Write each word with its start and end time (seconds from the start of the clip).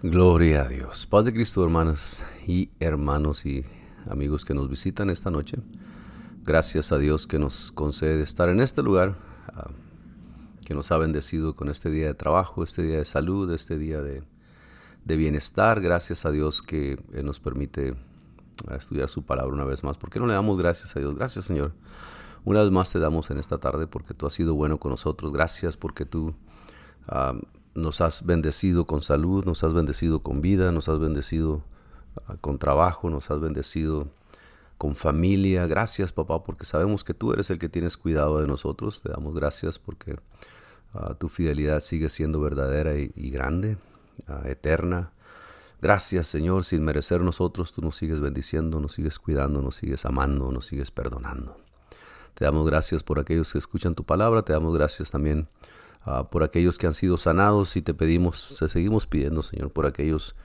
Gloria 0.00 0.62
a 0.62 0.68
Dios. 0.68 1.08
Paz 1.08 1.24
de 1.24 1.32
Cristo, 1.32 1.64
hermanas 1.64 2.24
y 2.46 2.70
hermanos 2.78 3.44
y 3.44 3.64
amigos 4.08 4.44
que 4.44 4.54
nos 4.54 4.70
visitan 4.70 5.10
esta 5.10 5.28
noche. 5.28 5.58
Gracias 6.44 6.92
a 6.92 6.98
Dios 6.98 7.26
que 7.26 7.40
nos 7.40 7.72
concede 7.72 8.22
estar 8.22 8.48
en 8.48 8.60
este 8.60 8.80
lugar, 8.80 9.16
ah, 9.52 9.70
que 10.64 10.72
nos 10.74 10.92
ha 10.92 10.98
bendecido 10.98 11.56
con 11.56 11.68
este 11.68 11.90
día 11.90 12.06
de 12.06 12.14
trabajo, 12.14 12.62
este 12.62 12.82
día 12.82 12.98
de 12.98 13.04
salud, 13.04 13.52
este 13.52 13.76
día 13.76 14.00
de, 14.00 14.22
bienestar. 15.04 15.80
Gracias 15.80 16.24
a 16.24 16.30
Dios 16.30 16.62
que 16.62 17.02
nos 17.24 17.40
permite 17.40 17.96
ah, 18.68 18.76
estudiar 18.76 19.08
su 19.08 19.24
palabra 19.24 19.52
una 19.52 19.64
vez 19.64 19.82
más. 19.82 19.98
¿Por 19.98 20.10
qué 20.10 20.20
no 20.20 20.28
le 20.28 20.34
damos 20.34 20.56
gracias 20.56 20.94
a 20.94 21.00
Dios? 21.00 21.16
Gracias, 21.16 21.46
Señor. 21.46 21.72
Una 22.44 22.62
vez 22.62 22.70
más 22.70 22.92
te 22.92 23.00
damos 23.00 23.32
en 23.32 23.38
esta 23.38 23.58
tarde 23.58 23.88
porque 23.88 24.14
tú 24.14 24.28
has 24.28 24.32
sido 24.32 24.54
bueno 24.54 24.78
con 24.78 24.92
nosotros. 24.92 25.32
Gracias 25.32 25.76
porque 25.76 26.04
tú 26.04 26.36
ah, 27.08 27.34
nos 27.78 28.00
has 28.00 28.24
bendecido 28.24 28.86
con 28.86 29.00
salud, 29.00 29.44
nos 29.44 29.64
has 29.64 29.72
bendecido 29.72 30.22
con 30.22 30.40
vida, 30.40 30.72
nos 30.72 30.88
has 30.88 30.98
bendecido 30.98 31.62
ah, 32.26 32.36
con 32.40 32.58
trabajo, 32.58 33.10
nos 33.10 33.30
has 33.30 33.40
bendecido 33.40 34.08
con 34.76 34.94
familia. 34.94 35.66
Gracias, 35.66 36.12
papá, 36.12 36.44
porque 36.44 36.64
sabemos 36.64 37.04
que 37.04 37.14
tú 37.14 37.32
eres 37.32 37.50
el 37.50 37.58
que 37.58 37.68
tienes 37.68 37.96
cuidado 37.96 38.40
de 38.40 38.46
nosotros. 38.46 39.02
Te 39.02 39.10
damos 39.10 39.34
gracias 39.34 39.78
porque 39.78 40.16
ah, 40.94 41.14
tu 41.14 41.28
fidelidad 41.28 41.80
sigue 41.80 42.08
siendo 42.08 42.40
verdadera 42.40 42.94
y, 42.96 43.30
grande, 43.30 43.78
ah, 44.26 44.42
eterna. 44.46 45.12
Gracias, 45.80 46.26
Señor, 46.26 46.64
sin 46.64 46.84
merecer 46.84 47.20
nosotros, 47.20 47.72
tú 47.72 47.82
nos 47.82 47.96
sigues 47.96 48.18
bendiciendo, 48.20 48.80
nos 48.80 48.94
sigues 48.94 49.18
cuidando, 49.20 49.62
nos 49.62 49.76
sigues 49.76 50.04
amando, 50.06 50.50
nos 50.50 50.66
sigues 50.66 50.90
perdonando. 50.90 51.56
Te 52.34 52.44
damos 52.44 52.66
gracias 52.66 53.02
por 53.02 53.18
aquellos 53.20 53.52
que 53.52 53.58
escuchan 53.58 53.94
tu 53.94 54.04
palabra, 54.04 54.42
te 54.42 54.52
damos 54.52 54.74
gracias 54.74 55.10
también 55.10 55.48
Ah, 56.02 56.30
por 56.30 56.42
aquellos 56.42 56.78
que 56.78 56.86
han 56.86 56.94
sido 56.94 57.16
sanados 57.16 57.76
y 57.76 57.82
te 57.82 57.94
pedimos, 57.94 58.56
te 58.58 58.68
seguimos 58.68 59.06
pidiendo, 59.06 59.42
Señor, 59.42 59.72
por 59.72 59.86
aquellos 59.86 60.36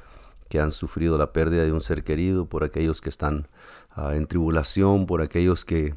que 0.49 0.59
han 0.59 0.71
sufrido 0.71 1.17
la 1.17 1.31
pérdida 1.33 1.63
de 1.63 1.71
un 1.71 1.81
ser 1.81 2.03
querido, 2.03 2.47
por 2.47 2.63
aquellos 2.63 3.01
que 3.01 3.09
están 3.09 3.47
ah, 3.91 4.15
en 4.15 4.27
tribulación, 4.27 5.05
por 5.05 5.21
aquellos 5.21 5.65
que 5.65 5.95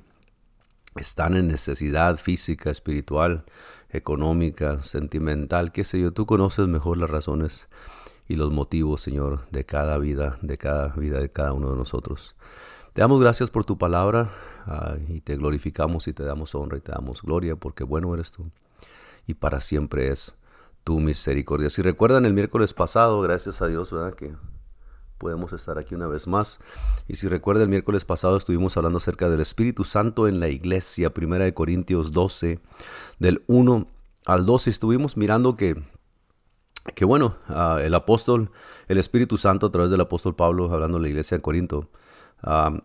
están 0.94 1.36
en 1.36 1.48
necesidad 1.48 2.16
física, 2.16 2.70
espiritual, 2.70 3.44
económica, 3.90 4.82
sentimental, 4.82 5.72
qué 5.72 5.84
sé 5.84 6.00
yo, 6.00 6.12
tú 6.12 6.26
conoces 6.26 6.68
mejor 6.68 6.96
las 6.98 7.10
razones 7.10 7.68
y 8.28 8.36
los 8.36 8.52
motivos, 8.52 9.00
Señor, 9.00 9.48
de 9.50 9.64
cada 9.64 9.98
vida, 9.98 10.38
de 10.42 10.58
cada 10.58 10.88
vida 10.88 11.20
de 11.20 11.30
cada 11.30 11.52
uno 11.52 11.70
de 11.70 11.76
nosotros. 11.76 12.34
Te 12.92 13.02
damos 13.02 13.20
gracias 13.20 13.50
por 13.50 13.64
tu 13.64 13.76
palabra 13.76 14.30
ah, 14.66 14.96
y 15.08 15.20
te 15.20 15.36
glorificamos 15.36 16.08
y 16.08 16.12
te 16.12 16.24
damos 16.24 16.54
honra 16.54 16.78
y 16.78 16.80
te 16.80 16.92
damos 16.92 17.22
gloria 17.22 17.56
porque 17.56 17.84
bueno 17.84 18.14
eres 18.14 18.30
tú 18.32 18.50
y 19.26 19.34
para 19.34 19.60
siempre 19.60 20.08
es 20.08 20.36
tu 20.84 21.00
misericordia. 21.00 21.70
Si 21.70 21.82
recuerdan 21.82 22.26
el 22.26 22.34
miércoles 22.34 22.72
pasado, 22.72 23.20
gracias 23.20 23.60
a 23.62 23.66
Dios, 23.66 23.92
¿verdad? 23.92 24.14
Que 24.14 24.34
podemos 25.18 25.52
estar 25.52 25.78
aquí 25.78 25.94
una 25.94 26.06
vez 26.06 26.26
más. 26.26 26.60
Y 27.08 27.16
si 27.16 27.28
recuerdan 27.28 27.64
el 27.64 27.70
miércoles 27.70 28.04
pasado 28.04 28.36
estuvimos 28.36 28.76
hablando 28.76 28.98
acerca 28.98 29.28
del 29.28 29.40
Espíritu 29.40 29.84
Santo 29.84 30.28
en 30.28 30.40
la 30.40 30.48
iglesia, 30.48 31.12
primera 31.12 31.44
de 31.44 31.54
Corintios 31.54 32.12
12, 32.12 32.60
del 33.18 33.42
1 33.46 33.86
al 34.26 34.46
12. 34.46 34.70
Estuvimos 34.70 35.16
mirando 35.16 35.56
que 35.56 35.82
que 36.94 37.04
bueno, 37.04 37.36
ah, 37.48 37.80
el 37.82 37.94
apóstol, 37.94 38.50
el 38.86 38.98
Espíritu 38.98 39.38
Santo 39.38 39.66
a 39.66 39.72
través 39.72 39.90
del 39.90 40.00
apóstol 40.00 40.36
Pablo, 40.36 40.72
hablando 40.72 40.98
de 40.98 41.02
la 41.02 41.08
iglesia 41.08 41.34
en 41.34 41.40
Corinto, 41.40 41.90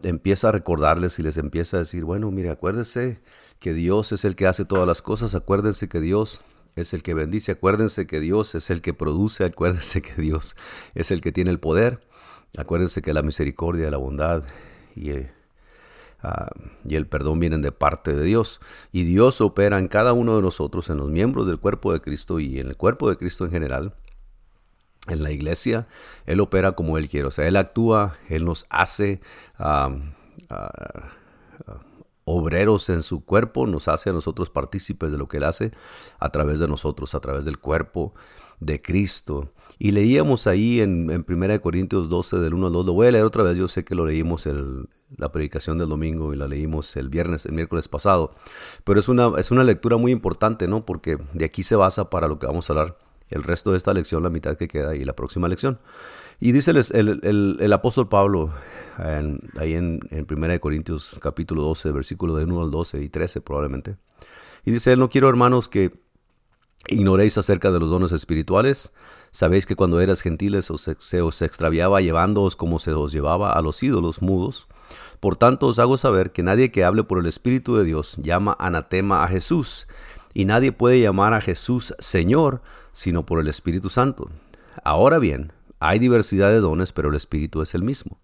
empieza 0.04 0.50
a 0.50 0.52
recordarles 0.52 1.20
y 1.20 1.24
les 1.24 1.38
empieza 1.38 1.78
a 1.78 1.82
decir, 1.82 2.04
bueno, 2.04 2.32
mire, 2.32 2.50
acuérdese 2.50 3.22
que 3.60 3.74
Dios 3.74 4.12
es 4.12 4.26
el 4.26 4.36
que 4.36 4.48
hace 4.48 4.66
todas 4.66 4.88
las 4.88 5.02
cosas, 5.02 5.36
acuérdense 5.36 5.88
que 5.88 6.00
Dios 6.00 6.44
es 6.76 6.94
el 6.94 7.04
que 7.04 7.14
bendice, 7.14 7.52
acuérdense 7.52 8.08
que 8.08 8.20
Dios 8.20 8.56
es 8.56 8.70
el 8.70 8.82
que 8.82 8.94
produce, 8.94 9.44
acuérdense 9.44 10.02
que 10.02 10.20
Dios 10.22 10.56
es 10.96 11.12
el 11.12 11.22
que 11.22 11.32
tiene 11.32 11.52
el 11.52 11.60
poder, 11.60 12.02
acuérdense 12.58 13.02
que 13.02 13.14
la 13.14 13.22
misericordia, 13.22 13.92
la 13.92 13.98
bondad 13.98 14.44
y, 14.96 15.12
eh, 15.12 15.32
y 16.86 16.96
el 16.96 17.08
perdón 17.08 17.40
vienen 17.40 17.62
de 17.62 17.72
parte 17.72 18.16
de 18.16 18.24
Dios. 18.24 18.62
Y 18.92 19.04
Dios 19.04 19.42
opera 19.42 19.80
en 19.80 19.88
cada 19.88 20.14
uno 20.14 20.36
de 20.36 20.42
nosotros, 20.42 20.90
en 20.90 20.98
los 20.98 21.10
miembros 21.10 21.48
del 21.48 21.60
cuerpo 21.60 21.94
de 21.94 22.02
Cristo 22.02 22.40
y 22.40 22.60
en 22.60 22.68
el 22.68 22.78
cuerpo 22.78 23.10
de 23.10 23.18
Cristo 23.18 23.46
en 23.46 23.52
general. 23.52 23.94
En 25.08 25.24
la 25.24 25.32
iglesia, 25.32 25.88
Él 26.26 26.40
opera 26.40 26.74
como 26.74 26.98
Él 26.98 27.10
quiere, 27.10 27.28
o 27.28 27.32
sea, 27.32 27.48
Él 27.48 27.56
actúa, 27.56 28.18
Él 28.30 28.46
nos 28.46 28.66
hace... 28.70 29.22
Ah, 29.58 29.96
ah, 30.50 31.12
obreros 32.24 32.90
en 32.90 33.02
su 33.04 33.24
cuerpo, 33.24 33.68
nos 33.68 33.88
hace 33.88 34.10
a 34.10 34.14
nosotros 34.14 34.50
partícipes 34.50 35.12
de 35.12 35.18
lo 35.18 35.28
que 35.28 35.38
Él 35.38 35.44
hace 35.44 35.72
a 36.20 36.30
través 36.30 36.60
de 36.60 36.68
nosotros, 36.68 37.16
a 37.16 37.20
través 37.20 37.46
del 37.46 37.60
cuerpo 37.60 38.14
de 38.60 38.82
Cristo. 38.82 39.52
Y 39.80 39.92
leíamos 39.92 40.48
ahí 40.48 40.82
en, 40.82 41.10
en 41.10 41.26
1 41.28 41.62
Corintios 41.62 42.10
12, 42.10 42.38
del 42.38 42.54
1 42.54 42.68
al 42.68 42.74
2, 42.74 42.86
lo 42.86 42.94
voy 42.94 43.08
a 43.08 43.12
leer 43.12 43.26
otra 43.26 43.44
vez, 43.44 43.58
yo 43.58 43.68
sé 43.68 43.84
que 43.84 43.96
lo 43.96 44.06
leímos 44.06 44.48
la 45.18 45.32
predicación 45.32 45.78
del 45.78 45.90
domingo 45.90 46.34
y 46.34 46.38
la 46.38 46.48
leímos 46.48 46.96
el 46.96 47.10
viernes, 47.10 47.46
el 47.46 47.54
miércoles 47.54 47.88
pasado, 47.88 48.34
pero 48.84 49.00
es 49.00 49.10
una, 49.10 49.32
es 49.38 49.52
una 49.52 49.64
lectura 49.64 49.98
muy 49.98 50.12
importante, 50.12 50.68
¿no? 50.68 50.86
Porque 50.86 51.18
de 51.34 51.46
aquí 51.46 51.64
se 51.64 51.76
basa 51.76 52.10
para 52.10 52.28
lo 52.28 52.38
que 52.38 52.46
vamos 52.46 52.70
a 52.70 52.74
hablar 52.74 52.98
el 53.32 53.44
resto 53.44 53.72
de 53.72 53.78
esta 53.78 53.94
lección, 53.94 54.24
la 54.24 54.30
mitad 54.30 54.56
que 54.56 54.68
queda 54.68 54.96
y 54.96 55.04
la 55.04 55.14
próxima 55.14 55.48
lección. 55.48 55.80
Y 56.40 56.52
dice 56.54 56.72
el, 56.72 57.74
apóstol 57.74 58.10
Pablo 58.10 58.52
ahí 59.58 59.74
en, 59.74 60.00
en 60.10 60.28
1 60.30 60.60
Corintios 60.60 61.18
capítulo 61.22 61.62
12, 61.64 61.92
versículo 61.92 62.36
de 62.36 62.46
1 62.46 62.62
al 62.62 62.72
12 62.72 63.02
y 63.02 63.10
13 63.10 63.42
probablemente. 63.42 63.98
Y 64.66 64.72
dice 64.72 64.94
él, 64.94 65.00
no 65.00 65.10
quiero 65.10 65.30
hermanos 65.30 65.70
que 65.70 65.92
ignoréis 66.88 67.38
acerca 67.38 67.72
de 67.72 67.80
los 67.80 67.90
dones 67.90 68.12
espirituales. 68.12 68.94
Sabéis 69.32 69.66
que 69.66 69.76
cuando 69.76 70.02
eras 70.02 70.22
gentiles 70.22 70.72
os, 70.72 70.90
se 70.98 71.22
os 71.22 71.42
extraviaba 71.42 72.02
llevándoos 72.02 72.56
como 72.56 72.80
se 72.80 72.92
os 72.92 73.12
llevaba 73.12 73.54
a 73.54 73.62
los 73.62 73.82
ídolos 73.84 74.22
mudos. 74.22 74.68
Por 75.20 75.36
tanto 75.36 75.68
os 75.68 75.80
hago 75.80 75.98
saber 75.98 76.32
que 76.32 76.44
nadie 76.44 76.72
que 76.72 76.84
hable 76.84 77.04
por 77.04 77.20
el 77.20 77.28
Espíritu 77.28 77.76
de 77.76 77.84
Dios 77.84 78.18
llama 78.18 78.58
anatema 78.60 79.24
a 79.24 79.28
Jesús, 79.28 79.88
y 80.34 80.46
nadie 80.46 80.72
puede 80.72 81.00
llamar 81.00 81.34
a 81.34 81.42
Jesús 81.42 81.94
Señor 82.00 82.62
sino 82.94 83.26
por 83.26 83.40
el 83.40 83.48
Espíritu 83.48 83.90
Santo. 83.90 84.30
Ahora 84.84 85.20
bien, 85.20 85.54
hay 85.80 86.00
diversidad 86.00 86.50
de 86.50 86.60
dones, 86.60 86.92
pero 86.92 87.10
el 87.10 87.16
Espíritu 87.16 87.62
es 87.62 87.74
el 87.74 87.84
mismo. 87.84 88.20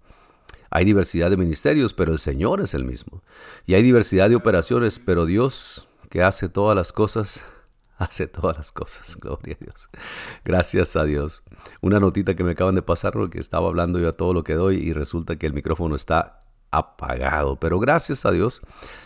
Hay 0.69 0.85
diversidad 0.85 1.29
de 1.29 1.37
ministerios, 1.37 1.93
pero 1.93 2.11
el 2.11 2.19
Señor 2.19 2.61
es 2.61 2.73
el 2.73 2.85
mismo. 2.85 3.23
Y 3.65 3.73
hay 3.73 3.83
diversidad 3.83 4.29
de 4.29 4.35
operaciones, 4.35 4.99
pero 4.99 5.25
Dios, 5.25 5.87
que 6.09 6.23
hace 6.23 6.49
todas 6.49 6.75
las 6.75 6.91
cosas, 6.91 7.45
hace 7.97 8.27
todas 8.27 8.57
las 8.57 8.71
cosas. 8.71 9.17
Gloria 9.17 9.57
a 9.59 9.63
Dios. 9.63 9.89
Gracias 10.43 10.95
a 10.95 11.03
Dios. 11.03 11.43
Una 11.81 11.99
notita 11.99 12.35
que 12.35 12.43
me 12.43 12.51
acaban 12.51 12.75
de 12.75 12.81
pasar 12.81 13.13
porque 13.13 13.39
estaba 13.39 13.67
hablando 13.67 13.99
yo 13.99 14.09
a 14.09 14.17
todo 14.17 14.33
lo 14.33 14.43
que 14.43 14.53
doy 14.53 14.77
y 14.77 14.93
resulta 14.93 15.37
que 15.37 15.47
el 15.47 15.53
micrófono 15.53 15.95
está 15.95 16.43
apagado. 16.71 17.59
Pero 17.59 17.79
gracias 17.79 18.25
a 18.25 18.31
Dios 18.31 18.61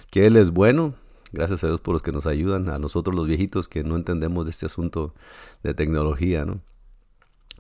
que 0.09 0.25
Él 0.25 0.35
es 0.35 0.49
bueno. 0.49 0.95
Gracias 1.31 1.63
a 1.63 1.67
Dios 1.67 1.79
por 1.79 1.93
los 1.93 2.01
que 2.01 2.11
nos 2.11 2.27
ayudan, 2.27 2.69
a 2.69 2.79
nosotros 2.79 3.15
los 3.15 3.27
viejitos 3.27 3.67
que 3.67 3.83
no 3.83 3.95
entendemos 3.95 4.45
de 4.45 4.51
este 4.51 4.65
asunto 4.65 5.13
de 5.63 5.73
tecnología, 5.73 6.45
¿no? 6.45 6.61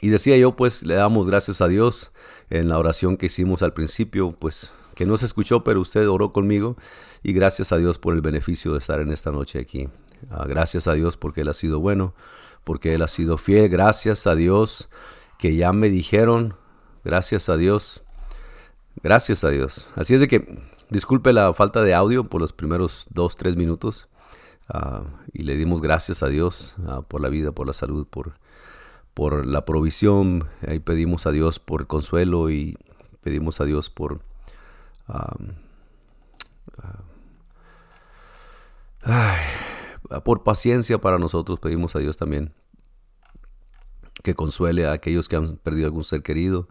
Y 0.01 0.09
decía 0.09 0.35
yo, 0.35 0.55
pues 0.55 0.83
le 0.83 0.95
damos 0.95 1.27
gracias 1.27 1.61
a 1.61 1.67
Dios 1.67 2.11
en 2.49 2.69
la 2.69 2.79
oración 2.79 3.17
que 3.17 3.27
hicimos 3.27 3.61
al 3.61 3.73
principio, 3.73 4.31
pues 4.31 4.73
que 4.95 5.05
no 5.05 5.15
se 5.15 5.27
escuchó, 5.27 5.63
pero 5.63 5.79
usted 5.79 6.09
oró 6.09 6.33
conmigo 6.33 6.75
y 7.21 7.33
gracias 7.33 7.71
a 7.71 7.77
Dios 7.77 7.99
por 7.99 8.15
el 8.15 8.21
beneficio 8.21 8.71
de 8.71 8.79
estar 8.79 8.99
en 8.99 9.11
esta 9.11 9.31
noche 9.31 9.59
aquí. 9.59 9.89
Ah, 10.31 10.45
gracias 10.47 10.87
a 10.87 10.93
Dios 10.93 11.17
porque 11.17 11.41
Él 11.41 11.49
ha 11.49 11.53
sido 11.53 11.79
bueno, 11.79 12.15
porque 12.63 12.95
Él 12.95 13.03
ha 13.03 13.07
sido 13.07 13.37
fiel. 13.37 13.69
Gracias 13.69 14.25
a 14.25 14.35
Dios 14.35 14.89
que 15.37 15.55
ya 15.55 15.71
me 15.71 15.89
dijeron, 15.89 16.55
gracias 17.03 17.49
a 17.49 17.57
Dios, 17.57 18.01
gracias 19.03 19.43
a 19.43 19.49
Dios. 19.49 19.87
Así 19.95 20.15
es 20.15 20.19
de 20.19 20.27
que 20.27 20.59
disculpe 20.91 21.33
la 21.33 21.51
falta 21.55 21.81
de 21.81 21.95
audio 21.95 22.25
por 22.25 22.39
los 22.39 22.53
primeros 22.53 23.07
dos, 23.09 23.35
tres 23.35 23.55
minutos. 23.55 24.07
Ah, 24.69 25.03
y 25.33 25.41
le 25.41 25.55
dimos 25.55 25.81
gracias 25.81 26.21
a 26.21 26.27
Dios 26.27 26.75
ah, 26.87 27.01
por 27.01 27.19
la 27.21 27.29
vida, 27.29 27.51
por 27.51 27.65
la 27.65 27.73
salud, 27.73 28.05
por 28.07 28.33
por 29.13 29.45
la 29.45 29.65
provisión, 29.65 30.47
ahí 30.65 30.79
pedimos 30.79 31.25
a 31.25 31.31
Dios 31.31 31.59
por 31.59 31.87
consuelo 31.87 32.49
y 32.49 32.77
pedimos 33.21 33.59
a 33.59 33.65
Dios 33.65 33.89
por 33.89 34.21
por 40.23 40.43
paciencia 40.43 41.01
para 41.01 41.17
nosotros, 41.17 41.59
pedimos 41.59 41.95
a 41.97 41.99
Dios 41.99 42.15
también 42.15 42.53
que 44.23 44.35
consuele 44.35 44.85
a 44.85 44.93
aquellos 44.93 45.27
que 45.27 45.35
han 45.35 45.57
perdido 45.57 45.87
algún 45.87 46.03
ser 46.03 46.21
querido, 46.21 46.67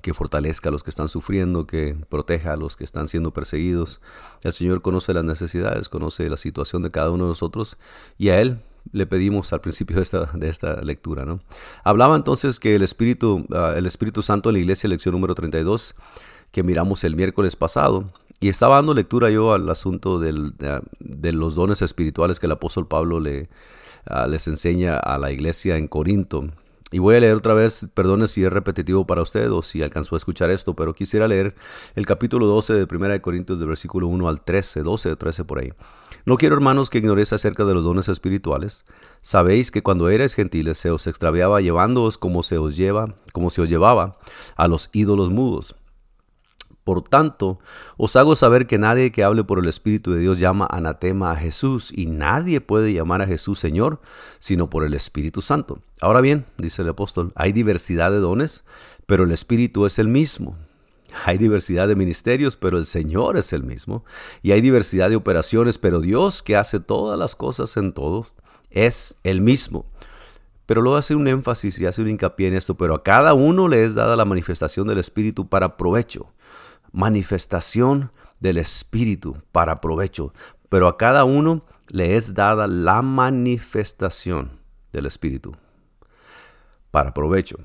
que 0.00 0.14
fortalezca 0.14 0.70
a 0.70 0.72
los 0.72 0.82
que 0.82 0.90
están 0.90 1.08
sufriendo, 1.08 1.66
que 1.66 1.96
proteja 2.08 2.54
a 2.54 2.56
los 2.56 2.76
que 2.76 2.84
están 2.84 3.08
siendo 3.08 3.32
perseguidos. 3.32 4.00
El 4.42 4.52
Señor 4.52 4.80
conoce 4.80 5.12
las 5.12 5.24
necesidades, 5.24 5.88
conoce 5.88 6.28
la 6.30 6.36
situación 6.36 6.82
de 6.82 6.90
cada 6.90 7.10
uno 7.10 7.24
de 7.24 7.30
nosotros 7.30 7.76
y 8.16 8.30
a 8.30 8.40
Él 8.40 8.58
le 8.90 9.06
pedimos 9.06 9.52
al 9.52 9.60
principio 9.60 9.96
de 9.96 10.02
esta, 10.02 10.24
de 10.32 10.48
esta 10.48 10.80
lectura. 10.80 11.24
¿no? 11.24 11.40
Hablaba 11.84 12.16
entonces 12.16 12.58
que 12.58 12.74
el 12.74 12.82
Espíritu, 12.82 13.46
ah, 13.52 13.74
el 13.76 13.86
Espíritu 13.86 14.22
Santo 14.22 14.48
en 14.48 14.54
la 14.54 14.60
iglesia, 14.60 14.88
lección 14.88 15.12
número 15.12 15.34
32, 15.34 15.94
que 16.50 16.62
miramos 16.62 17.04
el 17.04 17.16
miércoles 17.16 17.56
pasado, 17.56 18.10
y 18.40 18.48
estaba 18.48 18.76
dando 18.76 18.92
lectura 18.92 19.30
yo 19.30 19.52
al 19.52 19.70
asunto 19.70 20.18
del, 20.18 20.54
de, 20.98 21.32
los 21.32 21.54
dones 21.54 21.80
espirituales 21.80 22.40
que 22.40 22.46
el 22.46 22.52
apóstol 22.52 22.88
Pablo 22.88 23.20
le, 23.20 23.48
ah, 24.04 24.26
les 24.26 24.48
enseña 24.48 24.96
a 24.96 25.16
la 25.18 25.30
iglesia 25.30 25.76
en 25.76 25.86
Corinto. 25.86 26.48
Y 26.92 26.98
voy 26.98 27.16
a 27.16 27.20
leer 27.20 27.36
otra 27.36 27.54
vez, 27.54 27.86
perdone 27.94 28.28
si 28.28 28.44
es 28.44 28.52
repetitivo 28.52 29.06
para 29.06 29.22
usted 29.22 29.50
o 29.50 29.62
si 29.62 29.82
alcanzó 29.82 30.14
a 30.14 30.18
escuchar 30.18 30.50
esto, 30.50 30.76
pero 30.76 30.94
quisiera 30.94 31.26
leer 31.26 31.54
el 31.94 32.04
capítulo 32.04 32.46
12 32.46 32.74
de 32.74 32.86
1 32.96 33.22
Corintios 33.22 33.58
del 33.58 33.68
versículo 33.68 34.08
1 34.08 34.28
al 34.28 34.42
13, 34.42 34.82
12 34.82 35.12
o 35.12 35.16
13 35.16 35.44
por 35.44 35.58
ahí. 35.58 35.72
No 36.26 36.36
quiero, 36.36 36.54
hermanos, 36.54 36.90
que 36.90 36.98
ignoréis 36.98 37.32
acerca 37.32 37.64
de 37.64 37.72
los 37.72 37.84
dones 37.84 38.08
espirituales. 38.08 38.84
Sabéis 39.22 39.70
que 39.70 39.82
cuando 39.82 40.10
erais 40.10 40.34
gentiles 40.34 40.76
se 40.76 40.90
os 40.90 41.06
extraviaba 41.06 41.62
llevándoos 41.62 42.18
como 42.18 42.42
se 42.42 42.58
os 42.58 42.76
lleva, 42.76 43.14
como 43.32 43.48
se 43.48 43.62
os 43.62 43.70
llevaba 43.70 44.18
a 44.54 44.68
los 44.68 44.90
ídolos 44.92 45.30
mudos 45.30 45.74
por 46.84 47.02
tanto, 47.02 47.60
os 47.96 48.16
hago 48.16 48.34
saber 48.34 48.66
que 48.66 48.78
nadie 48.78 49.12
que 49.12 49.22
hable 49.22 49.44
por 49.44 49.60
el 49.60 49.68
Espíritu 49.68 50.12
de 50.12 50.20
Dios 50.20 50.40
llama 50.40 50.66
anatema 50.68 51.30
a 51.30 51.36
Jesús, 51.36 51.92
y 51.94 52.06
nadie 52.06 52.60
puede 52.60 52.92
llamar 52.92 53.22
a 53.22 53.26
Jesús 53.26 53.60
Señor, 53.60 54.00
sino 54.40 54.68
por 54.68 54.84
el 54.84 54.94
Espíritu 54.94 55.42
Santo. 55.42 55.78
Ahora 56.00 56.20
bien, 56.20 56.44
dice 56.58 56.82
el 56.82 56.88
apóstol, 56.88 57.32
hay 57.36 57.52
diversidad 57.52 58.10
de 58.10 58.18
dones, 58.18 58.64
pero 59.06 59.24
el 59.24 59.30
Espíritu 59.30 59.86
es 59.86 60.00
el 60.00 60.08
mismo. 60.08 60.56
Hay 61.24 61.38
diversidad 61.38 61.86
de 61.86 61.94
ministerios, 61.94 62.56
pero 62.56 62.78
el 62.78 62.86
Señor 62.86 63.36
es 63.36 63.52
el 63.52 63.62
mismo. 63.62 64.04
Y 64.42 64.50
hay 64.52 64.60
diversidad 64.60 65.10
de 65.10 65.16
operaciones, 65.16 65.78
pero 65.78 66.00
Dios 66.00 66.42
que 66.42 66.56
hace 66.56 66.80
todas 66.80 67.18
las 67.18 67.36
cosas 67.36 67.76
en 67.76 67.92
todos, 67.92 68.34
es 68.70 69.18
el 69.22 69.40
mismo. 69.40 69.84
Pero 70.66 70.80
luego 70.80 70.96
hace 70.96 71.14
un 71.14 71.28
énfasis 71.28 71.78
y 71.78 71.86
hace 71.86 72.02
un 72.02 72.08
hincapié 72.08 72.48
en 72.48 72.54
esto, 72.54 72.76
pero 72.76 72.94
a 72.94 73.02
cada 73.02 73.34
uno 73.34 73.68
le 73.68 73.84
es 73.84 73.94
dada 73.94 74.16
la 74.16 74.24
manifestación 74.24 74.88
del 74.88 74.98
Espíritu 74.98 75.48
para 75.48 75.76
provecho 75.76 76.32
manifestación 76.92 78.12
del 78.40 78.58
Espíritu 78.58 79.36
para 79.52 79.80
provecho, 79.80 80.32
pero 80.68 80.88
a 80.88 80.96
cada 80.96 81.24
uno 81.24 81.64
le 81.88 82.16
es 82.16 82.34
dada 82.34 82.66
la 82.66 83.02
manifestación 83.02 84.50
del 84.92 85.06
Espíritu 85.06 85.54
para 86.90 87.14
provecho. 87.14 87.56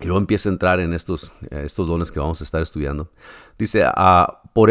Y 0.00 0.06
luego 0.06 0.18
empieza 0.18 0.48
a 0.48 0.52
entrar 0.52 0.80
en 0.80 0.94
estos, 0.94 1.32
estos 1.50 1.86
dones 1.86 2.10
que 2.10 2.18
vamos 2.18 2.40
a 2.40 2.44
estar 2.44 2.60
estudiando. 2.60 3.10
Dice, 3.58 3.84
a, 3.84 4.42
por 4.52 4.70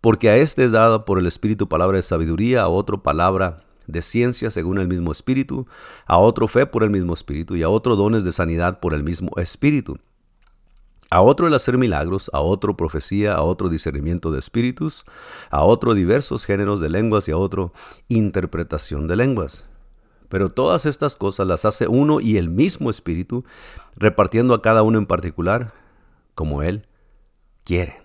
porque 0.00 0.30
a 0.30 0.36
este 0.36 0.64
es 0.64 0.72
dada 0.72 1.04
por 1.04 1.18
el 1.18 1.26
Espíritu 1.26 1.68
palabra 1.68 1.96
de 1.96 2.02
sabiduría, 2.02 2.62
a 2.62 2.68
otro 2.68 3.02
palabra 3.02 3.64
de 3.86 4.00
ciencia 4.00 4.50
según 4.50 4.78
el 4.78 4.88
mismo 4.88 5.12
Espíritu, 5.12 5.66
a 6.06 6.18
otro 6.18 6.48
fe 6.48 6.66
por 6.66 6.82
el 6.82 6.90
mismo 6.90 7.12
Espíritu 7.12 7.56
y 7.56 7.62
a 7.62 7.68
otro 7.68 7.96
dones 7.96 8.24
de 8.24 8.32
sanidad 8.32 8.80
por 8.80 8.94
el 8.94 9.02
mismo 9.04 9.30
Espíritu 9.36 9.98
a 11.12 11.20
otro 11.20 11.46
el 11.46 11.52
hacer 11.52 11.76
milagros, 11.76 12.30
a 12.32 12.40
otro 12.40 12.74
profecía, 12.74 13.34
a 13.34 13.42
otro 13.42 13.68
discernimiento 13.68 14.30
de 14.30 14.38
espíritus, 14.38 15.04
a 15.50 15.62
otro 15.62 15.92
diversos 15.92 16.46
géneros 16.46 16.80
de 16.80 16.88
lenguas 16.88 17.28
y 17.28 17.32
a 17.32 17.36
otro 17.36 17.74
interpretación 18.08 19.06
de 19.08 19.16
lenguas. 19.16 19.66
Pero 20.30 20.52
todas 20.52 20.86
estas 20.86 21.16
cosas 21.16 21.46
las 21.46 21.66
hace 21.66 21.86
uno 21.86 22.20
y 22.20 22.38
el 22.38 22.48
mismo 22.48 22.88
espíritu, 22.88 23.44
repartiendo 23.94 24.54
a 24.54 24.62
cada 24.62 24.82
uno 24.82 24.96
en 24.96 25.04
particular 25.04 25.74
como 26.34 26.62
él 26.62 26.86
quiere. 27.62 28.00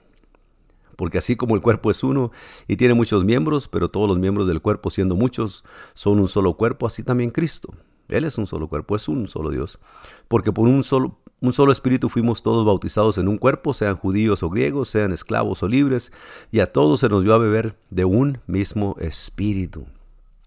Porque 0.98 1.20
así 1.20 1.38
como 1.38 1.56
el 1.56 1.62
cuerpo 1.62 1.90
es 1.90 2.04
uno 2.04 2.32
y 2.68 2.76
tiene 2.76 2.94
muchos 2.94 3.24
miembros, 3.24 3.70
pero 3.70 3.88
todos 3.88 4.10
los 4.10 4.20
miembros 4.20 4.50
del 4.50 4.62
cuerpo 4.62 4.90
siendo 4.90 5.16
muchos 5.16 5.64
son 5.94 6.20
un 6.20 6.28
solo 6.28 6.58
cuerpo, 6.58 6.86
así 6.86 7.04
también 7.04 7.32
Cristo. 7.32 7.70
Él 8.10 8.26
es 8.26 8.38
un 8.38 8.48
solo 8.48 8.68
cuerpo, 8.68 8.98
es 8.98 9.08
un 9.08 9.28
solo 9.28 9.50
Dios. 9.50 9.80
Porque 10.28 10.52
por 10.52 10.68
un 10.68 10.84
solo 10.84 11.20
un 11.40 11.54
solo 11.54 11.72
espíritu 11.72 12.10
fuimos 12.10 12.42
todos 12.42 12.66
bautizados 12.66 13.18
en 13.18 13.28
un 13.28 13.38
cuerpo, 13.38 13.74
sean 13.74 13.96
judíos 13.96 14.42
o 14.42 14.50
griegos, 14.50 14.90
sean 14.90 15.12
esclavos 15.12 15.62
o 15.62 15.68
libres, 15.68 16.12
y 16.52 16.62
a 16.62 16.72
todos 16.72 17.02
se 17.02 17.10
nos 17.10 17.24
dio 17.24 17.34
a 17.34 17.38
beber 17.38 17.78
de 17.90 18.06
un 18.06 18.40
mismo 18.48 18.96
espíritu. 19.00 19.86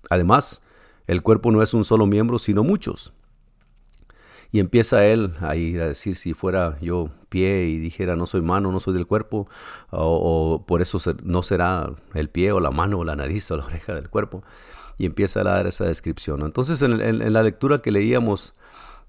Además, 0.08 0.62
el 1.06 1.22
cuerpo 1.22 1.52
no 1.52 1.62
es 1.62 1.74
un 1.74 1.84
solo 1.84 2.06
miembro, 2.06 2.38
sino 2.38 2.64
muchos. 2.64 3.12
Y 4.52 4.58
empieza 4.58 5.06
él 5.06 5.34
a 5.40 5.54
ir 5.54 5.80
a 5.80 5.86
decir, 5.86 6.16
si 6.16 6.34
fuera 6.34 6.76
yo 6.80 7.10
pie 7.28 7.66
y 7.66 7.78
dijera, 7.78 8.16
no 8.16 8.26
soy 8.26 8.42
mano, 8.42 8.72
no 8.72 8.80
soy 8.80 8.94
del 8.94 9.06
cuerpo, 9.06 9.48
o, 9.90 10.64
por 10.66 10.82
eso 10.82 10.98
no 11.22 11.44
será 11.44 11.88
el 12.14 12.30
pie 12.30 12.50
o 12.50 12.58
la 12.58 12.72
mano 12.72 12.98
o 12.98 13.04
la 13.04 13.14
nariz 13.14 13.48
o 13.52 13.56
la 13.56 13.64
oreja 13.64 13.94
del 13.94 14.08
cuerpo. 14.08 14.42
Y 14.98 15.06
empieza 15.06 15.40
a 15.40 15.44
dar 15.44 15.68
esa 15.68 15.84
descripción. 15.84 16.42
Entonces, 16.42 16.82
en 16.82 17.32
la 17.32 17.42
lectura 17.42 17.80
que 17.80 17.92
leíamos, 17.92 18.54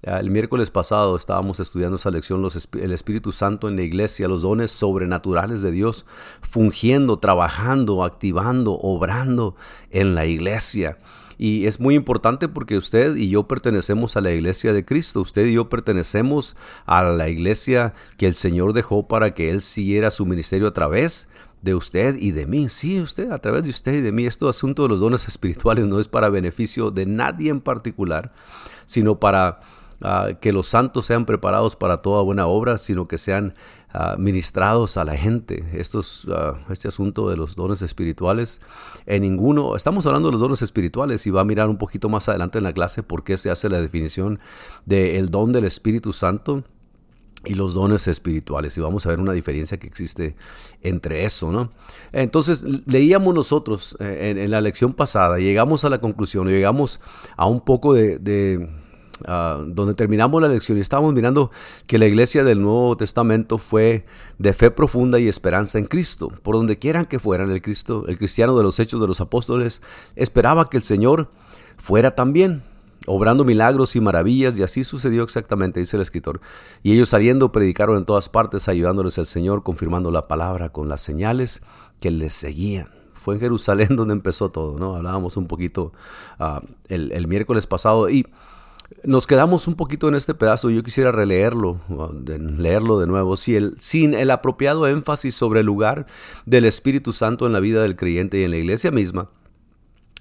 el 0.02 0.30
miércoles 0.30 0.70
pasado 0.70 1.14
estábamos 1.14 1.60
estudiando 1.60 1.96
esa 1.96 2.10
lección, 2.10 2.44
el 2.80 2.92
Espíritu 2.92 3.30
Santo 3.30 3.68
en 3.68 3.76
la 3.76 3.82
iglesia, 3.82 4.26
los 4.26 4.42
dones 4.42 4.72
sobrenaturales 4.72 5.62
de 5.62 5.70
Dios, 5.70 6.06
fungiendo, 6.40 7.18
trabajando, 7.18 8.02
activando, 8.02 8.72
obrando 8.72 9.54
en 9.90 10.16
la 10.16 10.26
iglesia. 10.26 10.98
Y 11.38 11.66
es 11.66 11.80
muy 11.80 11.94
importante 11.94 12.48
porque 12.48 12.76
usted 12.76 13.16
y 13.16 13.28
yo 13.28 13.48
pertenecemos 13.48 14.16
a 14.16 14.20
la 14.20 14.32
iglesia 14.32 14.72
de 14.72 14.84
Cristo. 14.84 15.20
Usted 15.20 15.46
y 15.46 15.54
yo 15.54 15.68
pertenecemos 15.68 16.56
a 16.84 17.02
la 17.04 17.28
iglesia 17.28 17.94
que 18.16 18.26
el 18.26 18.34
Señor 18.34 18.72
dejó 18.72 19.08
para 19.08 19.34
que 19.34 19.50
Él 19.50 19.60
siguiera 19.60 20.10
su 20.10 20.26
ministerio 20.26 20.68
a 20.68 20.72
través 20.72 21.28
de 21.62 21.74
usted 21.74 22.16
y 22.16 22.32
de 22.32 22.46
mí. 22.46 22.68
Sí, 22.68 23.00
usted, 23.00 23.30
a 23.30 23.38
través 23.38 23.64
de 23.64 23.70
usted 23.70 23.94
y 23.94 24.00
de 24.00 24.12
mí. 24.12 24.26
Este 24.26 24.48
asunto 24.48 24.82
de 24.82 24.88
los 24.90 25.00
dones 25.00 25.26
espirituales 25.26 25.86
no 25.86 26.00
es 26.00 26.08
para 26.08 26.28
beneficio 26.28 26.90
de 26.90 27.06
nadie 27.06 27.50
en 27.50 27.60
particular, 27.60 28.32
sino 28.84 29.18
para 29.18 29.60
que 30.40 30.52
los 30.52 30.66
santos 30.66 31.06
sean 31.06 31.26
preparados 31.26 31.76
para 31.76 31.98
toda 31.98 32.22
buena 32.22 32.46
obra, 32.46 32.78
sino 32.78 33.06
que 33.06 33.18
sean 33.18 33.54
ah, 33.92 34.16
ministrados 34.18 34.96
a 34.96 35.04
la 35.04 35.16
gente. 35.16 35.64
Ah, 36.28 36.54
este 36.70 36.88
asunto 36.88 37.28
de 37.28 37.36
los 37.36 37.54
dones 37.54 37.82
espirituales, 37.82 38.60
en 39.06 39.22
ninguno, 39.22 39.76
estamos 39.76 40.06
hablando 40.06 40.28
de 40.28 40.32
los 40.32 40.40
dones 40.40 40.62
espirituales 40.62 41.26
y 41.26 41.30
va 41.30 41.42
a 41.42 41.44
mirar 41.44 41.68
un 41.68 41.78
poquito 41.78 42.08
más 42.08 42.28
adelante 42.28 42.58
en 42.58 42.64
la 42.64 42.72
clase 42.72 43.02
por 43.02 43.22
qué 43.22 43.36
se 43.36 43.50
hace 43.50 43.68
la 43.68 43.80
definición 43.80 44.40
del 44.86 45.30
don 45.30 45.52
del 45.52 45.64
Espíritu 45.64 46.12
Santo 46.12 46.64
y 47.44 47.54
los 47.54 47.74
dones 47.74 48.08
espirituales. 48.08 48.76
Y 48.78 48.80
vamos 48.80 49.06
a 49.06 49.10
ver 49.10 49.20
una 49.20 49.32
diferencia 49.32 49.78
que 49.78 49.86
existe 49.86 50.36
entre 50.82 51.24
eso, 51.24 51.52
¿no? 51.52 51.70
Entonces, 52.12 52.64
leíamos 52.86 53.34
nosotros 53.34 53.96
eh, 54.00 54.34
en, 54.36 54.50
la 54.50 54.60
lección 54.60 54.94
pasada, 54.94 55.38
llegamos 55.38 55.84
a 55.84 55.90
la 55.90 56.00
conclusión, 56.00 56.48
llegamos 56.48 57.00
a 57.36 57.46
un 57.46 57.60
poco 57.60 57.94
de 57.94 58.81
Ah, 59.26 59.62
donde 59.64 59.94
terminamos 59.94 60.40
la 60.42 60.48
lección 60.48 60.78
y 60.78 60.80
estábamos 60.80 61.12
mirando 61.12 61.50
que 61.86 61.98
la 61.98 62.06
iglesia 62.06 62.44
del 62.44 62.60
Nuevo 62.60 62.96
Testamento 62.96 63.58
fue 63.58 64.04
de 64.38 64.52
fe 64.52 64.70
profunda 64.70 65.20
y 65.20 65.28
esperanza 65.28 65.78
en 65.78 65.84
Cristo. 65.84 66.28
Por 66.42 66.56
donde 66.56 66.78
quieran 66.78 67.06
que 67.06 67.18
fueran, 67.18 67.50
el, 67.50 67.62
Cristo, 67.62 68.04
el 68.08 68.18
cristiano 68.18 68.56
de 68.56 68.62
los 68.62 68.80
hechos 68.80 69.00
de 69.00 69.06
los 69.06 69.20
apóstoles 69.20 69.82
esperaba 70.16 70.68
que 70.68 70.76
el 70.76 70.82
Señor 70.82 71.30
fuera 71.76 72.14
también 72.14 72.62
obrando 73.06 73.44
milagros 73.44 73.96
y 73.96 74.00
maravillas, 74.00 74.56
y 74.58 74.62
así 74.62 74.84
sucedió 74.84 75.24
exactamente, 75.24 75.80
dice 75.80 75.96
el 75.96 76.02
escritor. 76.02 76.40
Y 76.82 76.92
ellos 76.92 77.08
saliendo 77.08 77.52
predicaron 77.52 77.96
en 77.96 78.04
todas 78.04 78.28
partes, 78.28 78.68
ayudándoles 78.68 79.18
al 79.18 79.26
Señor, 79.26 79.62
confirmando 79.62 80.10
la 80.10 80.28
palabra 80.28 80.70
con 80.70 80.88
las 80.88 81.00
señales 81.00 81.62
que 82.00 82.10
les 82.10 82.32
seguían. 82.32 82.88
Fue 83.12 83.34
en 83.34 83.40
Jerusalén 83.40 83.88
donde 83.96 84.14
empezó 84.14 84.50
todo, 84.50 84.78
¿no? 84.78 84.96
Hablábamos 84.96 85.36
un 85.36 85.46
poquito 85.46 85.92
ah, 86.38 86.60
el, 86.88 87.12
el 87.12 87.26
miércoles 87.26 87.66
pasado 87.66 88.08
y 88.08 88.26
nos 89.04 89.26
quedamos 89.26 89.68
un 89.68 89.74
poquito 89.74 90.08
en 90.08 90.14
este 90.14 90.34
pedazo. 90.34 90.70
Yo 90.70 90.82
quisiera 90.82 91.12
releerlo, 91.12 91.80
leerlo 92.58 92.98
de 92.98 93.06
nuevo. 93.06 93.36
Sin 93.36 94.14
el 94.14 94.30
apropiado 94.30 94.86
énfasis 94.86 95.34
sobre 95.34 95.60
el 95.60 95.66
lugar 95.66 96.06
del 96.46 96.64
Espíritu 96.64 97.12
Santo 97.12 97.46
en 97.46 97.52
la 97.52 97.60
vida 97.60 97.82
del 97.82 97.96
creyente 97.96 98.40
y 98.40 98.44
en 98.44 98.50
la 98.50 98.56
iglesia 98.56 98.90
misma, 98.90 99.30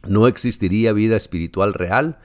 no 0.08 0.28
existiría 0.28 0.94
vida 0.94 1.16
espiritual 1.16 1.74
real 1.74 2.20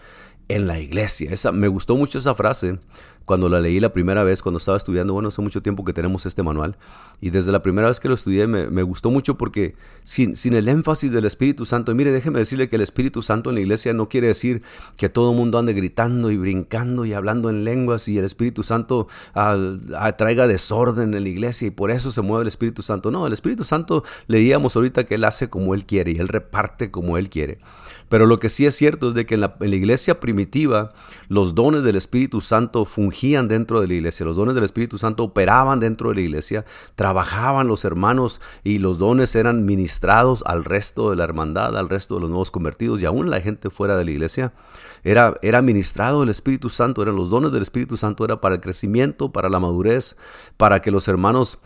en 0.48 0.66
la 0.66 0.78
iglesia. 0.78 1.30
Esa, 1.32 1.52
me 1.52 1.68
gustó 1.68 1.96
mucho 1.96 2.18
esa 2.18 2.34
frase 2.34 2.78
cuando 3.26 3.48
la 3.48 3.60
leí 3.60 3.80
la 3.80 3.92
primera 3.92 4.24
vez, 4.24 4.40
cuando 4.40 4.58
estaba 4.58 4.78
estudiando, 4.78 5.12
bueno, 5.12 5.28
hace 5.28 5.42
mucho 5.42 5.60
tiempo 5.60 5.84
que 5.84 5.92
tenemos 5.92 6.24
este 6.24 6.42
manual, 6.42 6.78
y 7.20 7.30
desde 7.30 7.52
la 7.52 7.60
primera 7.60 7.88
vez 7.88 8.00
que 8.00 8.08
lo 8.08 8.14
estudié 8.14 8.46
me, 8.46 8.82
gustó 8.82 9.10
mucho 9.10 9.36
porque 9.36 9.74
sin, 10.04 10.36
sin, 10.36 10.54
el 10.54 10.68
énfasis 10.68 11.10
del 11.10 11.24
Espíritu 11.24 11.64
Santo, 11.64 11.92
mire, 11.94 12.12
déjeme 12.12 12.38
decirle 12.38 12.68
que 12.68 12.76
el 12.76 12.82
Espíritu 12.82 13.22
Santo 13.22 13.50
en 13.50 13.56
la 13.56 13.60
iglesia 13.62 13.92
no 13.92 14.08
quiere 14.08 14.28
decir 14.28 14.62
que 14.96 15.08
todo 15.08 15.32
el 15.32 15.36
mundo 15.36 15.58
ande 15.58 15.72
gritando 15.72 16.30
y 16.30 16.36
brincando 16.36 17.04
y 17.04 17.14
hablando 17.14 17.50
en 17.50 17.64
lenguas 17.64 18.06
y 18.06 18.16
el 18.16 18.24
Espíritu 18.24 18.62
Santo 18.62 19.08
ah, 19.34 19.56
ah, 19.96 20.12
traiga 20.16 20.46
desorden 20.46 21.14
en 21.14 21.24
la 21.24 21.28
iglesia 21.28 21.66
y 21.66 21.70
por 21.70 21.90
eso 21.90 22.12
se 22.12 22.22
mueve 22.22 22.42
el 22.42 22.48
Espíritu 22.48 22.82
Santo. 22.82 23.10
No, 23.10 23.26
el 23.26 23.32
Espíritu 23.32 23.64
Santo 23.64 24.04
leíamos 24.28 24.76
ahorita 24.76 25.04
que 25.04 25.16
Él 25.16 25.24
hace 25.24 25.50
como 25.50 25.74
Él 25.74 25.84
quiere 25.84 26.12
y 26.12 26.18
Él 26.18 26.28
reparte 26.28 26.92
como 26.92 27.18
Él 27.18 27.28
quiere. 27.28 27.58
Pero 28.08 28.26
lo 28.26 28.38
que 28.38 28.48
sí 28.48 28.66
es 28.66 28.74
cierto 28.74 29.08
es 29.08 29.14
de 29.14 29.26
que 29.26 29.34
en 29.34 29.40
la, 29.40 29.56
iglesia 29.60 30.20
primitiva 30.20 30.92
los 31.28 31.54
dones 31.54 31.82
del 31.82 31.96
Espíritu 31.96 32.40
Santo 32.40 32.84
fungían 32.84 33.48
dentro 33.48 33.80
de 33.80 33.88
la 33.88 33.94
iglesia, 33.94 34.24
los 34.24 34.36
dones 34.36 34.54
del 34.54 34.64
Espíritu 34.64 34.98
Santo 34.98 35.24
operaban 35.24 35.80
dentro 35.80 36.10
de 36.10 36.16
la 36.16 36.20
iglesia, 36.20 36.64
trabajaban 36.94 37.66
los 37.66 37.84
hermanos 37.84 38.40
y 38.62 38.78
los 38.78 38.98
dones 38.98 39.34
eran 39.34 39.64
ministrados 39.64 40.42
al 40.46 40.64
resto 40.64 41.10
de 41.10 41.16
la 41.16 41.24
hermandad, 41.24 41.76
al 41.76 41.88
resto 41.88 42.14
de 42.14 42.20
los 42.20 42.30
nuevos 42.30 42.50
convertidos 42.50 43.02
y 43.02 43.06
aún 43.06 43.30
la 43.30 43.40
gente 43.40 43.70
fuera 43.70 43.96
de 43.96 44.04
la 44.04 44.10
iglesia. 44.10 44.52
Era, 45.02 45.36
era 45.42 45.62
ministrado 45.62 46.22
el 46.22 46.28
Espíritu 46.28 46.68
Santo, 46.68 47.02
eran 47.02 47.16
los 47.16 47.30
dones 47.30 47.52
del 47.52 47.62
Espíritu 47.62 47.96
Santo, 47.96 48.24
era 48.24 48.40
para 48.40 48.56
el 48.56 48.60
crecimiento, 48.60 49.30
para 49.30 49.48
la 49.48 49.60
madurez, 49.60 50.16
para 50.56 50.80
que 50.80 50.90
los 50.90 51.06
hermanos 51.06 51.58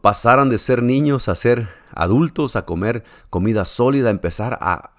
pasaran 0.00 0.48
de 0.48 0.58
ser 0.58 0.82
niños 0.82 1.28
a 1.28 1.34
ser 1.34 1.68
adultos, 1.92 2.56
a 2.56 2.64
comer 2.64 3.04
comida 3.30 3.64
sólida, 3.64 4.10
empezar 4.10 4.58
a, 4.60 4.93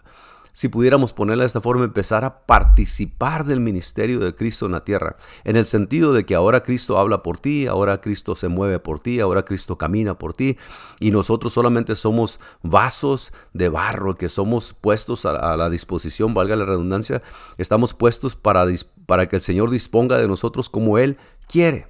si 0.56 0.70
pudiéramos 0.70 1.12
ponerla 1.12 1.44
de 1.44 1.48
esta 1.48 1.60
forma, 1.60 1.84
empezar 1.84 2.24
a 2.24 2.46
participar 2.46 3.44
del 3.44 3.60
ministerio 3.60 4.22
de 4.22 4.34
Cristo 4.34 4.66
en 4.66 4.72
la 4.72 4.86
tierra, 4.86 5.18
en 5.44 5.58
el 5.58 5.66
sentido 5.66 6.14
de 6.14 6.26
que 6.26 6.34
ahora 6.34 6.64
Cristo 6.64 6.98
habla 6.98 7.24
por 7.24 7.40
ti, 7.40 7.68
ahora 7.68 8.00
Cristo 8.00 8.36
se 8.36 8.48
mueve 8.48 8.80
por 8.80 9.02
ti, 9.02 9.20
ahora 9.20 9.44
Cristo 9.44 9.78
camina 9.78 10.18
por 10.18 10.34
ti, 10.34 10.58
y 11.02 11.12
nosotros 11.12 11.52
solamente 11.52 11.94
somos 11.96 12.40
vasos 12.64 13.34
de 13.52 13.68
barro 13.68 14.16
que 14.16 14.30
somos 14.30 14.74
puestos 14.74 15.26
a, 15.26 15.58
la 15.58 15.70
disposición, 15.70 16.34
valga 16.34 16.56
la 16.56 16.64
redundancia, 16.64 17.22
estamos 17.58 17.94
puestos 17.94 18.38
para, 18.38 18.66
para 19.08 19.28
que 19.28 19.36
el 19.36 19.42
Señor 19.42 19.70
disponga 19.72 20.18
de 20.18 20.30
nosotros 20.30 20.70
como 20.70 20.98
Él 21.00 21.18
quiere. 21.50 21.88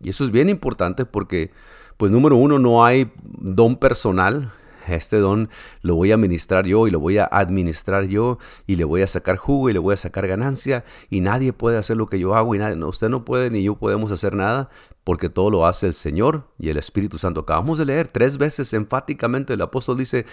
Y 0.00 0.08
eso 0.08 0.24
es 0.24 0.30
bien 0.30 0.48
importante 0.48 1.04
porque, 1.04 1.50
pues 1.98 2.10
número 2.10 2.36
uno, 2.36 2.58
no 2.58 2.86
hay 2.86 3.12
don 3.22 3.76
personal, 3.76 4.50
este 4.96 5.18
don 5.18 5.48
lo 5.82 5.94
voy 5.94 6.12
a 6.12 6.14
administrar 6.14 6.66
yo 6.66 6.86
y 6.86 6.90
lo 6.90 7.00
voy 7.00 7.18
a 7.18 7.24
administrar 7.24 8.04
yo 8.04 8.38
y 8.66 8.76
le 8.76 8.84
voy 8.84 9.02
a 9.02 9.06
sacar 9.06 9.36
jugo 9.36 9.70
y 9.70 9.72
le 9.72 9.78
voy 9.78 9.94
a 9.94 9.96
sacar 9.96 10.26
ganancia 10.26 10.84
y 11.10 11.20
nadie 11.20 11.52
puede 11.52 11.78
hacer 11.78 11.96
lo 11.96 12.08
que 12.08 12.18
yo 12.18 12.34
hago 12.34 12.54
y 12.54 12.58
nadie, 12.58 12.82
usted 12.84 13.08
no 13.08 13.24
puede 13.24 13.50
ni 13.50 13.62
yo 13.62 13.76
podemos 13.76 14.12
hacer 14.12 14.34
nada 14.34 14.70
porque 15.04 15.28
todo 15.28 15.50
lo 15.50 15.66
hace 15.66 15.86
el 15.86 15.94
Señor 15.94 16.52
y 16.58 16.68
el 16.68 16.76
Espíritu 16.76 17.16
Santo. 17.16 17.40
Acabamos 17.40 17.78
de 17.78 17.86
leer 17.86 18.08
tres 18.08 18.36
veces 18.36 18.74
enfáticamente 18.74 19.54
el 19.54 19.62
apóstol 19.62 19.96
dice, 19.96 20.26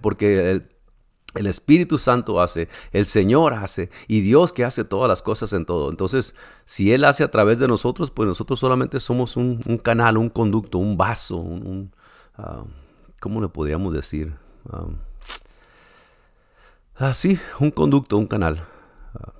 porque 0.00 0.50
el, 0.50 0.68
el 1.34 1.46
Espíritu 1.46 1.98
Santo 1.98 2.40
hace, 2.40 2.68
el 2.92 3.06
Señor 3.06 3.54
hace 3.54 3.90
y 4.06 4.20
Dios 4.20 4.52
que 4.52 4.64
hace 4.64 4.84
todas 4.84 5.08
las 5.08 5.22
cosas 5.22 5.52
en 5.52 5.64
todo. 5.64 5.90
Entonces, 5.90 6.34
si 6.64 6.92
Él 6.92 7.04
hace 7.04 7.24
a 7.24 7.30
través 7.30 7.58
de 7.58 7.68
nosotros, 7.68 8.10
pues 8.10 8.26
nosotros 8.26 8.58
solamente 8.58 9.00
somos 9.00 9.36
un, 9.36 9.58
canal, 9.82 10.18
un 10.18 10.28
conducto, 10.28 10.78
un 10.78 10.96
vaso, 10.96 11.36
un, 11.38 11.94
ah, 12.36 12.64
¿cómo 13.22 13.40
le 13.40 13.48
podríamos 13.48 13.94
decir? 13.94 14.34
ah, 16.96 17.14
sí, 17.14 17.38
un 17.60 17.70
conducto, 17.70 18.18
un 18.18 18.26
canal. 18.26 18.66
Ah, 19.14 19.32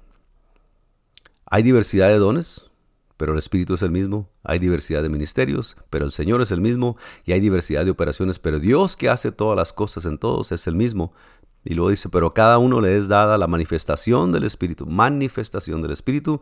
hay 1.46 1.64
diversidad 1.64 2.06
de 2.08 2.18
dones, 2.18 2.70
pero 3.16 3.32
el 3.32 3.40
Espíritu 3.40 3.74
es 3.74 3.82
el 3.82 3.90
mismo. 3.90 4.30
Hay 4.44 4.60
diversidad 4.60 5.02
de 5.02 5.08
ministerios, 5.08 5.76
pero 5.90 6.04
el 6.04 6.12
Señor 6.12 6.40
es 6.42 6.52
el 6.52 6.60
mismo. 6.60 6.96
Y 7.24 7.32
hay 7.32 7.40
diversidad 7.40 7.84
de 7.84 7.90
operaciones, 7.90 8.38
pero 8.38 8.60
Dios 8.60 8.96
que 8.96 9.08
hace 9.08 9.32
todas 9.32 9.56
las 9.56 9.72
cosas 9.72 10.06
en 10.06 10.16
todos 10.16 10.52
es 10.52 10.68
el 10.68 10.76
mismo. 10.76 11.12
Y 11.64 11.74
luego 11.74 11.90
dice, 11.90 12.08
pero 12.08 12.32
cada 12.32 12.58
uno 12.58 12.80
le 12.80 12.96
es 12.96 13.08
dada 13.08 13.36
la 13.36 13.48
manifestación 13.48 14.30
del 14.30 14.44
Espíritu, 14.44 14.86
manifestación 14.86 15.82
del 15.82 15.90
Espíritu 15.90 16.40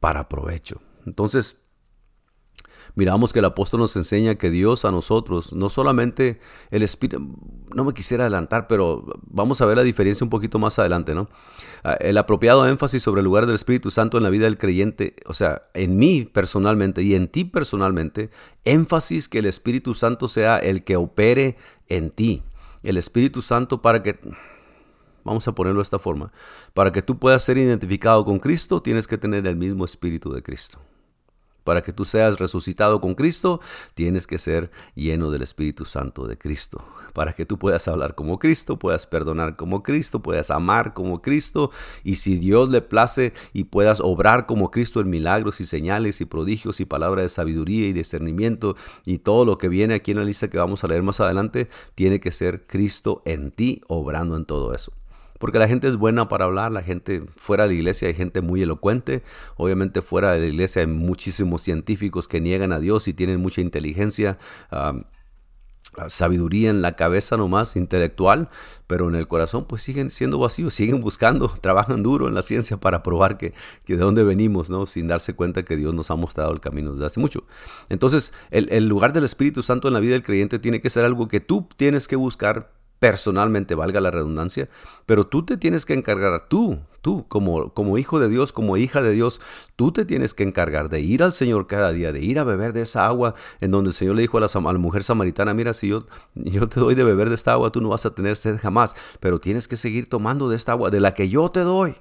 para 0.00 0.30
provecho. 0.30 0.80
Entonces, 1.04 1.58
miramos 2.94 3.32
que 3.32 3.38
el 3.38 3.44
apóstol 3.44 3.80
nos 3.80 3.96
enseña 3.96 4.36
que 4.36 4.50
Dios 4.50 4.84
a 4.84 4.90
nosotros, 4.90 5.52
no 5.52 5.68
solamente 5.68 6.40
el 6.70 6.82
Espíritu, 6.82 7.36
no 7.74 7.84
me 7.84 7.94
quisiera 7.94 8.24
adelantar, 8.24 8.66
pero 8.66 9.04
vamos 9.22 9.60
a 9.60 9.66
ver 9.66 9.76
la 9.76 9.82
diferencia 9.82 10.24
un 10.24 10.30
poquito 10.30 10.58
más 10.58 10.78
adelante, 10.78 11.14
¿no? 11.14 11.28
Ah, 11.84 11.96
el 12.00 12.18
apropiado 12.18 12.66
énfasis 12.66 13.02
sobre 13.02 13.20
el 13.20 13.24
lugar 13.24 13.46
del 13.46 13.54
Espíritu 13.54 13.90
Santo 13.90 14.16
en 14.16 14.24
la 14.24 14.30
vida 14.30 14.44
del 14.44 14.58
creyente, 14.58 15.16
o 15.26 15.34
sea, 15.34 15.62
en 15.74 15.96
mí 15.96 16.24
personalmente 16.24 17.02
y 17.02 17.14
en 17.14 17.28
ti 17.28 17.44
personalmente, 17.44 18.30
énfasis 18.64 19.28
que 19.28 19.38
el 19.38 19.46
Espíritu 19.46 19.94
Santo 19.94 20.28
sea 20.28 20.58
el 20.58 20.84
que 20.84 20.96
opere 20.96 21.56
en 21.88 22.10
ti. 22.10 22.42
El 22.82 22.96
Espíritu 22.96 23.42
Santo 23.42 23.82
para 23.82 24.02
que 24.02 24.18
Vamos 25.28 25.46
a 25.46 25.54
ponerlo 25.54 25.80
de 25.80 25.82
esta 25.82 25.98
forma. 25.98 26.32
Para 26.72 26.90
que 26.90 27.02
tú 27.02 27.18
puedas 27.18 27.42
ser 27.42 27.58
identificado 27.58 28.24
con 28.24 28.38
Cristo, 28.38 28.80
tienes 28.80 29.06
que 29.06 29.18
tener 29.18 29.46
el 29.46 29.56
mismo 29.56 29.84
espíritu 29.84 30.32
de 30.32 30.42
Cristo. 30.42 30.78
Para 31.68 31.82
que 31.82 31.92
tú 31.92 32.06
seas 32.06 32.38
resucitado 32.38 32.98
con 32.98 33.14
Cristo, 33.14 33.60
tienes 33.92 34.26
que 34.26 34.38
ser 34.38 34.70
lleno 34.94 35.30
del 35.30 35.42
Espíritu 35.42 35.84
Santo 35.84 36.26
de 36.26 36.38
Cristo. 36.38 36.82
Para 37.12 37.34
que 37.34 37.44
tú 37.44 37.58
puedas 37.58 37.86
hablar 37.88 38.14
como 38.14 38.38
Cristo, 38.38 38.78
puedas 38.78 39.06
perdonar 39.06 39.54
como 39.54 39.82
Cristo, 39.82 40.22
puedas 40.22 40.50
amar 40.50 40.94
como 40.94 41.20
Cristo. 41.20 41.70
Y 42.04 42.14
si 42.14 42.38
Dios 42.38 42.70
le 42.70 42.80
place 42.80 43.34
y 43.52 43.64
puedas 43.64 44.00
obrar 44.00 44.46
como 44.46 44.70
Cristo 44.70 45.02
en 45.02 45.10
milagros 45.10 45.60
y 45.60 45.66
señales 45.66 46.22
y 46.22 46.24
prodigios 46.24 46.80
y 46.80 46.86
palabras 46.86 47.24
de 47.26 47.28
sabiduría 47.28 47.86
y 47.86 47.92
discernimiento 47.92 48.74
y 49.04 49.18
todo 49.18 49.44
lo 49.44 49.58
que 49.58 49.68
viene 49.68 49.92
aquí 49.92 50.12
en 50.12 50.20
la 50.20 50.24
lista 50.24 50.48
que 50.48 50.56
vamos 50.56 50.84
a 50.84 50.88
leer 50.88 51.02
más 51.02 51.20
adelante, 51.20 51.68
tiene 51.94 52.18
que 52.18 52.30
ser 52.30 52.66
Cristo 52.66 53.20
en 53.26 53.50
ti 53.50 53.82
obrando 53.88 54.36
en 54.36 54.46
todo 54.46 54.72
eso 54.72 54.94
porque 55.38 55.58
la 55.58 55.68
gente 55.68 55.88
es 55.88 55.96
buena 55.96 56.28
para 56.28 56.44
hablar, 56.44 56.72
la 56.72 56.82
gente 56.82 57.24
fuera 57.36 57.64
de 57.64 57.70
la 57.70 57.74
iglesia 57.74 58.08
hay 58.08 58.14
gente 58.14 58.40
muy 58.40 58.62
elocuente, 58.62 59.22
obviamente 59.56 60.02
fuera 60.02 60.32
de 60.32 60.40
la 60.40 60.46
iglesia 60.46 60.80
hay 60.80 60.88
muchísimos 60.88 61.62
científicos 61.62 62.28
que 62.28 62.40
niegan 62.40 62.72
a 62.72 62.80
Dios 62.80 63.08
y 63.08 63.14
tienen 63.14 63.40
mucha 63.40 63.60
inteligencia. 63.60 64.38
sabiduría 66.06 66.70
en 66.70 66.80
la 66.80 66.94
cabeza 66.94 67.36
nomás, 67.36 67.74
intelectual, 67.74 68.50
pero 68.86 69.08
en 69.08 69.16
el 69.16 69.26
corazón 69.26 69.64
pues 69.64 69.82
siguen 69.82 70.10
siendo 70.10 70.38
vacíos, 70.38 70.74
siguen 70.74 71.00
buscando, 71.00 71.48
trabajan 71.60 72.02
duro 72.02 72.28
en 72.28 72.34
la 72.34 72.42
ciencia 72.42 72.76
para 72.76 73.02
probar 73.02 73.36
que, 73.36 73.54
de 73.86 73.96
dónde 73.96 74.22
venimos, 74.22 74.70
¿no? 74.70 74.86
Sin 74.86 75.08
darse 75.08 75.34
cuenta 75.34 75.64
que 75.64 75.76
Dios 75.76 75.94
nos 75.94 76.10
ha 76.10 76.16
mostrado 76.16 76.52
el 76.52 76.60
camino 76.60 76.92
desde 76.92 77.06
hace 77.06 77.20
mucho. 77.20 77.44
Entonces, 77.88 78.32
el, 78.50 78.68
el 78.70 78.86
lugar 78.86 79.12
del 79.12 79.24
Espíritu 79.24 79.62
Santo 79.62 79.88
en 79.88 79.94
la 79.94 80.00
vida 80.00 80.12
del 80.12 80.22
creyente 80.22 80.58
tiene 80.58 80.80
que 80.80 80.90
ser 80.90 81.04
algo 81.04 81.26
que 81.26 81.40
tú 81.40 81.68
tienes 81.76 82.06
que 82.06 82.16
buscar 82.16 82.77
personalmente, 82.98 83.74
valga 83.74 84.00
la 84.00 84.10
redundancia, 84.10 84.68
pero 85.06 85.26
tú 85.26 85.44
te 85.44 85.56
tienes 85.56 85.86
que 85.86 85.94
encargar, 85.94 86.48
tú, 86.48 86.78
tú, 87.00 87.26
como, 87.28 87.72
como 87.72 87.98
hijo 87.98 88.18
de 88.18 88.28
Dios, 88.28 88.52
como 88.52 88.76
hija 88.76 89.02
de 89.02 89.12
Dios, 89.12 89.40
tú 89.76 89.92
te 89.92 90.04
tienes 90.04 90.34
que 90.34 90.42
encargar 90.42 90.88
de 90.88 91.00
ir 91.00 91.22
al 91.22 91.32
Señor 91.32 91.66
cada 91.66 91.92
día, 91.92 92.12
de 92.12 92.20
ir 92.20 92.38
a 92.38 92.44
beber 92.44 92.72
de 92.72 92.82
esa 92.82 93.06
agua 93.06 93.34
en 93.60 93.70
donde 93.70 93.90
el 93.90 93.94
Señor 93.94 94.16
le 94.16 94.22
dijo 94.22 94.38
a 94.38 94.40
la, 94.40 94.78
mujer 94.78 95.04
samaritana, 95.04 95.54
mira, 95.54 95.74
si 95.74 95.88
yo, 95.88 96.06
yo 96.34 96.68
te 96.68 96.80
doy 96.80 96.94
de 96.94 97.04
beber 97.04 97.28
de 97.28 97.34
esta 97.36 97.52
agua, 97.52 97.70
tú 97.70 97.80
no 97.80 97.90
vas 97.90 98.06
a 98.06 98.14
tener 98.14 98.36
sed 98.36 98.58
jamás, 98.60 98.94
pero 99.20 99.40
tienes 99.40 99.68
que 99.68 99.76
seguir 99.76 100.08
tomando 100.08 100.48
de 100.48 100.56
esta 100.56 100.72
agua, 100.72 100.90
de 100.90 101.00
la 101.00 101.14
que 101.14 101.28
yo 101.28 101.48
te 101.50 101.60
doy 101.60 101.96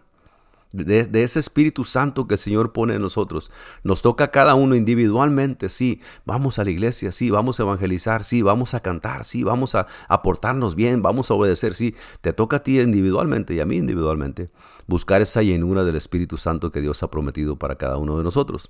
de, 0.71 1.23
ese 1.23 1.39
Espíritu 1.39 1.83
Santo 1.83 2.27
que 2.27 2.35
el 2.35 2.39
Señor 2.39 2.73
pone 2.73 2.95
en 2.95 3.01
nosotros. 3.01 3.51
Nos 3.83 4.01
toca 4.01 4.25
a 4.25 4.31
cada 4.31 4.55
uno 4.55 4.75
individualmente, 4.75 5.69
sí, 5.69 6.01
vamos 6.25 6.59
a 6.59 6.63
la 6.63 6.71
iglesia, 6.71 7.11
sí, 7.11 7.29
vamos 7.29 7.59
a 7.59 7.63
evangelizar, 7.63 8.23
sí, 8.23 8.41
vamos 8.41 8.73
a 8.73 8.81
cantar, 8.81 9.25
sí, 9.25 9.43
vamos 9.43 9.75
a 9.75 9.87
aportarnos 10.07 10.75
bien, 10.75 11.01
vamos 11.01 11.31
a 11.31 11.33
obedecer, 11.33 11.73
sí, 11.73 11.95
te 12.21 12.33
toca 12.33 12.57
a 12.57 12.63
ti 12.63 12.79
individualmente 12.79 13.53
y 13.53 13.59
a 13.59 13.65
mí 13.65 13.77
individualmente 13.77 14.49
buscar 14.87 15.21
esa 15.21 15.43
llenura 15.43 15.83
del 15.83 15.95
Espíritu 15.95 16.37
Santo 16.37 16.71
que 16.71 16.81
Dios 16.81 17.03
ha 17.03 17.11
prometido 17.11 17.57
para 17.57 17.75
cada 17.75 17.97
uno 17.97 18.17
de 18.17 18.23
nosotros. 18.23 18.69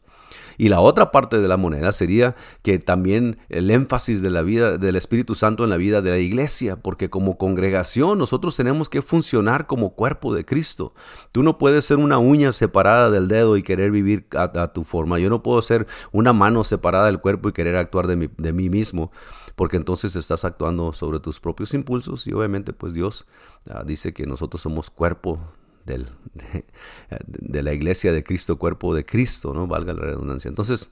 Y 0.57 0.69
la 0.69 0.81
otra 0.81 1.11
parte 1.11 1.39
de 1.39 1.47
la 1.47 1.57
moneda 1.57 1.91
sería 1.91 2.35
que 2.63 2.79
también 2.79 3.37
el 3.49 3.69
énfasis 3.69 4.23
de 4.23 4.31
la 4.31 4.41
vida 4.41 4.79
del 4.79 4.95
Espíritu 4.95 5.35
Santo 5.35 5.63
en 5.63 5.69
la 5.69 5.77
vida 5.77 6.01
de 6.01 6.09
la 6.09 6.17
iglesia, 6.17 6.77
porque 6.77 7.11
como 7.11 7.37
congregación 7.37 8.17
nosotros 8.17 8.55
tenemos 8.55 8.89
que 8.89 9.03
funcionar 9.03 9.67
como 9.67 9.93
cuerpo 9.93 10.33
de 10.33 10.43
Cristo. 10.43 10.93
Tú 11.31 11.43
no 11.43 11.59
puedes 11.59 11.86
ser 11.87 11.97
una 11.97 12.19
uña 12.19 12.51
separada 12.51 13.09
del 13.09 13.27
dedo 13.27 13.57
y 13.57 13.63
querer 13.63 13.91
vivir 13.91 14.27
a, 14.35 14.67
tu 14.73 14.83
forma. 14.83 15.19
Yo 15.19 15.29
no 15.29 15.41
puedo 15.41 15.61
ser 15.61 15.87
una 16.11 16.33
mano 16.33 16.63
separada 16.63 17.07
del 17.07 17.19
cuerpo 17.19 17.49
y 17.49 17.53
querer 17.53 17.77
actuar 17.77 18.07
de, 18.07 18.53
mí 18.53 18.69
mismo, 18.69 19.11
porque 19.55 19.77
entonces 19.77 20.15
estás 20.15 20.45
actuando 20.45 20.93
sobre 20.93 21.19
tus 21.19 21.39
propios 21.39 21.73
impulsos 21.73 22.27
y 22.27 22.33
obviamente 22.33 22.73
pues 22.73 22.93
Dios 22.93 23.25
ah, 23.69 23.83
dice 23.85 24.13
que 24.13 24.25
nosotros 24.25 24.61
somos 24.61 24.89
cuerpo 24.89 25.39
de, 25.85 27.63
la 27.63 27.73
iglesia 27.73 28.11
de 28.11 28.23
Cristo, 28.23 28.57
cuerpo 28.57 28.93
de 28.93 29.05
Cristo, 29.05 29.53
¿no? 29.53 29.67
Valga 29.67 29.93
la 29.93 30.01
redundancia. 30.01 30.49
Entonces, 30.49 30.89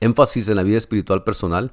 énfasis 0.00 0.48
en 0.48 0.56
la 0.56 0.62
vida 0.62 0.78
espiritual 0.78 1.24
personal. 1.24 1.72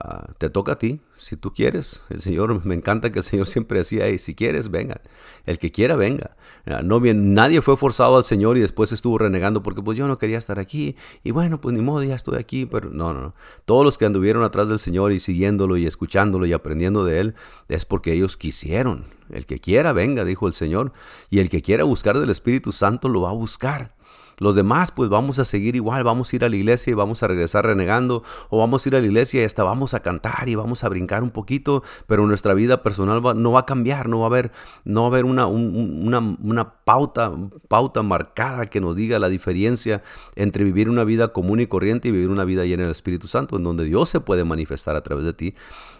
Ah, 0.00 0.32
te 0.38 0.48
toca 0.48 0.72
a 0.72 0.78
ti, 0.78 1.00
si 1.16 1.36
tú 1.36 1.52
quieres. 1.52 2.02
El 2.08 2.20
Señor, 2.20 2.64
me 2.64 2.76
encanta 2.76 3.10
que 3.10 3.18
el 3.18 3.24
Señor 3.24 3.48
siempre 3.48 3.78
decía, 3.78 4.06
si 4.18 4.34
quieres, 4.36 4.70
venga. 4.70 5.00
El 5.44 5.58
que 5.58 5.72
quiera, 5.72 5.96
venga. 5.96 6.36
Ah, 6.66 6.82
no 6.84 7.00
bien, 7.00 7.34
nadie 7.34 7.60
fue 7.62 7.76
forzado 7.76 8.16
al 8.16 8.22
Señor 8.22 8.56
y 8.56 8.60
después 8.60 8.92
estuvo 8.92 9.18
renegando 9.18 9.60
porque 9.62 9.82
pues 9.82 9.98
yo 9.98 10.06
no 10.06 10.16
quería 10.16 10.38
estar 10.38 10.60
aquí. 10.60 10.94
Y 11.24 11.32
bueno, 11.32 11.60
pues 11.60 11.74
ni 11.74 11.82
modo, 11.82 12.04
ya 12.04 12.14
estoy 12.14 12.38
aquí. 12.38 12.64
Pero 12.64 12.90
no, 12.90 13.12
no, 13.12 13.20
no. 13.20 13.34
Todos 13.64 13.84
los 13.84 13.98
que 13.98 14.06
anduvieron 14.06 14.44
atrás 14.44 14.68
del 14.68 14.78
Señor 14.78 15.10
y 15.10 15.18
siguiéndolo 15.18 15.76
y 15.76 15.86
escuchándolo 15.86 16.46
y 16.46 16.52
aprendiendo 16.52 17.04
de 17.04 17.18
Él, 17.18 17.34
es 17.68 17.84
porque 17.84 18.12
ellos 18.12 18.36
quisieron. 18.36 19.06
El 19.30 19.46
que 19.46 19.58
quiera, 19.58 19.92
venga, 19.92 20.24
dijo 20.24 20.46
el 20.46 20.52
Señor. 20.52 20.92
Y 21.28 21.40
el 21.40 21.48
que 21.48 21.60
quiera 21.60 21.82
buscar 21.82 22.20
del 22.20 22.30
Espíritu 22.30 22.70
Santo 22.70 23.08
lo 23.08 23.22
va 23.22 23.30
a 23.30 23.34
buscar. 23.34 23.97
Los 24.38 24.54
demás, 24.54 24.90
pues 24.90 25.08
vamos 25.08 25.38
a 25.38 25.44
seguir 25.44 25.76
igual, 25.76 26.04
vamos 26.04 26.32
a 26.32 26.36
ir 26.36 26.44
a 26.44 26.48
la 26.48 26.56
iglesia 26.56 26.90
y 26.90 26.94
vamos 26.94 27.22
a 27.22 27.28
regresar 27.28 27.66
renegando, 27.66 28.22
o 28.50 28.58
vamos 28.58 28.84
a 28.84 28.88
ir 28.88 28.96
a 28.96 29.00
la 29.00 29.06
iglesia 29.06 29.42
y 29.42 29.44
hasta 29.44 29.62
vamos 29.62 29.94
a 29.94 30.00
cantar 30.00 30.48
y 30.48 30.54
vamos 30.54 30.84
a 30.84 30.88
brincar 30.88 31.22
un 31.22 31.30
poquito, 31.30 31.82
pero 32.06 32.26
nuestra 32.26 32.54
vida 32.54 32.82
personal 32.82 33.22
no 33.36 33.52
va 33.52 33.60
a 33.60 33.66
cambiar, 33.66 34.08
no 34.08 34.20
va 34.20 34.26
a 34.26 34.28
haber, 34.28 34.52
no 34.84 35.02
va 35.02 35.06
a 35.06 35.10
haber 35.10 35.24
una, 35.24 35.46
una, 35.46 36.18
una 36.18 36.74
pauta, 36.84 37.32
pauta 37.68 38.02
marcada 38.02 38.66
que 38.66 38.80
nos 38.80 38.96
diga 38.96 39.18
la 39.18 39.28
diferencia 39.28 40.02
entre 40.36 40.64
vivir 40.64 40.88
una 40.88 41.04
vida 41.04 41.32
común 41.32 41.60
y 41.60 41.66
corriente 41.66 42.08
y 42.08 42.12
vivir 42.12 42.28
una 42.28 42.44
vida 42.44 42.64
llena 42.64 42.84
del 42.84 42.92
Espíritu 42.92 43.28
Santo, 43.28 43.56
en 43.56 43.64
donde 43.64 43.84
Dios 43.84 44.08
se 44.08 44.20
puede 44.20 44.44
manifestar 44.44 44.96
a 44.96 45.02
través 45.02 45.24
de 45.24 45.32
ti. 45.32 45.54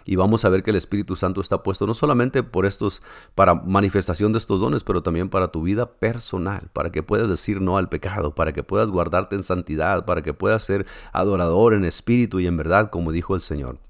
Y 0.05 0.15
vamos 0.15 0.45
a 0.45 0.49
ver 0.49 0.63
que 0.63 0.71
el 0.71 0.75
Espíritu 0.75 1.15
Santo 1.15 1.41
está 1.41 1.63
puesto 1.63 1.87
no 1.87 1.93
solamente 1.93 2.43
por 2.43 2.65
estos, 2.65 3.01
para 3.35 3.55
manifestación 3.55 4.31
de 4.31 4.37
estos 4.37 4.61
dones, 4.61 4.83
pero 4.83 5.03
también 5.03 5.29
para 5.29 5.49
tu 5.49 5.63
vida 5.63 5.91
personal, 5.93 6.69
para 6.73 6.91
que 6.91 7.03
puedas 7.03 7.29
decir 7.29 7.61
no 7.61 7.77
al 7.77 7.89
pecado 7.89 8.09
para 8.35 8.53
que 8.53 8.63
puedas 8.63 8.91
guardarte 8.91 9.35
en 9.35 9.43
santidad, 9.43 10.05
para 10.05 10.21
que 10.21 10.33
puedas 10.33 10.63
ser 10.63 10.85
adorador 11.11 11.73
en 11.73 11.83
espíritu 11.83 12.39
y 12.39 12.47
en 12.47 12.57
verdad, 12.57 12.89
como 12.89 13.11
dijo 13.11 13.35
el 13.35 13.41
Señor. 13.41 13.88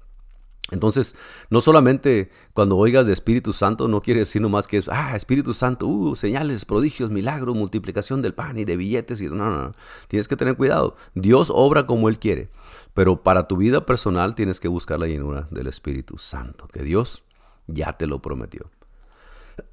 Entonces, 0.70 1.16
no 1.48 1.60
solamente 1.60 2.30
cuando 2.52 2.76
oigas 2.76 3.06
de 3.06 3.12
Espíritu 3.12 3.52
Santo, 3.52 3.88
no 3.88 4.02
quiere 4.02 4.20
decir 4.20 4.40
nomás 4.40 4.68
que 4.68 4.76
es, 4.76 4.88
ah, 4.88 5.16
Espíritu 5.16 5.52
Santo, 5.52 5.86
uh, 5.86 6.14
señales, 6.14 6.64
prodigios, 6.64 7.10
milagros, 7.10 7.56
multiplicación 7.56 8.22
del 8.22 8.34
pan 8.34 8.58
y 8.58 8.64
de 8.64 8.76
billetes. 8.76 9.20
Y, 9.20 9.28
no, 9.28 9.34
no, 9.34 9.50
no, 9.50 9.74
tienes 10.08 10.28
que 10.28 10.36
tener 10.36 10.56
cuidado. 10.56 10.96
Dios 11.14 11.50
obra 11.52 11.86
como 11.86 12.08
Él 12.08 12.18
quiere, 12.18 12.50
pero 12.94 13.22
para 13.22 13.48
tu 13.48 13.56
vida 13.56 13.84
personal 13.84 14.34
tienes 14.34 14.60
que 14.60 14.68
buscar 14.68 15.00
la 15.00 15.08
llenura 15.08 15.48
del 15.50 15.66
Espíritu 15.66 16.18
Santo, 16.18 16.68
que 16.68 16.82
Dios 16.82 17.24
ya 17.66 17.94
te 17.94 18.06
lo 18.06 18.22
prometió. 18.22 18.70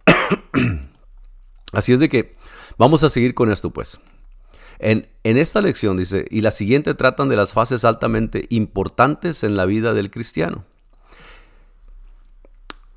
Así 1.73 1.93
es 1.93 1.99
de 1.99 2.09
que 2.09 2.35
vamos 2.77 3.03
a 3.03 3.11
seguir 3.11 3.35
con 3.35 3.51
esto, 3.51 3.71
pues. 3.71 3.99
En, 4.79 5.07
en, 5.23 5.37
esta 5.37 5.61
lección 5.61 5.97
dice, 5.97 6.25
y 6.29 6.41
la 6.41 6.51
siguiente 6.51 6.93
tratan 6.93 7.29
de 7.29 7.35
las 7.35 7.53
fases 7.53 7.83
altamente 7.83 8.45
importantes 8.49 9.43
en 9.43 9.55
la 9.55 9.65
vida 9.65 9.93
del 9.93 10.11
cristiano 10.11 10.65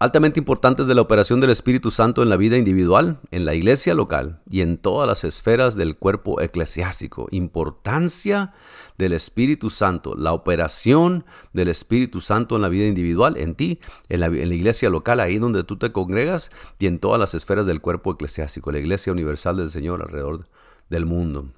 altamente 0.00 0.40
importantes 0.40 0.86
de 0.86 0.94
la 0.94 1.02
operación 1.02 1.40
del 1.40 1.50
Espíritu 1.50 1.90
Santo 1.90 2.22
en 2.22 2.30
la 2.30 2.38
vida 2.38 2.56
individual, 2.56 3.20
en 3.30 3.44
la 3.44 3.54
iglesia 3.54 3.92
local 3.92 4.40
y 4.50 4.62
en 4.62 4.78
todas 4.78 5.06
las 5.06 5.24
esferas 5.24 5.76
del 5.76 5.94
cuerpo 5.94 6.40
eclesiástico. 6.40 7.28
Importancia 7.30 8.54
del 8.96 9.12
Espíritu 9.12 9.68
Santo, 9.68 10.14
la 10.16 10.32
operación 10.32 11.26
del 11.52 11.68
Espíritu 11.68 12.22
Santo 12.22 12.56
en 12.56 12.62
la 12.62 12.70
vida 12.70 12.86
individual, 12.86 13.36
en 13.36 13.54
ti, 13.54 13.78
en 14.08 14.20
la, 14.20 14.28
iglesia 14.28 14.88
local, 14.88 15.20
ahí 15.20 15.38
donde 15.38 15.64
tú 15.64 15.76
te 15.76 15.92
congregas 15.92 16.50
y 16.78 16.86
en 16.86 16.98
todas 16.98 17.20
las 17.20 17.34
esferas 17.34 17.66
del 17.66 17.82
cuerpo 17.82 18.12
eclesiástico, 18.12 18.72
la 18.72 18.78
iglesia 18.78 19.12
universal 19.12 19.58
del 19.58 19.70
Señor 19.70 20.00
alrededor 20.00 20.48
del 20.88 21.04
mundo. 21.04 21.50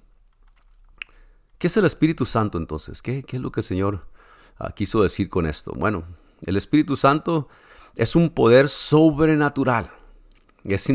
¿Qué 1.59 1.69
es 1.69 1.77
el 1.77 1.85
Espíritu 1.85 2.27
Santo 2.27 2.59
entonces? 2.59 3.03
¿Qué, 3.03 3.23
qué 3.23 3.37
es 3.37 3.43
lo 3.43 3.53
que 3.53 3.61
el 3.61 3.65
Señor 3.65 4.05
ah, 4.59 4.73
quiso 4.75 5.01
decir 5.01 5.29
con 5.29 5.47
esto? 5.47 5.73
Bueno, 5.77 6.03
el 6.45 6.57
Espíritu 6.57 6.97
Santo 6.97 7.49
es 7.97 8.17
un 8.17 8.31
poder 8.31 8.69
sobrenatural. 8.69 9.91
Es 10.65 10.89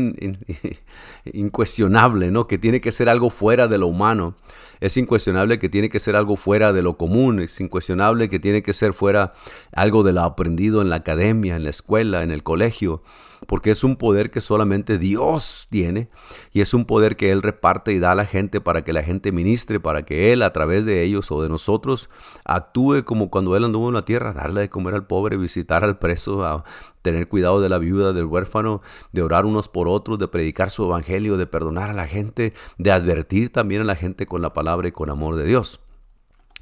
incuestionable, 1.32 2.30
¿no? 2.30 2.46
Que 2.46 2.58
tiene 2.58 2.80
que 2.80 2.92
ser 2.92 3.08
algo 3.08 3.30
fuera 3.30 3.68
de 3.68 3.78
lo 3.78 3.86
humano. 3.86 4.34
Es 4.80 4.96
incuestionable 4.96 5.58
que 5.58 5.68
tiene 5.68 5.88
que 5.88 6.00
ser 6.00 6.16
algo 6.16 6.36
fuera 6.36 6.72
de 6.72 6.82
lo 6.82 6.96
común. 6.96 7.40
Es 7.40 7.60
incuestionable 7.60 8.28
que 8.28 8.38
tiene 8.38 8.62
que 8.62 8.72
ser 8.72 8.92
fuera 8.92 9.32
algo 9.72 10.02
de 10.02 10.12
lo 10.12 10.22
aprendido 10.22 10.80
en 10.80 10.88
la 10.88 10.96
academia, 10.96 11.56
en 11.56 11.64
la 11.64 11.70
escuela, 11.70 12.22
en 12.22 12.30
el 12.30 12.42
colegio 12.42 13.02
porque 13.46 13.70
es 13.70 13.84
un 13.84 13.96
poder 13.96 14.30
que 14.30 14.40
solamente 14.40 14.98
Dios 14.98 15.68
tiene 15.70 16.10
y 16.52 16.60
es 16.60 16.74
un 16.74 16.84
poder 16.84 17.16
que 17.16 17.30
Él 17.30 17.42
reparte 17.42 17.92
y 17.92 17.98
da 17.98 18.12
a 18.12 18.14
la 18.14 18.26
gente 18.26 18.60
para 18.60 18.84
que 18.84 18.92
la 18.92 19.02
gente 19.02 19.32
ministre, 19.32 19.80
para 19.80 20.04
que 20.04 20.32
Él 20.32 20.42
a 20.42 20.52
través 20.52 20.84
de 20.84 21.02
ellos 21.02 21.30
o 21.30 21.42
de 21.42 21.48
nosotros 21.48 22.10
actúe 22.44 23.04
como 23.04 23.30
cuando 23.30 23.56
Él 23.56 23.64
anduvo 23.64 23.88
en 23.88 23.94
la 23.94 24.04
tierra, 24.04 24.32
darle 24.32 24.62
de 24.62 24.70
comer 24.70 24.94
al 24.94 25.06
pobre, 25.06 25.36
visitar 25.36 25.84
al 25.84 25.98
preso, 25.98 26.44
a 26.44 26.64
tener 27.02 27.28
cuidado 27.28 27.60
de 27.60 27.68
la 27.68 27.78
viuda, 27.78 28.12
del 28.12 28.26
huérfano, 28.26 28.82
de 29.12 29.22
orar 29.22 29.46
unos 29.46 29.68
por 29.68 29.88
otros, 29.88 30.18
de 30.18 30.28
predicar 30.28 30.70
su 30.70 30.84
evangelio, 30.84 31.36
de 31.36 31.46
perdonar 31.46 31.90
a 31.90 31.94
la 31.94 32.06
gente, 32.06 32.52
de 32.76 32.90
advertir 32.90 33.52
también 33.52 33.82
a 33.82 33.84
la 33.84 33.96
gente 33.96 34.26
con 34.26 34.42
la 34.42 34.52
palabra 34.52 34.88
y 34.88 34.92
con 34.92 35.10
amor 35.10 35.36
de 35.36 35.44
Dios. 35.44 35.80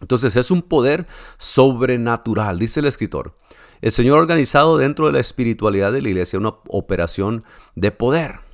Entonces 0.00 0.37
es 0.37 0.50
un 0.50 0.62
poder 0.62 1.06
sobrenatural, 1.38 2.59
dice 2.59 2.80
el 2.80 2.87
escritor. 2.87 3.37
El 3.80 3.92
Señor 3.92 4.18
ha 4.18 4.23
organizado 4.23 4.78
dentro 4.78 5.06
de 5.06 5.12
la 5.12 5.21
espiritualidad 5.21 5.92
de 5.92 6.02
la 6.02 6.09
iglesia 6.09 6.38
una 6.38 6.54
operación 6.68 7.45
de 7.75 7.90
poder. 7.90 8.47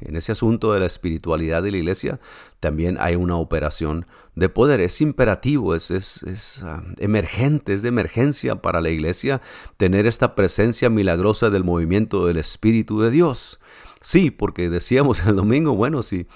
En 0.00 0.16
ese 0.16 0.32
asunto 0.32 0.72
de 0.72 0.80
la 0.80 0.86
espiritualidad 0.86 1.62
de 1.62 1.70
la 1.70 1.76
iglesia 1.76 2.20
también 2.58 2.96
hay 3.00 3.16
una 3.16 3.36
operación 3.36 4.06
de 4.34 4.48
poder. 4.48 4.80
Es 4.80 5.00
imperativo, 5.00 5.74
es, 5.74 5.90
es, 5.90 6.62
ah, 6.64 6.82
emergente, 6.98 7.74
es 7.74 7.82
de 7.82 7.88
emergencia 7.88 8.56
para 8.56 8.80
la 8.80 8.88
iglesia 8.88 9.42
tener 9.76 10.06
esta 10.06 10.34
presencia 10.34 10.88
milagrosa 10.88 11.50
del 11.50 11.64
movimiento 11.64 12.26
del 12.26 12.38
Espíritu 12.38 13.00
de 13.00 13.10
Dios. 13.10 13.60
Sí, 14.00 14.30
porque 14.30 14.70
decíamos 14.70 15.20
el 15.26 15.36
domingo, 15.36 15.74
bueno, 15.74 16.02
si 16.02 16.26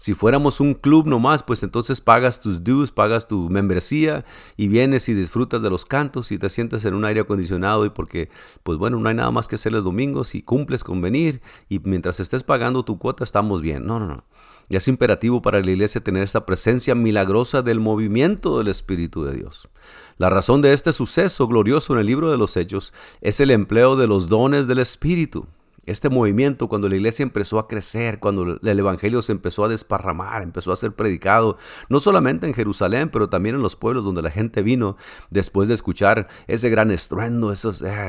si 0.00 0.14
fuéramos 0.14 0.60
un 0.60 0.72
club 0.72 1.06
nomás, 1.06 1.42
pues 1.42 1.62
entonces 1.62 2.00
pagas 2.00 2.40
tus 2.40 2.64
dues, 2.64 2.90
pagas 2.90 3.28
tu 3.28 3.50
membresía 3.50 4.24
y 4.56 4.66
vienes 4.66 5.10
y 5.10 5.14
disfrutas 5.14 5.60
de 5.60 5.68
los 5.68 5.84
cantos 5.84 6.32
y 6.32 6.38
te 6.38 6.48
sientes 6.48 6.86
en 6.86 6.94
un 6.94 7.04
aire 7.04 7.20
acondicionado 7.20 7.84
y 7.84 7.90
porque, 7.90 8.30
pues 8.62 8.78
bueno, 8.78 8.98
no 8.98 9.10
hay 9.10 9.14
nada 9.14 9.30
más 9.30 9.46
que 9.46 9.56
hacer 9.56 9.72
los 9.72 9.84
domingos 9.84 10.34
y 10.34 10.40
cumples 10.40 10.84
con 10.84 11.02
venir 11.02 11.42
y 11.68 11.80
mientras 11.80 12.18
estés 12.18 12.44
pagando 12.44 12.82
tu 12.82 12.98
cuota 12.98 13.24
estamos 13.24 13.60
bien. 13.60 13.84
No, 13.84 14.00
no, 14.00 14.06
no. 14.06 14.24
Y 14.70 14.76
es 14.76 14.88
imperativo 14.88 15.42
para 15.42 15.60
la 15.60 15.70
iglesia 15.70 16.02
tener 16.02 16.22
esta 16.22 16.46
presencia 16.46 16.94
milagrosa 16.94 17.60
del 17.60 17.78
movimiento 17.78 18.56
del 18.56 18.68
Espíritu 18.68 19.24
de 19.24 19.34
Dios. 19.34 19.68
La 20.16 20.30
razón 20.30 20.62
de 20.62 20.72
este 20.72 20.94
suceso 20.94 21.46
glorioso 21.46 21.92
en 21.92 21.98
el 21.98 22.06
libro 22.06 22.30
de 22.30 22.38
los 22.38 22.56
Hechos 22.56 22.94
es 23.20 23.38
el 23.40 23.50
empleo 23.50 23.96
de 23.96 24.06
los 24.06 24.30
dones 24.30 24.66
del 24.66 24.78
Espíritu 24.78 25.46
este 25.86 26.08
movimiento, 26.08 26.68
cuando 26.68 26.88
la 26.88 26.96
iglesia 26.96 27.22
empezó 27.22 27.58
a 27.58 27.66
crecer, 27.66 28.20
cuando 28.20 28.58
el 28.62 28.78
Evangelio 28.78 29.22
se 29.22 29.32
empezó 29.32 29.64
a 29.64 29.68
desparramar, 29.68 30.42
empezó 30.42 30.72
a 30.72 30.76
ser 30.76 30.92
predicado, 30.92 31.56
no 31.88 32.00
solamente 32.00 32.46
en 32.46 32.54
Jerusalén, 32.54 33.10
pero 33.10 33.28
también 33.28 33.54
en 33.54 33.62
los 33.62 33.76
pueblos 33.76 34.04
donde 34.04 34.22
la 34.22 34.30
gente 34.30 34.62
vino 34.62 34.96
después 35.30 35.68
de 35.68 35.74
escuchar 35.74 36.28
ese 36.46 36.70
gran 36.70 36.90
estruendo, 36.90 37.52
eh, 37.52 37.56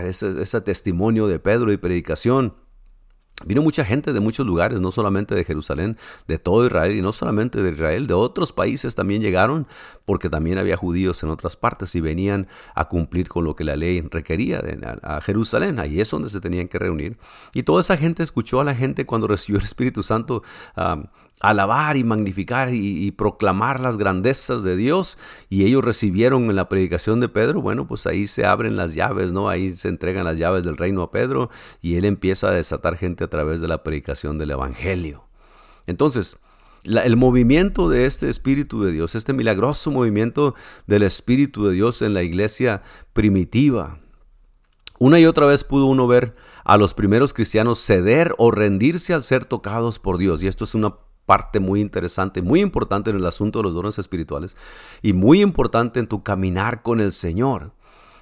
ese, 0.05 0.41
ese 0.41 0.61
testimonio 0.61 1.27
de 1.27 1.39
Pedro 1.39 1.71
y 1.71 1.77
predicación. 1.77 2.55
Vino 3.45 3.61
mucha 3.61 3.85
gente 3.85 4.13
de 4.13 4.19
muchos 4.19 4.45
lugares, 4.45 4.79
no 4.79 4.91
solamente 4.91 5.35
de 5.35 5.43
Jerusalén, 5.43 5.97
de 6.27 6.37
todo 6.37 6.65
Israel 6.65 6.95
y 6.95 7.01
no 7.01 7.11
solamente 7.11 7.61
de 7.61 7.71
Israel, 7.71 8.07
de 8.07 8.13
otros 8.13 8.53
países 8.53 8.95
también 8.95 9.21
llegaron, 9.21 9.67
porque 10.05 10.29
también 10.29 10.57
había 10.57 10.77
judíos 10.77 11.23
en 11.23 11.29
otras 11.29 11.55
partes 11.55 11.95
y 11.95 12.01
venían 12.01 12.47
a 12.75 12.87
cumplir 12.87 13.27
con 13.27 13.43
lo 13.43 13.55
que 13.55 13.63
la 13.63 13.75
ley 13.75 14.01
requería 14.01 14.61
a, 15.03 15.21
Jerusalén. 15.21 15.79
Ahí 15.79 16.01
es 16.01 16.09
donde 16.09 16.29
se 16.29 16.39
tenían 16.39 16.67
que 16.67 16.79
reunir. 16.79 17.17
Y 17.53 17.63
toda 17.63 17.81
esa 17.81 17.97
gente 17.97 18.23
escuchó 18.23 18.61
a 18.61 18.63
la 18.63 18.75
gente 18.75 19.05
cuando 19.05 19.27
recibió 19.27 19.59
el 19.59 19.65
Espíritu 19.65 20.03
Santo 20.03 20.43
ah, 20.75 21.03
alabar 21.41 21.97
y 21.97 22.03
magnificar 22.03 22.73
y, 22.73 23.11
proclamar 23.11 23.79
las 23.79 23.97
grandezas 23.97 24.63
de 24.63 24.75
Dios 24.75 25.17
y 25.49 25.65
ellos 25.65 25.83
recibieron 25.83 26.49
en 26.49 26.55
la 26.55 26.69
predicación 26.69 27.19
de 27.19 27.29
Pedro, 27.29 27.61
bueno, 27.61 27.87
pues 27.87 28.07
ahí 28.07 28.27
se 28.27 28.45
abren 28.45 28.77
las 28.77 28.93
llaves, 28.93 29.33
¿no? 29.33 29.49
Ahí 29.49 29.71
se 29.71 29.89
entregan 29.89 30.25
las 30.25 30.37
llaves 30.37 30.63
del 30.63 30.77
reino 30.77 31.01
a 31.01 31.11
Pedro 31.11 31.49
y 31.81 31.95
él 31.95 32.05
empieza 32.05 32.49
a 32.49 32.51
desatar 32.51 32.95
gente 32.95 33.23
a 33.23 33.29
través 33.29 33.59
de 33.59 33.67
la 33.67 33.83
predicación 33.83 34.37
del 34.37 34.51
Evangelio. 34.51 35.27
Entonces, 35.87 36.37
el 36.83 37.17
movimiento 37.17 37.89
de 37.89 38.05
este 38.05 38.29
Espíritu 38.29 38.83
de 38.83 38.91
Dios, 38.91 39.15
este 39.15 39.33
milagroso 39.33 39.91
movimiento 39.91 40.55
del 40.87 41.03
Espíritu 41.03 41.65
de 41.65 41.73
Dios 41.73 42.01
en 42.01 42.13
la 42.13 42.23
iglesia 42.23 42.81
primitiva, 43.13 43.99
una 44.99 45.19
y 45.19 45.25
otra 45.25 45.47
vez 45.47 45.63
pudo 45.63 45.87
uno 45.87 46.05
ver 46.05 46.35
a 46.63 46.77
los 46.77 46.93
primeros 46.93 47.33
cristianos 47.33 47.79
ceder 47.79 48.35
o 48.37 48.51
rendirse 48.51 49.15
al 49.15 49.23
ser 49.23 49.45
tocados 49.45 49.97
por 49.97 50.19
Dios. 50.19 50.43
Y 50.43 50.47
esto 50.47 50.63
es 50.63 50.75
una 50.75 50.93
parte 51.25 51.59
muy 51.59 51.81
interesante, 51.81 52.41
muy 52.41 52.61
importante 52.61 53.09
en 53.09 53.17
el 53.17 53.25
asunto 53.25 53.59
de 53.59 53.63
los 53.63 53.73
dones 53.73 53.99
espirituales 53.99 54.57
y 55.01 55.13
muy 55.13 55.41
importante 55.41 55.99
en 55.99 56.07
tu 56.07 56.23
caminar 56.23 56.81
con 56.81 56.99
el 56.99 57.11
Señor. 57.11 57.71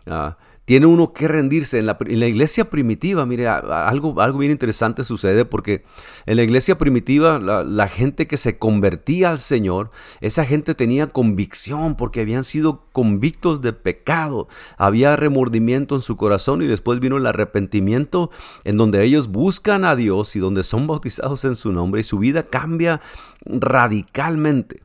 Ah, 0.06 0.38
tiene 0.70 0.86
uno 0.86 1.14
que 1.14 1.28
rendirse. 1.28 1.80
En 1.80 1.88
la, 1.88 2.28
iglesia 2.28 2.70
primitiva, 2.70 3.26
mire, 3.26 3.48
algo, 3.48 4.22
algo 4.22 4.38
bien 4.38 4.52
interesante 4.52 5.04
sucede 5.04 5.44
porque 5.44 5.82
en 6.28 6.36
la 6.36 6.44
iglesia 6.44 6.78
primitiva 6.78 7.40
la, 7.40 7.88
gente 7.88 8.28
que 8.28 8.38
se 8.38 8.60
convertía 8.60 9.32
al 9.32 9.40
Señor, 9.40 9.90
esa 10.22 10.46
gente 10.46 10.76
tenía 10.76 11.08
convicción 11.08 11.96
porque 11.96 12.22
habían 12.22 12.44
sido 12.44 12.84
convictos 12.92 13.62
de 13.62 13.74
pecado. 13.74 14.48
Había 14.78 15.16
remordimiento 15.16 15.96
en 15.96 16.02
su 16.02 16.18
corazón 16.18 16.62
y 16.62 16.68
después 16.68 17.00
vino 17.00 17.18
el 17.18 17.26
arrepentimiento 17.26 18.30
en 18.64 18.78
donde 18.78 19.04
ellos 19.04 19.30
buscan 19.30 19.86
a 19.86 19.96
Dios 19.96 20.36
y 20.36 20.40
donde 20.40 20.62
son 20.62 20.86
bautizados 20.86 21.46
en 21.46 21.56
su 21.56 21.72
nombre 21.72 22.02
y 22.02 22.04
su 22.04 22.20
vida 22.20 22.44
cambia 22.44 23.02
radicalmente 23.44 24.84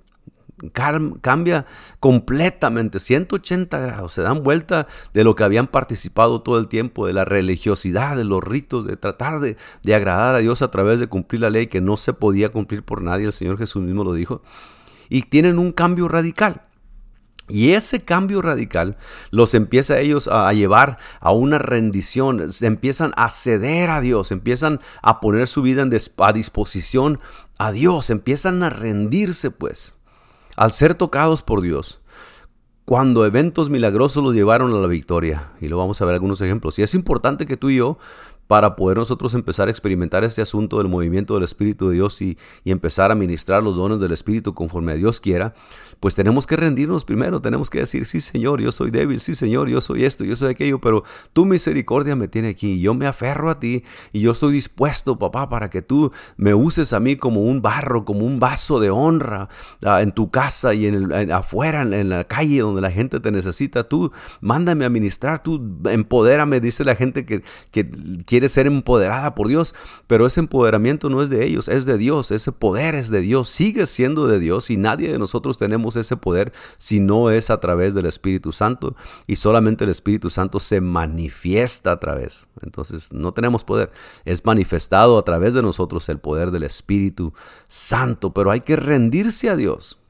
cambia 0.70 1.66
completamente, 2.00 3.00
180 3.00 3.78
grados, 3.78 4.12
se 4.12 4.22
dan 4.22 4.42
vuelta 4.42 4.86
de 5.12 5.24
lo 5.24 5.34
que 5.34 5.44
habían 5.44 5.66
participado 5.66 6.42
todo 6.42 6.58
el 6.58 6.68
tiempo, 6.68 7.06
de 7.06 7.12
la 7.12 7.24
religiosidad, 7.24 8.16
de 8.16 8.24
los 8.24 8.42
ritos, 8.42 8.86
de 8.86 8.96
tratar 8.96 9.40
de, 9.40 9.56
de 9.82 9.94
agradar 9.94 10.34
a 10.34 10.38
Dios 10.38 10.62
a 10.62 10.70
través 10.70 11.00
de 11.00 11.06
cumplir 11.06 11.40
la 11.40 11.50
ley 11.50 11.66
que 11.66 11.80
no 11.80 11.96
se 11.96 12.12
podía 12.12 12.50
cumplir 12.50 12.82
por 12.82 13.02
nadie, 13.02 13.26
el 13.26 13.32
Señor 13.32 13.58
Jesús 13.58 13.82
mismo 13.82 14.04
lo 14.04 14.14
dijo, 14.14 14.42
y 15.08 15.22
tienen 15.22 15.58
un 15.58 15.72
cambio 15.72 16.08
radical. 16.08 16.62
Y 17.46 17.72
ese 17.72 18.00
cambio 18.00 18.40
radical 18.40 18.96
los 19.30 19.54
empieza 19.54 19.94
a 19.94 19.98
ellos 20.00 20.28
a 20.28 20.50
llevar 20.54 20.96
a 21.20 21.32
una 21.32 21.58
rendición, 21.58 22.50
se 22.50 22.66
empiezan 22.66 23.12
a 23.16 23.28
ceder 23.28 23.90
a 23.90 24.00
Dios, 24.00 24.32
empiezan 24.32 24.80
a 25.02 25.20
poner 25.20 25.46
su 25.46 25.60
vida 25.60 25.86
a 26.18 26.32
disposición 26.32 27.20
a 27.58 27.70
Dios, 27.70 28.08
empiezan 28.08 28.62
a 28.62 28.70
rendirse 28.70 29.50
pues 29.50 29.96
al 30.56 30.72
ser 30.72 30.94
tocados 30.94 31.42
por 31.42 31.60
Dios, 31.60 32.00
cuando 32.84 33.24
eventos 33.24 33.70
milagrosos 33.70 34.22
los 34.22 34.34
llevaron 34.34 34.72
a 34.72 34.76
la 34.78 34.86
victoria. 34.86 35.52
Y 35.60 35.68
lo 35.68 35.78
vamos 35.78 36.00
a 36.00 36.04
ver 36.04 36.14
algunos 36.14 36.40
ejemplos. 36.40 36.78
Y 36.78 36.82
es 36.82 36.94
importante 36.94 37.46
que 37.46 37.56
tú 37.56 37.70
y 37.70 37.76
yo 37.76 37.98
para 38.54 38.76
poder 38.76 38.98
nosotros 38.98 39.34
empezar 39.34 39.66
a 39.66 39.72
experimentar 39.72 40.22
este 40.22 40.40
asunto 40.40 40.78
del 40.78 40.86
movimiento 40.86 41.34
del 41.34 41.42
Espíritu 41.42 41.88
de 41.88 41.96
Dios 41.96 42.22
y, 42.22 42.38
empezar 42.64 43.10
a 43.10 43.16
ministrar 43.16 43.64
los 43.64 43.74
dones 43.74 43.98
del 43.98 44.12
Espíritu 44.12 44.54
conforme 44.54 44.92
a 44.92 44.94
Dios 44.94 45.20
quiera, 45.20 45.54
pues 45.98 46.14
tenemos 46.14 46.46
que 46.46 46.56
rendirnos 46.56 47.04
primero, 47.04 47.40
tenemos 47.40 47.68
que 47.68 47.80
decir, 47.80 48.06
sí 48.06 48.20
Señor, 48.20 48.60
yo 48.60 48.70
soy 48.70 48.92
débil, 48.92 49.18
sí 49.18 49.34
Señor, 49.34 49.68
yo 49.68 49.80
soy 49.80 50.04
esto, 50.04 50.24
yo 50.24 50.36
soy 50.36 50.50
aquello, 50.50 50.80
pero 50.80 51.02
tu 51.32 51.46
misericordia 51.46 52.14
me 52.14 52.28
tiene 52.28 52.48
aquí, 52.48 52.80
yo 52.80 52.94
me 52.94 53.08
aferro 53.08 53.50
a 53.50 53.58
ti 53.58 53.82
y 54.12 54.20
yo 54.20 54.30
estoy 54.30 54.52
dispuesto, 54.52 55.18
papá, 55.18 55.48
para 55.48 55.68
que 55.68 55.82
tú 55.82 56.12
me 56.36 56.54
uses 56.54 56.92
a 56.92 57.00
mí 57.00 57.16
como 57.16 57.42
un 57.42 57.60
barro, 57.60 58.04
como 58.04 58.24
un 58.24 58.38
vaso 58.38 58.78
de 58.78 58.90
honra 58.90 59.48
ah, 59.84 60.00
en 60.00 60.12
tu 60.12 60.30
casa 60.30 60.74
y 60.74 60.86
en, 60.86 61.32
afuera, 61.32 61.82
en, 61.82 62.08
la 62.08 62.24
calle 62.24 62.60
donde 62.60 62.82
la 62.82 62.92
gente 62.92 63.18
te 63.18 63.32
necesita, 63.32 63.88
tú 63.88 64.12
mándame 64.40 64.84
a 64.84 64.90
ministrar, 64.90 65.42
tú 65.42 65.80
empodérame, 65.90 66.60
dice 66.60 66.84
la 66.84 66.94
gente 66.94 67.24
que, 67.24 67.42
que 67.72 67.90
quiere 68.26 68.43
ser 68.48 68.66
empoderada 68.66 69.34
por 69.34 69.48
Dios, 69.48 69.74
pero 70.06 70.26
ese 70.26 70.40
empoderamiento 70.40 71.10
no 71.10 71.22
es 71.22 71.30
de 71.30 71.44
ellos, 71.44 71.68
es 71.68 71.86
de 71.86 71.98
Dios, 71.98 72.30
ese 72.30 72.52
poder 72.52 72.94
es 72.94 73.10
de 73.10 73.20
Dios, 73.20 73.48
sigue 73.48 73.86
siendo 73.86 74.26
de 74.26 74.38
Dios 74.38 74.70
y 74.70 74.76
nadie 74.76 75.10
de 75.10 75.18
nosotros 75.18 75.58
tenemos 75.58 75.96
ese 75.96 76.16
poder 76.16 76.52
si 76.76 77.00
no 77.00 77.30
es 77.30 77.50
a 77.50 77.60
través 77.60 77.94
del 77.94 78.06
Espíritu 78.06 78.52
Santo 78.52 78.94
y 79.26 79.36
solamente 79.36 79.84
el 79.84 79.90
Espíritu 79.90 80.30
Santo 80.30 80.60
se 80.60 80.80
manifiesta 80.80 81.92
a 81.92 82.00
través. 82.00 82.48
Entonces 82.62 83.12
no 83.12 83.32
tenemos 83.32 83.64
poder, 83.64 83.90
es 84.24 84.44
manifestado 84.44 85.18
a 85.18 85.24
través 85.24 85.54
de 85.54 85.62
nosotros 85.62 86.08
el 86.08 86.18
poder 86.18 86.50
del 86.50 86.62
Espíritu 86.62 87.32
Santo, 87.68 88.32
pero 88.32 88.50
hay 88.50 88.60
que 88.60 88.76
rendirse 88.76 89.50
a 89.50 89.56
Dios. 89.56 90.03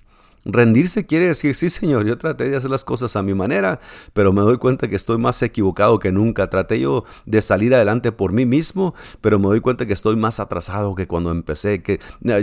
Rendirse 0.44 1.06
quiere 1.06 1.26
decir, 1.26 1.54
sí 1.54 1.70
Señor, 1.70 2.06
yo 2.06 2.18
traté 2.18 2.48
de 2.48 2.56
hacer 2.56 2.70
las 2.70 2.84
cosas 2.84 3.16
a 3.16 3.22
mi 3.22 3.34
manera, 3.34 3.80
pero 4.12 4.32
me 4.32 4.42
doy 4.42 4.58
cuenta 4.58 4.88
que 4.88 4.96
estoy 4.96 5.18
más 5.18 5.42
equivocado 5.42 5.98
que 5.98 6.12
nunca. 6.12 6.50
Traté 6.50 6.80
yo 6.80 7.04
de 7.24 7.40
salir 7.40 7.74
adelante 7.74 8.12
por 8.12 8.32
mí 8.32 8.44
mismo, 8.44 8.94
pero 9.20 9.38
me 9.38 9.46
doy 9.46 9.60
cuenta 9.60 9.86
que 9.86 9.92
estoy 9.92 10.16
más 10.16 10.40
atrasado 10.40 10.94
que 10.94 11.06
cuando 11.06 11.30
empecé, 11.30 11.82
que 11.82 11.98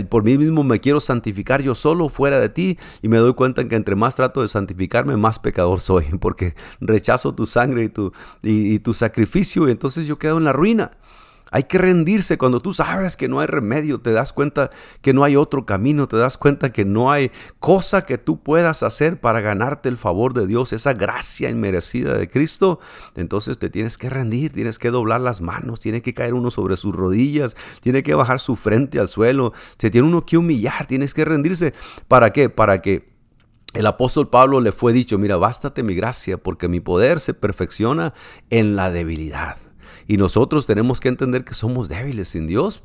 por 0.08 0.24
mí 0.24 0.36
mismo 0.36 0.64
me 0.64 0.80
quiero 0.80 1.00
santificar 1.00 1.62
yo 1.62 1.74
solo 1.74 2.08
fuera 2.08 2.40
de 2.40 2.48
ti 2.48 2.78
y 3.02 3.08
me 3.08 3.18
doy 3.18 3.34
cuenta 3.34 3.66
que 3.68 3.76
entre 3.76 3.94
más 3.94 4.16
trato 4.16 4.42
de 4.42 4.48
santificarme, 4.48 5.16
más 5.16 5.38
pecador 5.38 5.80
soy, 5.80 6.04
porque 6.20 6.54
rechazo 6.80 7.34
tu 7.34 7.46
sangre 7.46 7.84
y 7.84 7.88
tu, 7.88 8.12
y 8.42 8.78
tu 8.80 8.94
sacrificio 8.94 9.68
y 9.68 9.70
entonces 9.70 10.06
yo 10.06 10.18
quedo 10.18 10.38
en 10.38 10.44
la 10.44 10.52
ruina. 10.52 10.92
Hay 11.52 11.64
que 11.64 11.76
rendirse 11.76 12.38
cuando 12.38 12.60
tú 12.60 12.72
sabes 12.72 13.16
que 13.16 13.28
no 13.28 13.38
hay 13.40 13.46
remedio, 13.46 14.00
te 14.00 14.10
das 14.10 14.32
cuenta 14.32 14.70
que 15.02 15.12
no 15.12 15.22
hay 15.22 15.36
otro 15.36 15.66
camino, 15.66 16.08
te 16.08 16.16
das 16.16 16.38
cuenta 16.38 16.72
que 16.72 16.86
no 16.86 17.12
hay 17.12 17.30
cosa 17.60 18.06
que 18.06 18.16
tú 18.16 18.42
puedas 18.42 18.82
hacer 18.82 19.20
para 19.20 19.42
ganarte 19.42 19.90
el 19.90 19.98
favor 19.98 20.32
de 20.32 20.46
Dios, 20.46 20.72
esa 20.72 20.94
gracia 20.94 21.50
inmerecida 21.50 22.16
de 22.16 22.28
Cristo. 22.28 22.80
Entonces 23.16 23.58
te 23.58 23.68
tienes 23.68 23.98
que 23.98 24.08
rendir, 24.08 24.52
tienes 24.52 24.78
que 24.78 24.90
doblar 24.90 25.20
las 25.20 25.42
manos, 25.42 25.78
tiene 25.78 26.00
que 26.00 26.14
caer 26.14 26.32
uno 26.32 26.50
sobre 26.50 26.78
sus 26.78 26.96
rodillas, 26.96 27.54
tiene 27.82 28.02
que 28.02 28.14
bajar 28.14 28.40
su 28.40 28.56
frente 28.56 28.98
al 28.98 29.08
suelo, 29.08 29.52
se 29.76 29.90
tiene 29.90 30.08
uno 30.08 30.24
que 30.24 30.38
humillar, 30.38 30.86
tienes 30.86 31.12
que 31.12 31.26
rendirse. 31.26 31.74
¿Para 32.08 32.32
qué? 32.32 32.48
Para 32.48 32.80
que 32.80 33.12
el 33.74 33.86
apóstol 33.86 34.28
Pablo 34.28 34.60
le 34.60 34.72
fue 34.72 34.92
dicho, 34.92 35.18
mira, 35.18 35.36
bástate 35.36 35.82
mi 35.82 35.94
gracia, 35.94 36.36
porque 36.36 36.68
mi 36.68 36.80
poder 36.80 37.20
se 37.20 37.34
perfecciona 37.34 38.12
en 38.50 38.76
la 38.76 38.90
debilidad. 38.90 39.56
Y 40.12 40.18
nosotros 40.18 40.66
tenemos 40.66 41.00
que 41.00 41.08
entender 41.08 41.42
que 41.42 41.54
somos 41.54 41.88
débiles 41.88 42.28
sin 42.28 42.46
Dios. 42.46 42.84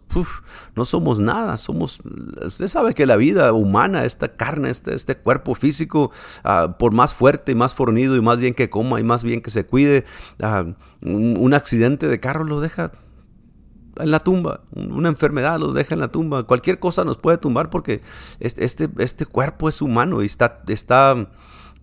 no 0.78 0.86
somos 0.86 1.20
nada. 1.20 1.58
Somos. 1.58 2.00
Usted 2.42 2.68
sabe 2.68 2.94
que 2.94 3.06
la 3.06 3.18
vida 3.18 3.52
humana, 3.52 4.06
esta 4.06 4.30
carne, 4.30 4.70
este, 4.70 4.96
este 4.96 5.18
cuerpo 5.18 5.54
físico, 5.54 6.10
ah, 6.46 6.78
por 6.80 6.94
más 6.94 7.14
fuerte 7.14 7.52
y 7.52 7.56
más 7.56 7.76
fornido 7.76 8.16
y 8.16 8.22
más 8.22 8.40
bien 8.40 8.54
que 8.54 8.70
coma 8.70 9.02
y 9.02 9.04
más 9.04 9.26
bien 9.26 9.42
que 9.42 9.50
se 9.50 9.66
cuide, 9.66 10.06
ah, 10.42 10.68
un, 11.02 11.54
accidente 11.54 12.08
de 12.08 12.18
carro 12.22 12.46
lo 12.46 12.62
deja 12.62 12.94
en 13.98 14.10
la 14.10 14.22
tumba, 14.22 14.62
una 14.72 15.10
enfermedad 15.10 15.60
lo 15.60 15.74
deja 15.74 15.96
en 15.96 16.00
la 16.00 16.08
tumba, 16.08 16.44
cualquier 16.44 16.80
cosa 16.80 17.04
nos 17.04 17.18
puede 17.18 17.38
tumbar 17.40 17.70
porque 17.70 18.04
este, 18.40 18.64
este, 18.64 18.90
este 19.00 19.26
cuerpo 19.26 19.68
es 19.68 19.82
humano 19.82 20.24
y 20.24 20.28
está, 20.28 20.62
está 20.70 21.28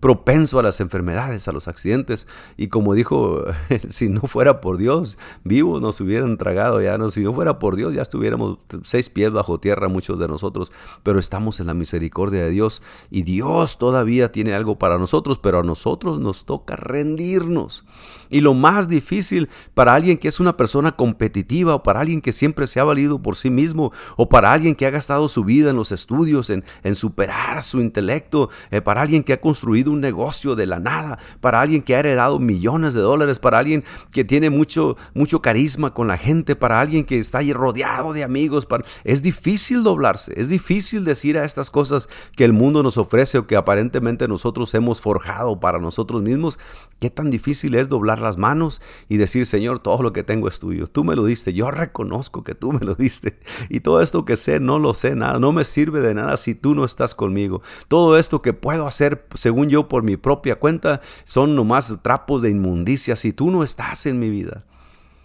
propenso 0.05 0.59
a 0.59 0.61
las 0.61 0.81
enfermedades, 0.81 1.47
a 1.47 1.51
los 1.51 1.67
accidentes. 1.67 2.27
Y 2.57 2.67
como 2.67 2.93
dijo, 2.93 3.43
si 3.89 4.07
no 4.07 4.21
fuera 4.21 4.61
por 4.61 4.77
Dios, 4.77 5.17
vivos 5.43 5.81
nos 5.81 5.99
hubieran 5.99 6.37
tragado 6.37 6.79
ya, 6.79 6.99
no, 6.99 7.09
si 7.09 7.21
no 7.21 7.33
fuera 7.33 7.57
por 7.57 7.75
Dios 7.75 7.91
ya 7.95 8.03
estuviéramos 8.03 8.59
seis 8.83 9.09
pies 9.09 9.31
bajo 9.31 9.59
tierra 9.59 9.87
muchos 9.87 10.19
de 10.19 10.27
nosotros, 10.27 10.71
pero 11.01 11.17
estamos 11.17 11.59
en 11.59 11.65
la 11.65 11.73
misericordia 11.73 12.43
de 12.43 12.51
Dios 12.51 12.83
y 13.09 13.23
Dios 13.23 13.79
todavía 13.79 14.31
tiene 14.31 14.53
algo 14.53 14.77
para 14.77 14.99
nosotros, 14.99 15.39
pero 15.39 15.61
a 15.61 15.63
nosotros 15.63 16.19
nos 16.19 16.45
toca 16.45 16.75
rendirnos. 16.75 17.83
Y 18.29 18.41
lo 18.41 18.53
más 18.53 18.87
difícil 18.87 19.49
para 19.73 19.95
alguien 19.95 20.19
que 20.19 20.27
es 20.27 20.39
una 20.39 20.55
persona 20.55 20.91
competitiva 20.91 21.73
o 21.73 21.81
para 21.81 22.01
alguien 22.01 22.21
que 22.21 22.31
siempre 22.31 22.67
se 22.67 22.79
ha 22.79 22.83
valido 22.83 23.23
por 23.23 23.37
sí 23.37 23.49
mismo 23.49 23.91
o 24.17 24.29
para 24.29 24.53
alguien 24.53 24.75
que 24.75 24.85
ha 24.85 24.91
gastado 24.91 25.27
su 25.27 25.43
vida 25.43 25.71
en 25.71 25.77
los 25.77 25.91
estudios, 25.91 26.51
en, 26.51 26.63
superar 26.93 27.63
su 27.63 27.81
intelecto, 27.81 28.51
eh, 28.69 28.81
para 28.81 29.01
alguien 29.01 29.23
que 29.23 29.33
ha 29.33 29.41
construido 29.41 29.94
un 29.95 30.01
negocio 30.01 30.55
de 30.55 30.67
la 30.67 30.79
nada, 30.79 31.17
para 31.41 31.61
alguien 31.61 31.81
que 31.81 31.95
ha 31.95 31.99
heredado 31.99 32.39
millones 32.39 32.93
de 32.93 33.01
dólares, 33.01 33.39
para 33.39 33.59
alguien 33.59 33.83
que 34.11 34.23
tiene 34.23 34.49
mucho, 34.49 34.97
mucho 35.13 35.41
carisma 35.41 35.93
con 35.93 36.07
la 36.07 36.17
gente, 36.17 36.55
para 36.55 36.79
alguien 36.79 37.05
que 37.05 37.17
está 37.17 37.39
ahí 37.39 37.53
rodeado 37.53 38.13
de 38.13 38.23
amigos. 38.23 38.67
Es 39.03 39.21
difícil 39.21 39.83
doblarse, 39.83 40.33
es 40.39 40.49
difícil 40.49 41.03
decir 41.03 41.37
a 41.37 41.45
estas 41.45 41.71
cosas 41.71 42.07
que 42.35 42.45
el 42.45 42.53
mundo 42.53 42.83
nos 42.83 42.97
ofrece 42.97 43.37
o 43.37 43.47
que 43.47 43.55
aparentemente 43.55 44.27
nosotros 44.27 44.73
hemos 44.75 45.01
forjado 45.01 45.59
para 45.59 45.79
nosotros 45.79 46.21
mismos. 46.21 46.59
Qué 46.99 47.09
tan 47.09 47.29
difícil 47.29 47.75
es 47.75 47.89
doblar 47.89 48.19
las 48.19 48.37
manos 48.37 48.81
y 49.09 49.17
decir, 49.17 49.45
Señor, 49.45 49.79
todo 49.79 50.01
lo 50.01 50.13
que 50.13 50.23
tengo 50.23 50.47
es 50.47 50.59
tuyo. 50.59 50.87
Tú 50.87 51.03
me 51.03 51.15
lo 51.15 51.25
diste, 51.25 51.53
yo 51.53 51.71
reconozco 51.71 52.43
que 52.43 52.55
tú 52.55 52.71
me 52.71 52.79
lo 52.79 52.95
diste. 52.95 53.39
Y 53.69 53.81
todo 53.81 54.01
esto 54.01 54.25
que 54.25 54.37
sé, 54.37 54.59
no 54.59 54.79
lo 54.79 54.93
sé 54.93 55.15
nada, 55.15 55.39
no 55.39 55.51
me 55.51 55.63
sirve 55.63 56.01
de 56.01 56.13
nada 56.13 56.37
si 56.37 56.55
tú 56.55 56.75
no 56.75 56.85
estás 56.85 57.15
conmigo. 57.15 57.61
Todo 57.87 58.17
esto 58.17 58.41
que 58.41 58.53
puedo 58.53 58.87
hacer, 58.87 59.27
según 59.33 59.69
yo, 59.69 59.74
por 59.83 60.03
mi 60.03 60.17
propia 60.17 60.55
cuenta, 60.55 61.01
son 61.23 61.55
nomás 61.55 61.95
trapos 62.01 62.41
de 62.41 62.49
inmundicia 62.49 63.15
si 63.15 63.33
tú 63.33 63.51
no 63.51 63.63
estás 63.63 64.05
en 64.05 64.19
mi 64.19 64.29
vida. 64.29 64.63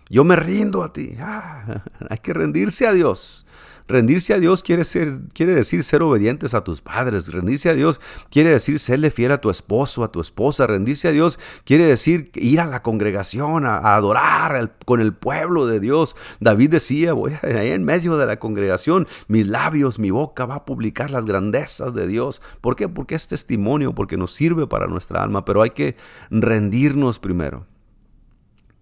Yo 0.08 0.24
me 0.24 0.36
rindo 0.36 0.82
a 0.82 0.92
ti. 0.92 1.14
Ah, 1.20 1.84
hay 2.10 2.18
que 2.18 2.34
rendirse 2.34 2.86
a 2.86 2.92
Dios. 2.92 3.46
Rendirse 3.90 4.32
a 4.34 4.38
Dios 4.38 4.62
quiere, 4.62 4.84
ser, 4.84 5.20
quiere 5.34 5.52
decir 5.52 5.82
ser 5.82 6.02
obedientes 6.02 6.54
a 6.54 6.62
tus 6.62 6.80
padres. 6.80 7.32
Rendirse 7.32 7.70
a 7.70 7.74
Dios 7.74 8.00
quiere 8.30 8.50
decir 8.50 8.78
serle 8.78 9.10
fiel 9.10 9.32
a 9.32 9.38
tu 9.38 9.50
esposo, 9.50 10.04
a 10.04 10.12
tu 10.12 10.20
esposa. 10.20 10.68
Rendirse 10.68 11.08
a 11.08 11.12
Dios 11.12 11.40
quiere 11.64 11.86
decir 11.86 12.30
ir 12.34 12.60
a 12.60 12.66
la 12.66 12.82
congregación, 12.82 13.66
a, 13.66 13.96
adorar 13.96 14.76
con 14.84 15.00
el 15.00 15.12
pueblo 15.12 15.66
de 15.66 15.80
Dios. 15.80 16.14
David 16.38 16.70
decía, 16.70 17.14
voy 17.14 17.32
ahí 17.42 17.72
en 17.72 17.84
medio 17.84 18.16
de 18.16 18.26
la 18.26 18.38
congregación, 18.38 19.08
mis 19.26 19.48
labios, 19.48 19.98
mi 19.98 20.12
boca 20.12 20.46
va 20.46 20.56
a 20.56 20.64
publicar 20.64 21.10
las 21.10 21.26
grandezas 21.26 21.92
de 21.92 22.06
Dios. 22.06 22.40
¿Por 22.60 22.76
qué? 22.76 22.88
Porque 22.88 23.16
es 23.16 23.26
testimonio, 23.26 23.92
porque 23.92 24.16
nos 24.16 24.32
sirve 24.32 24.68
para 24.68 24.86
nuestra 24.86 25.20
alma, 25.20 25.44
pero 25.44 25.62
hay 25.62 25.70
que 25.70 25.96
rendirnos 26.30 27.18
primero. 27.18 27.66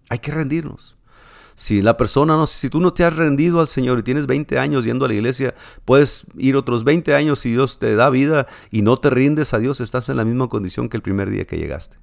Hay 0.09 0.19
que 0.19 0.31
rendirnos. 0.31 0.98
Si 1.59 1.81
la 1.81 1.97
persona 1.97 2.37
no, 2.37 2.47
si 2.47 2.69
tú 2.69 2.79
no 2.79 2.93
te 2.93 3.03
has 3.03 3.13
rendido 3.13 3.59
al 3.59 3.67
Señor 3.67 3.99
y 3.99 4.03
tienes 4.03 4.27
20 4.27 4.57
años 4.59 4.85
yendo 4.85 5.03
a 5.03 5.09
la 5.09 5.13
iglesia, 5.13 5.55
puedes 5.83 6.25
ir 6.37 6.55
otros 6.55 6.85
20 6.85 7.13
años 7.15 7.39
si 7.39 7.51
Dios 7.51 7.79
te 7.79 7.95
da 7.95 8.09
vida 8.09 8.47
y 8.71 8.81
no 8.81 8.95
te 8.95 9.09
rindes 9.09 9.53
a 9.53 9.59
Dios, 9.59 9.81
estás 9.81 10.07
en 10.07 10.15
la 10.15 10.23
misma 10.23 10.47
condición 10.47 10.87
que 10.87 10.95
el 10.95 11.03
primer 11.03 11.29
día 11.29 11.43
que 11.43 11.57
llegaste. 11.57 11.97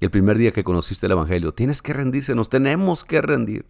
El 0.00 0.10
primer 0.10 0.38
día 0.38 0.50
que 0.50 0.64
conociste 0.64 1.04
el 1.04 1.12
Evangelio. 1.12 1.52
Tienes 1.52 1.82
que 1.82 1.92
rendirse, 1.92 2.34
nos 2.34 2.48
tenemos 2.48 3.04
que 3.04 3.20
rendir 3.20 3.66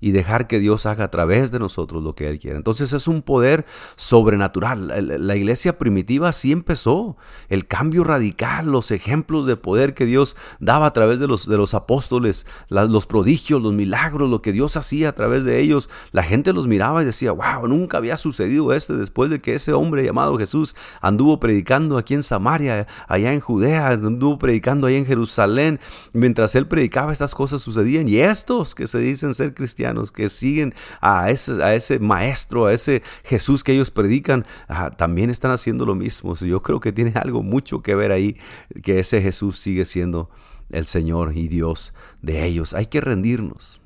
y 0.00 0.12
dejar 0.12 0.46
que 0.46 0.58
Dios 0.58 0.86
haga 0.86 1.04
a 1.04 1.10
través 1.10 1.52
de 1.52 1.58
nosotros 1.58 2.02
lo 2.02 2.14
que 2.14 2.28
Él 2.28 2.38
quiere. 2.38 2.56
Entonces 2.56 2.92
es 2.92 3.06
un 3.06 3.22
poder 3.22 3.66
sobrenatural. 3.96 5.26
La 5.26 5.36
iglesia 5.36 5.78
primitiva 5.78 6.32
sí 6.32 6.52
empezó. 6.52 7.16
El 7.48 7.66
cambio 7.66 8.04
radical, 8.04 8.66
los 8.66 8.90
ejemplos 8.90 9.46
de 9.46 9.56
poder 9.56 9.94
que 9.94 10.06
Dios 10.06 10.36
daba 10.58 10.86
a 10.86 10.92
través 10.92 11.20
de 11.20 11.26
los, 11.26 11.46
de 11.46 11.56
los 11.56 11.74
apóstoles, 11.74 12.46
los 12.68 13.06
prodigios, 13.06 13.62
los 13.62 13.72
milagros, 13.72 14.30
lo 14.30 14.42
que 14.42 14.52
Dios 14.52 14.76
hacía 14.76 15.10
a 15.10 15.14
través 15.14 15.44
de 15.44 15.60
ellos. 15.60 15.90
La 16.12 16.22
gente 16.22 16.52
los 16.52 16.66
miraba 16.66 17.02
y 17.02 17.04
decía, 17.04 17.32
wow, 17.32 17.68
nunca 17.68 17.98
había 17.98 18.16
sucedido 18.16 18.72
este 18.72 18.94
después 18.94 19.30
de 19.30 19.40
que 19.40 19.54
ese 19.54 19.72
hombre 19.72 20.04
llamado 20.04 20.38
Jesús 20.38 20.74
anduvo 21.00 21.40
predicando 21.40 21.98
aquí 21.98 22.14
en 22.14 22.22
Samaria, 22.22 22.86
allá 23.06 23.32
en 23.32 23.40
Judea, 23.40 23.88
anduvo 23.88 24.38
predicando 24.38 24.86
allá 24.86 24.96
en 24.96 25.06
Jerusalén. 25.06 25.80
Mientras 26.12 26.54
Él 26.54 26.66
predicaba 26.66 27.12
estas 27.12 27.34
cosas 27.34 27.62
sucedían. 27.62 28.08
Y 28.08 28.18
estos 28.18 28.74
que 28.74 28.86
se 28.86 28.98
dicen 28.98 29.34
ser 29.34 29.54
cristianos, 29.54 29.89
que 30.12 30.28
siguen 30.28 30.74
a 31.00 31.30
ese, 31.30 31.62
a 31.62 31.74
ese 31.74 31.98
maestro, 31.98 32.66
a 32.66 32.72
ese 32.72 33.02
Jesús 33.24 33.64
que 33.64 33.72
ellos 33.72 33.90
predican, 33.90 34.46
ah, 34.68 34.90
también 34.90 35.30
están 35.30 35.50
haciendo 35.50 35.86
lo 35.86 35.94
mismo. 35.94 36.34
Yo 36.34 36.60
creo 36.62 36.80
que 36.80 36.92
tiene 36.92 37.12
algo 37.16 37.42
mucho 37.42 37.82
que 37.82 37.94
ver 37.94 38.12
ahí, 38.12 38.36
que 38.82 39.00
ese 39.00 39.20
Jesús 39.22 39.58
sigue 39.58 39.84
siendo 39.84 40.30
el 40.70 40.86
Señor 40.86 41.36
y 41.36 41.48
Dios 41.48 41.94
de 42.22 42.44
ellos. 42.44 42.74
Hay 42.74 42.86
que 42.86 43.00
rendirnos. 43.00 43.80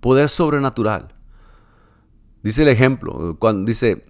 Poder 0.00 0.28
sobrenatural. 0.28 1.14
Dice 2.42 2.62
el 2.62 2.68
ejemplo, 2.68 3.36
cuando 3.38 3.66
dice, 3.66 4.04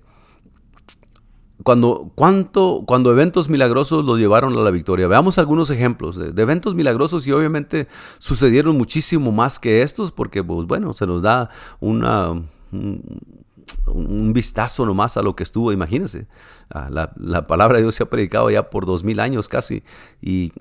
cuando, 1.62 2.10
cuánto, 2.14 2.84
cuando 2.86 3.10
eventos 3.10 3.48
milagrosos 3.48 4.04
los 4.04 4.18
llevaron 4.18 4.56
a 4.56 4.60
la 4.60 4.70
victoria. 4.70 5.08
Veamos 5.08 5.38
algunos 5.38 5.70
ejemplos 5.70 6.16
de, 6.16 6.40
eventos 6.40 6.74
milagrosos 6.74 7.26
y 7.26 7.32
obviamente 7.32 7.88
sucedieron 8.18 8.76
muchísimo 8.76 9.32
más 9.32 9.58
que 9.58 9.82
estos 9.82 10.12
porque, 10.12 10.42
pues 10.42 10.66
bueno, 10.66 10.92
se 10.92 11.06
nos 11.06 11.22
da 11.22 11.50
una, 11.80 12.30
un, 12.72 14.32
vistazo 14.32 14.86
nomás 14.86 15.16
a 15.16 15.22
lo 15.22 15.36
que 15.36 15.42
estuvo. 15.42 15.72
Imagínense, 15.72 16.26
ah, 16.70 16.88
la, 16.90 17.12
la 17.16 17.46
palabra 17.46 17.78
de 17.78 17.84
Dios 17.84 17.94
se 17.94 18.04
ha 18.04 18.10
predicado 18.10 18.50
ya 18.50 18.70
por 18.70 18.86
dos 18.86 19.04
mil 19.04 19.20
años 19.20 19.48
casi 19.48 19.82
y 20.22 20.52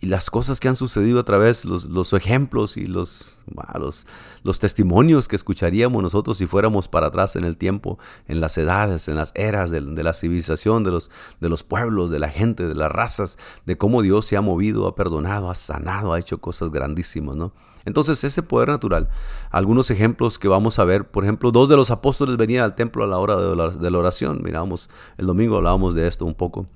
y 0.00 0.06
las 0.06 0.30
cosas 0.30 0.60
que 0.60 0.68
han 0.68 0.76
sucedido 0.76 1.18
a 1.20 1.24
través, 1.24 1.64
los, 1.64 1.86
los 1.86 2.12
ejemplos 2.12 2.76
y 2.76 2.86
los, 2.86 3.44
los, 3.78 4.06
los, 4.42 4.60
testimonios 4.60 5.26
que 5.26 5.36
escucharíamos 5.36 6.02
nosotros 6.02 6.36
si 6.36 6.46
fuéramos 6.46 6.86
para 6.88 7.06
atrás 7.06 7.34
en 7.34 7.44
el 7.44 7.56
tiempo, 7.56 7.98
en 8.28 8.40
las 8.42 8.58
edades, 8.58 9.08
en 9.08 9.16
las 9.16 9.32
eras 9.34 9.70
de, 9.70 9.80
la 9.80 10.12
civilización, 10.12 10.84
de 10.84 10.90
los, 10.90 11.10
de 11.40 11.48
los 11.48 11.62
pueblos, 11.62 12.10
de 12.10 12.18
la 12.18 12.28
gente, 12.28 12.68
de 12.68 12.74
las 12.74 12.92
razas, 12.92 13.38
de 13.64 13.78
cómo 13.78 14.02
Dios 14.02 14.26
se 14.26 14.36
ha 14.36 14.42
movido, 14.42 14.86
ha 14.86 14.94
perdonado, 14.94 15.50
ha 15.50 15.54
sanado, 15.54 16.12
ha 16.12 16.18
hecho 16.18 16.38
cosas 16.38 16.70
grandísimas, 16.70 17.36
¿no? 17.36 17.52
Entonces, 17.86 18.24
ese 18.24 18.42
poder 18.42 18.68
natural, 18.68 19.08
algunos 19.50 19.90
ejemplos 19.92 20.40
que 20.40 20.48
vamos 20.48 20.80
a 20.80 20.84
ver, 20.84 21.08
por 21.08 21.22
ejemplo, 21.22 21.52
dos 21.52 21.68
de 21.68 21.76
los 21.76 21.92
apóstoles 21.92 22.36
venían 22.36 22.64
al 22.64 22.74
templo 22.74 23.04
a 23.04 23.06
la 23.06 23.16
hora 23.18 23.36
de 23.36 23.90
la, 23.90 23.98
oración, 23.98 24.40
mirábamos, 24.42 24.90
el 25.16 25.26
domingo 25.26 25.56
hablábamos 25.56 25.94
de 25.94 26.06
esto 26.06 26.26
un 26.26 26.34
poco. 26.34 26.66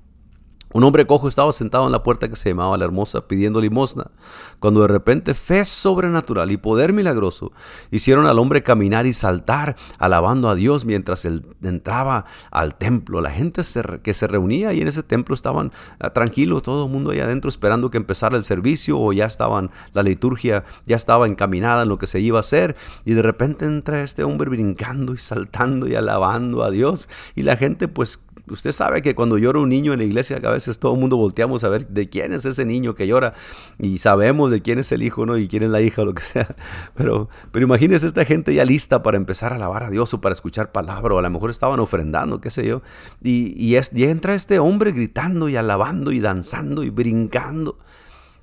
Un 0.73 0.85
hombre 0.85 1.05
cojo 1.05 1.27
estaba 1.27 1.51
sentado 1.51 1.85
en 1.85 1.91
la 1.91 2.01
puerta 2.01 2.29
que 2.29 2.37
se 2.37 2.49
llamaba 2.49 2.77
La 2.77 2.85
Hermosa 2.85 3.27
pidiendo 3.27 3.59
limosna, 3.59 4.11
cuando 4.59 4.81
de 4.81 4.87
repente 4.87 5.33
fe 5.33 5.65
sobrenatural 5.65 6.49
y 6.49 6.55
poder 6.55 6.93
milagroso 6.93 7.51
hicieron 7.91 8.25
al 8.25 8.39
hombre 8.39 8.63
caminar 8.63 9.05
y 9.05 9.11
saltar, 9.11 9.75
alabando 9.97 10.49
a 10.49 10.55
Dios 10.55 10.85
mientras 10.85 11.25
él 11.25 11.45
entraba 11.61 12.25
al 12.51 12.75
templo. 12.75 13.19
La 13.19 13.31
gente 13.31 13.61
que 14.01 14.13
se 14.13 14.27
reunía 14.27 14.69
ahí 14.69 14.79
en 14.79 14.87
ese 14.87 15.03
templo 15.03 15.35
estaban 15.35 15.73
ah, 15.99 16.11
tranquilos, 16.11 16.63
todo 16.63 16.85
el 16.85 16.91
mundo 16.91 17.11
ahí 17.11 17.19
adentro 17.19 17.49
esperando 17.49 17.91
que 17.91 17.97
empezara 17.97 18.37
el 18.37 18.45
servicio 18.45 18.97
o 18.97 19.11
ya 19.11 19.25
estaban, 19.25 19.71
la 19.91 20.03
liturgia 20.03 20.63
ya 20.85 20.95
estaba 20.95 21.27
encaminada 21.27 21.83
en 21.83 21.89
lo 21.89 21.97
que 21.97 22.07
se 22.07 22.21
iba 22.21 22.37
a 22.37 22.41
hacer 22.41 22.77
y 23.03 23.13
de 23.13 23.21
repente 23.21 23.65
entra 23.65 24.03
este 24.03 24.23
hombre 24.23 24.49
brincando 24.49 25.13
y 25.13 25.17
saltando 25.17 25.87
y 25.87 25.95
alabando 25.95 26.63
a 26.63 26.71
Dios 26.71 27.09
y 27.35 27.43
la 27.43 27.57
gente 27.57 27.89
pues 27.89 28.21
Usted 28.47 28.71
sabe 28.71 29.01
que 29.01 29.15
cuando 29.15 29.37
llora 29.37 29.59
un 29.59 29.69
niño 29.69 29.93
en 29.93 29.99
la 29.99 30.05
iglesia, 30.05 30.39
a 30.43 30.51
veces 30.51 30.79
todo 30.79 30.93
el 30.93 30.99
mundo 30.99 31.17
volteamos 31.17 31.63
a 31.63 31.69
ver 31.69 31.87
de 31.87 32.09
quién 32.09 32.33
es 32.33 32.45
ese 32.45 32.65
niño 32.65 32.95
que 32.95 33.07
llora 33.07 33.33
y 33.79 33.97
sabemos 33.99 34.51
de 34.51 34.61
quién 34.61 34.79
es 34.79 34.91
el 34.91 35.03
hijo, 35.03 35.25
¿no? 35.25 35.37
Y 35.37 35.47
quién 35.47 35.63
es 35.63 35.69
la 35.69 35.81
hija 35.81 36.03
lo 36.03 36.13
que 36.13 36.23
sea. 36.23 36.55
Pero, 36.95 37.29
pero 37.51 37.65
imagínese 37.65 38.05
esta 38.07 38.25
gente 38.25 38.53
ya 38.53 38.65
lista 38.65 39.01
para 39.01 39.17
empezar 39.17 39.53
a 39.53 39.55
alabar 39.55 39.83
a 39.83 39.89
Dios 39.89 40.13
o 40.13 40.21
para 40.21 40.33
escuchar 40.33 40.71
palabra, 40.71 41.15
o 41.15 41.19
a 41.19 41.21
lo 41.21 41.29
mejor 41.29 41.49
estaban 41.49 41.79
ofrendando, 41.79 42.41
qué 42.41 42.49
sé 42.49 42.65
yo. 42.65 42.81
Y, 43.21 43.53
y, 43.57 43.75
es, 43.75 43.91
entra 43.93 44.33
este 44.35 44.59
hombre 44.59 44.91
gritando 44.91 45.49
y 45.49 45.55
alabando 45.55 46.11
y 46.11 46.19
danzando 46.19 46.83
y 46.83 46.89
brincando. 46.89 47.77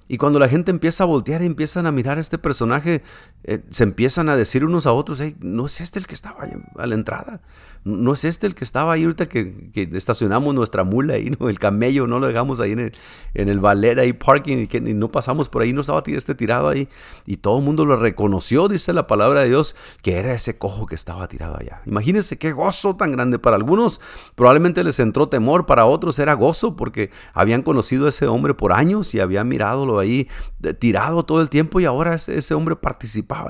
Y 0.09 0.17
cuando 0.17 0.39
la 0.39 0.49
gente 0.49 0.71
empieza 0.71 1.05
a 1.05 1.07
voltear 1.07 1.43
y 1.43 1.47
empiezan 1.47 1.87
a 1.87 1.93
mirar 1.93 2.17
a 2.17 2.21
este 2.23 2.39
personaje, 2.39 3.03
eh, 3.45 3.61
se 3.71 3.85
empiezan 3.85 4.29
a 4.29 4.37
decir 4.37 4.65
unos 4.65 4.87
a 4.87 4.93
otros, 4.93 5.23
no 5.41 5.67
es 5.67 5.81
este 5.81 5.99
el 5.99 6.07
que 6.07 6.15
estaba 6.15 6.47
a 6.77 6.87
la 6.87 6.95
entrada. 6.95 7.41
No 7.85 8.13
es 8.13 8.25
este 8.25 8.47
el 8.47 8.55
que 8.55 8.65
estaba 8.65 8.93
ahí 8.93 9.05
ahorita 9.05 9.27
que, 9.27 9.71
estacionamos 9.93 10.55
nuestra 10.55 10.85
mula 10.85 11.15
ahí, 11.15 11.31
el 11.41 11.59
camello, 11.59 12.07
no 12.07 12.19
lo 12.19 12.27
dejamos 12.27 12.61
ahí 12.61 12.73
en 12.73 12.81
el, 12.81 12.93
en 13.35 13.49
el 13.49 13.65
ahí 13.99 14.13
parking 14.13 14.59
y, 14.59 14.67
que, 14.67 14.81
no 14.81 15.11
pasamos 15.11 15.49
por 15.49 15.63
ahí, 15.63 15.73
no 15.73 15.81
estaba 15.81 16.03
este 16.07 16.35
tirado 16.35 16.69
ahí. 16.69 16.89
Y 17.25 17.39
todo 17.39 17.59
el 17.59 17.65
mundo 17.65 17.87
lo 17.87 17.97
reconoció, 17.97 18.69
dice 18.69 18.93
la 18.93 19.07
palabra 19.07 19.43
de 19.43 19.49
Dios, 19.49 19.77
que 20.03 20.19
era 20.19 20.35
ese 20.35 20.59
cojo 20.59 20.87
que 20.87 20.95
estaba 20.95 21.29
tirado 21.29 21.57
allá. 21.59 21.81
Imagínense 21.87 22.37
qué 22.37 22.53
gozo 22.53 22.97
tan 22.97 23.13
grande 23.13 23.39
para 23.39 23.57
algunos. 23.57 24.01
Probablemente 24.35 24.85
les 24.85 24.99
entró 25.01 25.29
temor, 25.29 25.65
para 25.65 25.87
otros 25.87 26.19
era 26.19 26.35
gozo 26.35 26.77
porque 26.77 27.11
habían 27.33 27.63
conocido 27.63 28.07
a 28.07 28.09
ese 28.11 28.27
hombre 28.27 28.55
por 28.55 28.73
años 28.73 29.15
y 29.15 29.21
habían 29.21 29.49
miradolo 29.49 29.99
ahí 29.99 30.29
eh, 30.63 30.75
tirado 30.75 31.25
todo 31.25 31.41
el 31.41 31.49
tiempo 31.49 31.81
y 31.81 31.85
ahora 31.85 32.15
ese, 32.15 32.55
hombre 32.55 32.77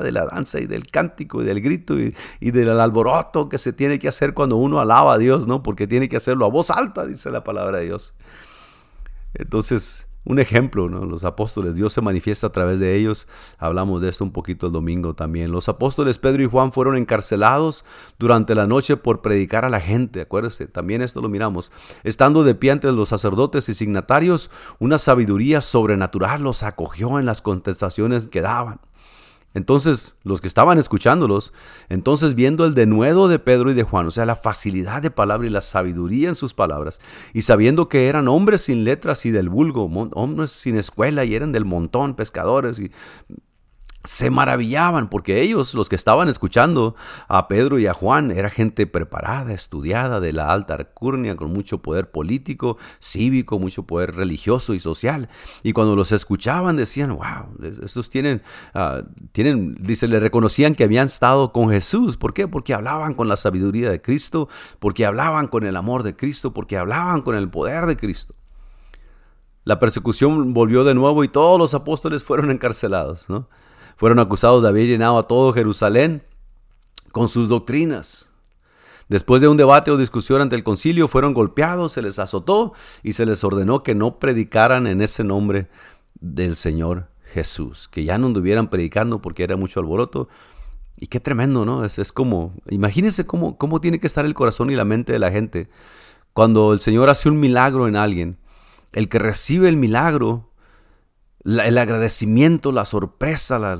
de 0.02 0.12
la 0.12 0.26
danza 0.26 0.60
y 0.60 0.66
del 0.66 0.86
cántico 0.86 1.42
y 1.42 1.44
del 1.44 1.60
grito 1.60 1.98
y, 1.98 2.14
y 2.40 2.50
del 2.50 2.78
alboroto 2.80 3.48
que 3.48 3.58
se 3.58 3.72
tiene 3.72 3.98
que 3.98 4.08
hacer 4.08 4.34
cuando 4.34 4.56
uno 4.56 4.80
alaba 4.80 5.14
a 5.14 5.18
Dios, 5.18 5.46
¿no? 5.46 5.62
Porque 5.62 5.86
tiene 5.86 6.08
que 6.08 6.16
hacerlo 6.16 6.44
a 6.44 6.50
voz 6.50 6.70
alta, 6.70 7.06
dice 7.06 7.30
la 7.30 7.44
palabra 7.44 7.78
de 7.78 7.86
Dios. 7.86 8.14
Entonces, 9.34 10.08
un 10.28 10.38
ejemplo, 10.38 10.90
¿no? 10.90 11.06
Los 11.06 11.24
apóstoles, 11.24 11.74
Dios 11.74 11.94
se 11.94 12.02
manifiesta 12.02 12.48
a 12.48 12.52
través 12.52 12.78
de 12.80 12.94
ellos. 12.96 13.26
Hablamos 13.56 14.02
de 14.02 14.10
esto 14.10 14.24
un 14.24 14.30
poquito 14.30 14.66
el 14.66 14.72
domingo 14.72 15.14
también. 15.14 15.50
Los 15.50 15.70
apóstoles 15.70 16.18
Pedro 16.18 16.42
y 16.42 16.46
Juan 16.46 16.70
fueron 16.70 16.96
encarcelados 16.96 17.84
durante 18.18 18.54
la 18.54 18.66
noche 18.66 18.98
por 18.98 19.22
predicar 19.22 19.64
a 19.64 19.70
la 19.70 19.80
gente. 19.80 20.20
Acuérdense, 20.20 20.66
también 20.66 21.00
esto 21.00 21.22
lo 21.22 21.30
miramos. 21.30 21.72
Estando 22.04 22.44
de 22.44 22.54
pie 22.54 22.72
ante 22.72 22.92
los 22.92 23.08
sacerdotes 23.08 23.70
y 23.70 23.74
signatarios, 23.74 24.50
una 24.78 24.98
sabiduría 24.98 25.62
sobrenatural 25.62 26.42
los 26.42 26.62
acogió 26.62 27.18
en 27.18 27.24
las 27.24 27.40
contestaciones 27.40 28.28
que 28.28 28.42
daban. 28.42 28.80
Entonces, 29.58 30.14
los 30.22 30.40
que 30.40 30.48
estaban 30.48 30.78
escuchándolos, 30.78 31.52
entonces 31.88 32.34
viendo 32.34 32.64
el 32.64 32.74
denuedo 32.74 33.28
de 33.28 33.38
Pedro 33.38 33.70
y 33.70 33.74
de 33.74 33.82
Juan, 33.82 34.06
o 34.06 34.10
sea, 34.10 34.24
la 34.24 34.36
facilidad 34.36 35.02
de 35.02 35.10
palabra 35.10 35.46
y 35.46 35.50
la 35.50 35.60
sabiduría 35.60 36.28
en 36.28 36.34
sus 36.36 36.54
palabras, 36.54 37.00
y 37.34 37.42
sabiendo 37.42 37.88
que 37.88 38.08
eran 38.08 38.28
hombres 38.28 38.62
sin 38.62 38.84
letras 38.84 39.26
y 39.26 39.30
del 39.32 39.48
vulgo, 39.48 39.84
hombres 40.14 40.52
sin 40.52 40.76
escuela 40.76 41.24
y 41.24 41.34
eran 41.34 41.52
del 41.52 41.64
montón, 41.64 42.14
pescadores, 42.14 42.78
y 42.78 42.90
se 44.08 44.30
maravillaban 44.30 45.10
porque 45.10 45.42
ellos, 45.42 45.74
los 45.74 45.90
que 45.90 45.94
estaban 45.94 46.30
escuchando 46.30 46.94
a 47.28 47.46
Pedro 47.46 47.78
y 47.78 47.86
a 47.86 47.92
Juan, 47.92 48.30
era 48.30 48.48
gente 48.48 48.86
preparada, 48.86 49.52
estudiada 49.52 50.18
de 50.18 50.32
la 50.32 50.50
alta 50.50 50.76
alcurnia, 50.76 51.36
con 51.36 51.52
mucho 51.52 51.82
poder 51.82 52.10
político, 52.10 52.78
cívico, 53.00 53.58
mucho 53.58 53.82
poder 53.82 54.14
religioso 54.14 54.72
y 54.72 54.80
social. 54.80 55.28
Y 55.62 55.74
cuando 55.74 55.94
los 55.94 56.10
escuchaban 56.10 56.74
decían, 56.74 57.14
wow, 57.14 57.54
estos 57.84 58.08
tienen, 58.08 58.40
uh, 58.74 59.02
tienen, 59.32 59.76
le 59.84 60.20
reconocían 60.20 60.74
que 60.74 60.84
habían 60.84 61.08
estado 61.08 61.52
con 61.52 61.68
Jesús. 61.68 62.16
¿Por 62.16 62.32
qué? 62.32 62.48
Porque 62.48 62.72
hablaban 62.72 63.12
con 63.12 63.28
la 63.28 63.36
sabiduría 63.36 63.90
de 63.90 64.00
Cristo, 64.00 64.48
porque 64.78 65.04
hablaban 65.04 65.48
con 65.48 65.66
el 65.66 65.76
amor 65.76 66.02
de 66.02 66.16
Cristo, 66.16 66.54
porque 66.54 66.78
hablaban 66.78 67.20
con 67.20 67.34
el 67.34 67.50
poder 67.50 67.84
de 67.84 67.98
Cristo. 67.98 68.34
La 69.64 69.78
persecución 69.78 70.54
volvió 70.54 70.82
de 70.84 70.94
nuevo 70.94 71.24
y 71.24 71.28
todos 71.28 71.58
los 71.58 71.74
apóstoles 71.74 72.24
fueron 72.24 72.50
encarcelados, 72.50 73.28
¿no? 73.28 73.48
Fueron 73.98 74.20
acusados 74.20 74.62
de 74.62 74.68
haber 74.68 74.86
llenado 74.86 75.18
a 75.18 75.24
todo 75.24 75.52
Jerusalén 75.52 76.22
con 77.10 77.26
sus 77.26 77.48
doctrinas. 77.48 78.30
Después 79.08 79.42
de 79.42 79.48
un 79.48 79.56
debate 79.56 79.90
o 79.90 79.96
discusión 79.96 80.40
ante 80.40 80.54
el 80.54 80.62
concilio, 80.62 81.08
fueron 81.08 81.34
golpeados, 81.34 81.94
se 81.94 82.02
les 82.02 82.20
azotó 82.20 82.74
y 83.02 83.14
se 83.14 83.26
les 83.26 83.42
ordenó 83.42 83.82
que 83.82 83.96
no 83.96 84.20
predicaran 84.20 84.86
en 84.86 85.00
ese 85.00 85.24
nombre 85.24 85.68
del 86.20 86.54
Señor 86.54 87.08
Jesús, 87.24 87.88
que 87.88 88.04
ya 88.04 88.18
no 88.18 88.28
anduvieran 88.28 88.70
predicando 88.70 89.20
porque 89.20 89.42
era 89.42 89.56
mucho 89.56 89.80
alboroto. 89.80 90.28
Y 90.96 91.08
qué 91.08 91.18
tremendo, 91.18 91.64
¿no? 91.64 91.84
Es, 91.84 91.98
es 91.98 92.12
como, 92.12 92.54
imagínense 92.70 93.26
cómo, 93.26 93.58
cómo 93.58 93.80
tiene 93.80 93.98
que 93.98 94.06
estar 94.06 94.24
el 94.24 94.34
corazón 94.34 94.70
y 94.70 94.76
la 94.76 94.84
mente 94.84 95.12
de 95.12 95.18
la 95.18 95.32
gente 95.32 95.68
cuando 96.34 96.72
el 96.72 96.78
Señor 96.78 97.08
hace 97.08 97.28
un 97.28 97.40
milagro 97.40 97.88
en 97.88 97.96
alguien. 97.96 98.38
El 98.92 99.08
que 99.08 99.18
recibe 99.18 99.68
el 99.68 99.76
milagro 99.76 100.47
el 101.48 101.78
agradecimiento, 101.78 102.72
la 102.72 102.84
sorpresa, 102.84 103.78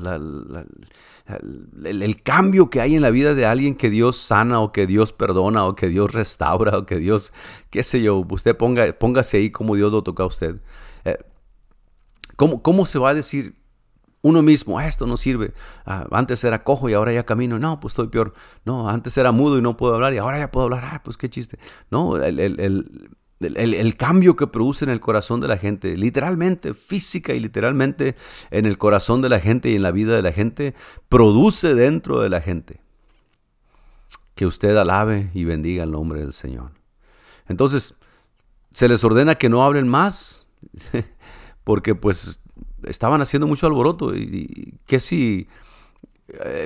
el, 1.83 2.23
cambio 2.23 2.69
que 2.69 2.81
hay 2.81 2.95
en 2.95 3.01
la 3.01 3.11
vida 3.11 3.35
de 3.35 3.45
alguien 3.45 3.75
que 3.75 3.89
Dios 3.89 4.17
sana 4.17 4.59
o 4.59 4.71
que 4.71 4.87
Dios 4.87 5.13
perdona 5.13 5.65
o 5.65 5.75
que 5.75 5.87
Dios 5.87 6.11
restaura 6.11 6.77
o 6.77 6.85
que 6.85 6.97
Dios, 6.97 7.31
qué 7.69 7.83
sé 7.83 8.01
yo, 8.01 8.25
usted 8.29 8.57
ponga, 8.57 8.91
póngase 8.93 9.37
ahí 9.37 9.51
como 9.51 9.75
Dios 9.75 9.91
lo 9.91 10.03
toca 10.03 10.23
a 10.23 10.25
usted. 10.25 10.61
Eh, 11.05 11.17
¿cómo, 12.35 12.63
¿Cómo 12.63 12.85
se 12.85 12.97
va 12.97 13.09
a 13.09 13.13
decir 13.13 13.59
uno 14.21 14.41
mismo, 14.41 14.77
ah, 14.77 14.87
esto 14.87 15.07
no 15.07 15.17
sirve. 15.17 15.53
Ah, 15.85 16.05
antes 16.11 16.43
era 16.43 16.63
cojo 16.63 16.89
y 16.89 16.93
ahora 16.93 17.13
ya 17.13 17.25
camino. 17.25 17.57
No, 17.57 17.79
pues 17.79 17.93
estoy 17.93 18.07
peor. 18.07 18.33
No, 18.65 18.89
antes 18.89 19.17
era 19.17 19.31
mudo 19.31 19.57
y 19.57 19.61
no 19.61 19.77
puedo 19.77 19.95
hablar 19.95 20.13
y 20.13 20.17
ahora 20.17 20.39
ya 20.39 20.51
puedo 20.51 20.65
hablar. 20.65 20.83
Ah, 20.85 21.01
pues 21.03 21.17
qué 21.17 21.29
chiste. 21.29 21.57
No, 21.89 22.17
el, 22.17 22.39
el, 22.39 23.09
cambio 23.97 24.35
que 24.35 24.47
produce 24.47 24.85
en 24.85 24.91
el 24.91 24.99
corazón 24.99 25.39
de 25.39 25.47
la 25.47 25.57
gente, 25.57 25.95
literalmente, 25.95 26.73
física 26.73 27.33
y 27.33 27.39
literalmente 27.39 28.15
en 28.51 28.65
el 28.65 28.77
corazón 28.77 29.21
de 29.21 29.29
la 29.29 29.39
gente 29.39 29.69
y 29.69 29.75
en 29.75 29.83
la 29.83 29.91
vida 29.91 30.15
de 30.15 30.21
la 30.21 30.31
gente, 30.31 30.75
produce 31.07 31.73
dentro 31.73 32.21
de 32.21 32.29
la 32.29 32.41
gente. 32.41 32.81
Que 34.35 34.45
usted 34.45 34.75
alabe 34.75 35.31
y 35.33 35.43
bendiga 35.43 35.83
el 35.83 35.91
nombre 35.91 36.19
del 36.19 36.33
Señor. 36.33 36.71
Entonces, 37.47 37.95
se 38.71 38.87
les 38.87 39.03
ordena 39.03 39.35
que 39.35 39.49
no 39.49 39.63
hablen 39.63 39.87
más, 39.87 40.47
porque 41.63 41.95
pues 41.95 42.39
estaban 42.83 43.21
haciendo 43.21 43.47
mucho 43.47 43.67
alboroto. 43.67 44.15
Y, 44.15 44.75
que 44.85 44.99
si 44.99 45.47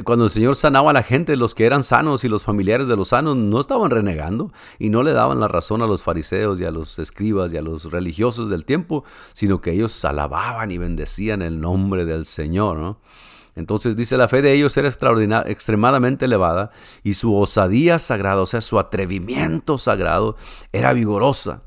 cuando 0.03 0.25
el 0.25 0.31
Señor 0.31 0.55
sanaba 0.55 0.91
a 0.91 0.93
la 0.93 1.03
gente, 1.03 1.35
los 1.35 1.55
que 1.55 1.65
eran 1.65 1.83
sanos 1.83 2.23
y 2.23 2.29
los 2.29 2.43
familiares 2.43 2.87
de 2.87 2.95
los 2.95 3.09
sanos 3.09 3.35
no 3.35 3.59
estaban 3.59 3.91
renegando 3.91 4.51
y 4.79 4.89
no 4.89 5.03
le 5.03 5.13
daban 5.13 5.39
la 5.39 5.47
razón 5.47 5.81
a 5.81 5.87
los 5.87 6.03
fariseos 6.03 6.59
y 6.59 6.65
a 6.65 6.71
los 6.71 6.99
escribas 6.99 7.53
y 7.53 7.57
a 7.57 7.61
los 7.61 7.91
religiosos 7.91 8.49
del 8.49 8.65
tiempo, 8.65 9.03
sino 9.33 9.61
que 9.61 9.71
ellos 9.71 10.03
alababan 10.05 10.71
y 10.71 10.77
bendecían 10.77 11.41
el 11.41 11.61
nombre 11.61 12.05
del 12.05 12.25
Señor. 12.25 12.97
Entonces 13.55 13.95
dice, 13.95 14.17
la 14.17 14.27
fe 14.27 14.41
de 14.41 14.53
ellos 14.53 14.75
era 14.77 14.87
extraordinaria, 14.87 15.51
extremadamente 15.51 16.25
elevada 16.25 16.71
y 17.03 17.13
su 17.13 17.35
osadía 17.35 17.99
sagrada, 17.99 18.41
o 18.41 18.45
sea, 18.45 18.61
su 18.61 18.79
atrevimiento 18.79 19.77
sagrado 19.77 20.35
era 20.71 20.93
vigorosa. 20.93 21.61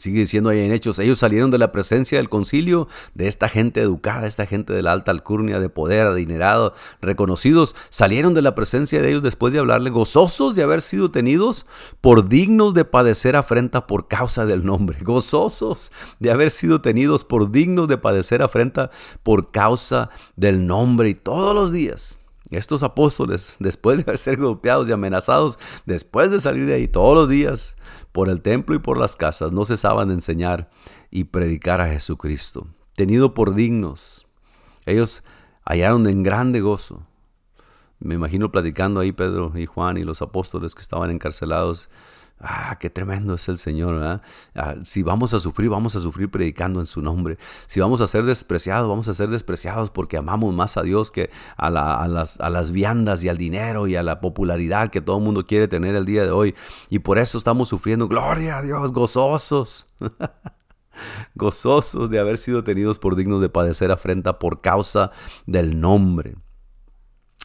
Sigue 0.00 0.20
diciendo 0.20 0.48
ahí 0.48 0.60
en 0.60 0.72
Hechos, 0.72 0.98
ellos 0.98 1.18
salieron 1.18 1.50
de 1.50 1.58
la 1.58 1.72
presencia 1.72 2.16
del 2.16 2.30
concilio, 2.30 2.88
de 3.14 3.26
esta 3.26 3.50
gente 3.50 3.82
educada, 3.82 4.26
esta 4.26 4.46
gente 4.46 4.72
de 4.72 4.80
la 4.80 4.92
alta 4.92 5.10
alcurnia, 5.10 5.60
de 5.60 5.68
poder, 5.68 6.06
adinerado, 6.06 6.72
reconocidos, 7.02 7.76
salieron 7.90 8.32
de 8.32 8.40
la 8.40 8.54
presencia 8.54 9.02
de 9.02 9.10
ellos 9.10 9.22
después 9.22 9.52
de 9.52 9.58
hablarle, 9.58 9.90
gozosos 9.90 10.54
de 10.54 10.62
haber 10.62 10.80
sido 10.80 11.10
tenidos 11.10 11.66
por 12.00 12.30
dignos 12.30 12.72
de 12.72 12.86
padecer 12.86 13.36
afrenta 13.36 13.86
por 13.86 14.08
causa 14.08 14.46
del 14.46 14.64
nombre, 14.64 14.96
gozosos 15.02 15.92
de 16.18 16.30
haber 16.30 16.50
sido 16.50 16.80
tenidos 16.80 17.26
por 17.26 17.50
dignos 17.50 17.86
de 17.86 17.98
padecer 17.98 18.40
afrenta 18.40 18.90
por 19.22 19.50
causa 19.50 20.08
del 20.34 20.66
nombre. 20.66 21.10
Y 21.10 21.14
todos 21.14 21.54
los 21.54 21.72
días 21.72 22.19
estos 22.50 22.82
apóstoles, 22.82 23.56
después 23.60 24.04
de 24.04 24.16
sido 24.16 24.48
golpeados 24.48 24.88
y 24.88 24.92
amenazados, 24.92 25.58
después 25.86 26.30
de 26.30 26.40
salir 26.40 26.66
de 26.66 26.74
ahí 26.74 26.88
todos 26.88 27.14
los 27.14 27.28
días 27.28 27.76
por 28.12 28.28
el 28.28 28.42
templo 28.42 28.74
y 28.74 28.78
por 28.78 28.98
las 28.98 29.16
casas, 29.16 29.52
no 29.52 29.64
cesaban 29.64 30.08
de 30.08 30.14
enseñar 30.14 30.70
y 31.10 31.24
predicar 31.24 31.80
a 31.80 31.88
Jesucristo, 31.88 32.66
tenido 32.94 33.34
por 33.34 33.54
dignos. 33.54 34.26
Ellos 34.86 35.22
hallaron 35.64 36.06
en 36.08 36.22
grande 36.22 36.60
gozo. 36.60 37.06
Me 37.98 38.14
imagino 38.14 38.50
platicando 38.50 39.00
ahí 39.00 39.12
Pedro 39.12 39.52
y 39.56 39.66
Juan 39.66 39.98
y 39.98 40.04
los 40.04 40.22
apóstoles 40.22 40.74
que 40.74 40.82
estaban 40.82 41.10
encarcelados 41.10 41.90
Ah, 42.42 42.78
qué 42.80 42.88
tremendo 42.88 43.34
es 43.34 43.48
el 43.50 43.58
Señor. 43.58 44.02
Ah, 44.54 44.74
si 44.82 45.02
vamos 45.02 45.34
a 45.34 45.40
sufrir, 45.40 45.68
vamos 45.68 45.94
a 45.94 46.00
sufrir 46.00 46.30
predicando 46.30 46.80
en 46.80 46.86
su 46.86 47.02
nombre. 47.02 47.36
Si 47.66 47.80
vamos 47.80 48.00
a 48.00 48.06
ser 48.06 48.24
despreciados, 48.24 48.88
vamos 48.88 49.08
a 49.08 49.14
ser 49.14 49.28
despreciados 49.28 49.90
porque 49.90 50.16
amamos 50.16 50.54
más 50.54 50.78
a 50.78 50.82
Dios 50.82 51.10
que 51.10 51.30
a, 51.58 51.68
las, 51.70 52.40
a 52.40 52.50
las 52.50 52.72
viandas 52.72 53.22
y 53.22 53.28
al 53.28 53.36
dinero 53.36 53.86
y 53.86 53.96
a 53.96 54.02
la 54.02 54.20
popularidad 54.20 54.88
que 54.88 55.02
todo 55.02 55.18
el 55.18 55.24
mundo 55.24 55.46
quiere 55.46 55.68
tener 55.68 55.94
el 55.94 56.06
día 56.06 56.24
de 56.24 56.30
hoy. 56.30 56.54
Y 56.88 57.00
por 57.00 57.18
eso 57.18 57.36
estamos 57.36 57.68
sufriendo. 57.68 58.08
Gloria 58.08 58.58
a 58.58 58.62
Dios, 58.62 58.92
gozosos. 58.92 59.86
gozosos 61.34 62.08
de 62.08 62.18
haber 62.18 62.38
sido 62.38 62.64
tenidos 62.64 62.98
por 62.98 63.16
dignos 63.16 63.40
de 63.42 63.50
padecer 63.50 63.90
afrenta 63.90 64.38
por 64.38 64.62
causa 64.62 65.10
del 65.46 65.78
nombre. 65.78 66.36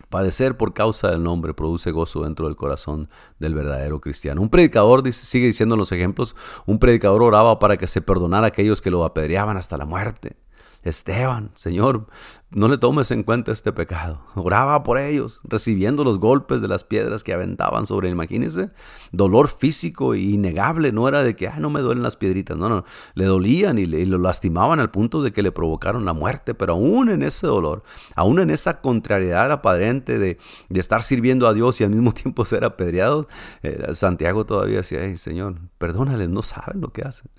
Padecer 0.09 0.57
por 0.57 0.73
causa 0.73 1.09
del 1.09 1.23
nombre 1.23 1.53
produce 1.53 1.91
gozo 1.91 2.23
dentro 2.23 2.47
del 2.47 2.55
corazón 2.55 3.09
del 3.39 3.55
verdadero 3.55 4.01
cristiano. 4.01 4.41
Un 4.41 4.49
predicador, 4.49 5.09
sigue 5.13 5.47
diciendo 5.47 5.77
los 5.77 5.91
ejemplos, 5.91 6.35
un 6.65 6.79
predicador 6.79 7.23
oraba 7.23 7.59
para 7.59 7.77
que 7.77 7.87
se 7.87 8.01
perdonara 8.01 8.45
a 8.45 8.49
aquellos 8.49 8.81
que 8.81 8.91
lo 8.91 9.05
apedreaban 9.05 9.57
hasta 9.57 9.77
la 9.77 9.85
muerte. 9.85 10.35
Esteban, 10.85 11.49
Señor, 11.55 12.05
no 12.51 12.67
le 12.67 12.77
tomes 12.77 13.09
en 13.09 13.23
cuenta 13.23 13.51
este 13.51 13.73
pecado. 13.73 14.21
Oraba 14.35 14.83
por 14.83 14.99
ellos, 14.99 15.41
recibiendo 15.43 16.03
los 16.03 16.19
golpes 16.19 16.61
de 16.61 16.67
las 16.67 16.83
piedras 16.83 17.23
que 17.23 17.33
aventaban 17.33 17.87
sobre 17.87 18.07
él. 18.07 18.13
Imagínense, 18.13 18.69
dolor 19.11 19.47
físico 19.47 20.13
e 20.13 20.19
innegable. 20.19 20.91
No 20.91 21.07
era 21.07 21.23
de 21.23 21.35
que, 21.35 21.47
ah, 21.47 21.59
no 21.59 21.71
me 21.71 21.81
duelen 21.81 22.03
las 22.03 22.17
piedritas. 22.17 22.55
No, 22.55 22.69
no, 22.69 22.85
le 23.15 23.25
dolían 23.25 23.79
y, 23.79 23.87
le, 23.87 24.05
lo 24.05 24.19
lastimaban 24.19 24.79
al 24.79 24.91
punto 24.91 25.23
de 25.23 25.33
que 25.33 25.41
le 25.41 25.51
provocaron 25.51 26.05
la 26.05 26.13
muerte. 26.13 26.53
Pero 26.53 26.73
aún 26.73 27.09
en 27.09 27.23
ese 27.23 27.47
dolor, 27.47 27.81
aún 28.15 28.39
en 28.39 28.51
esa 28.51 28.79
contrariedad 28.79 29.51
aparente 29.51 30.19
de, 30.19 30.37
estar 30.69 31.01
sirviendo 31.01 31.47
a 31.47 31.53
Dios 31.55 31.81
y 31.81 31.83
al 31.83 31.89
mismo 31.89 32.11
tiempo 32.13 32.45
ser 32.45 32.63
apedreados, 32.63 33.27
eh, 33.63 33.87
Santiago 33.93 34.45
todavía 34.45 34.77
decía, 34.77 35.17
Señor, 35.17 35.55
perdónales, 35.79 36.29
no 36.29 36.43
saben 36.43 36.79
lo 36.79 36.93
que 36.93 37.01
hacen. 37.01 37.31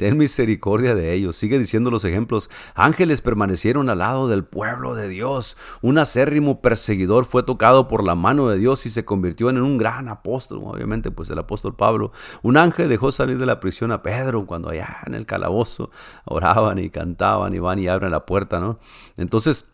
Ten 0.00 0.16
misericordia 0.16 0.94
de 0.94 1.12
ellos. 1.12 1.36
Sigue 1.36 1.58
diciendo 1.58 1.90
los 1.90 2.06
ejemplos. 2.06 2.48
Ángeles 2.74 3.20
permanecieron 3.20 3.90
al 3.90 3.98
lado 3.98 4.28
del 4.28 4.44
pueblo 4.44 4.94
de 4.94 5.10
Dios. 5.10 5.58
Un 5.82 5.98
acérrimo 5.98 6.62
perseguidor 6.62 7.26
fue 7.26 7.42
tocado 7.42 7.86
por 7.86 8.02
la 8.02 8.14
mano 8.14 8.48
de 8.48 8.56
Dios 8.56 8.86
y 8.86 8.88
se 8.88 9.04
convirtió 9.04 9.50
en 9.50 9.60
un 9.60 9.76
gran 9.76 10.08
apóstol. 10.08 10.62
Obviamente, 10.64 11.10
pues 11.10 11.28
el 11.28 11.38
apóstol 11.38 11.76
Pablo. 11.76 12.12
Un 12.40 12.56
ángel 12.56 12.88
dejó 12.88 13.12
salir 13.12 13.36
de 13.36 13.44
la 13.44 13.60
prisión 13.60 13.92
a 13.92 14.02
Pedro 14.02 14.46
cuando 14.46 14.70
allá 14.70 15.00
en 15.04 15.14
el 15.14 15.26
calabozo 15.26 15.90
oraban 16.24 16.78
y 16.78 16.88
cantaban 16.88 17.52
y 17.52 17.58
van 17.58 17.78
y 17.78 17.86
abren 17.86 18.12
la 18.12 18.24
puerta, 18.24 18.58
¿no? 18.58 18.78
Entonces, 19.18 19.66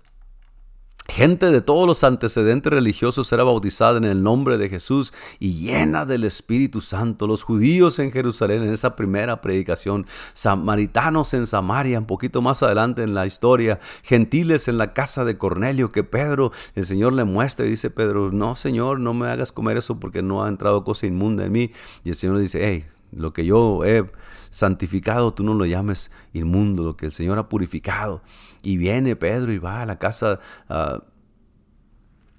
Gente 1.09 1.51
de 1.51 1.61
todos 1.61 1.87
los 1.87 2.05
antecedentes 2.05 2.73
religiosos 2.73 3.33
era 3.33 3.45
bautizada 3.45 3.99
en 3.99 4.05
el 4.05 4.23
nombre 4.23 4.59
de 4.59 4.69
Jesús 4.69 5.15
y 5.39 5.55
llena 5.55 6.05
del 6.05 6.25
Espíritu 6.25 6.81
Santo. 6.81 7.27
Los 7.27 7.43
judíos 7.43 7.99
en 7.99 8.13
Jerusalén 8.13 8.63
en 8.63 8.73
esa 8.73 8.97
primera 8.97 9.41
predicación, 9.41 10.07
samaritanos 10.35 11.33
en 11.35 11.47
Samaria, 11.47 11.99
un 11.99 12.07
poquito 12.07 12.43
más 12.43 12.63
adelante 12.63 13.03
en 13.03 13.15
la 13.15 13.25
historia, 13.25 13.79
gentiles 14.03 14.69
en 14.69 14.79
la 14.79 14.93
casa 14.93 15.25
de 15.25 15.39
Cornelio, 15.39 15.91
que 15.91 16.05
Pedro, 16.05 16.53
el 16.75 16.85
Señor 16.85 17.13
le 17.13 17.25
muestra 17.25 17.67
y 17.67 17.71
dice, 17.71 17.91
Pedro, 17.91 18.33
no 18.33 18.57
Señor, 18.57 19.01
no 19.01 19.15
me 19.15 19.29
hagas 19.29 19.53
comer 19.53 19.77
eso 19.77 19.99
porque 20.01 20.23
no 20.23 20.45
ha 20.45 20.49
entrado 20.49 20.85
cosa 20.85 21.07
inmunda 21.07 21.45
en 21.45 21.53
mí. 21.53 21.73
Y 22.05 22.11
el 22.11 22.17
Señor 22.17 22.37
le 22.37 22.43
dice, 22.43 22.61
hey, 22.63 22.85
lo 23.13 23.33
que 23.33 23.45
yo 23.45 23.85
he 23.85 24.11
santificado, 24.51 25.35
tú 25.35 25.45
no 25.45 25.55
lo 25.55 25.67
llames 25.67 26.11
inmundo, 26.33 26.83
lo 26.83 26.97
que 26.97 27.07
el 27.07 27.13
Señor 27.13 27.39
ha 27.39 27.49
purificado. 27.49 28.23
Y 28.63 28.77
viene 28.77 29.17
Pedro 29.17 29.53
y 29.53 29.59
va 29.59 29.83
a 29.83 29.87
la 29.87 29.99
casa... 29.99 30.41
Ah, 30.69 31.03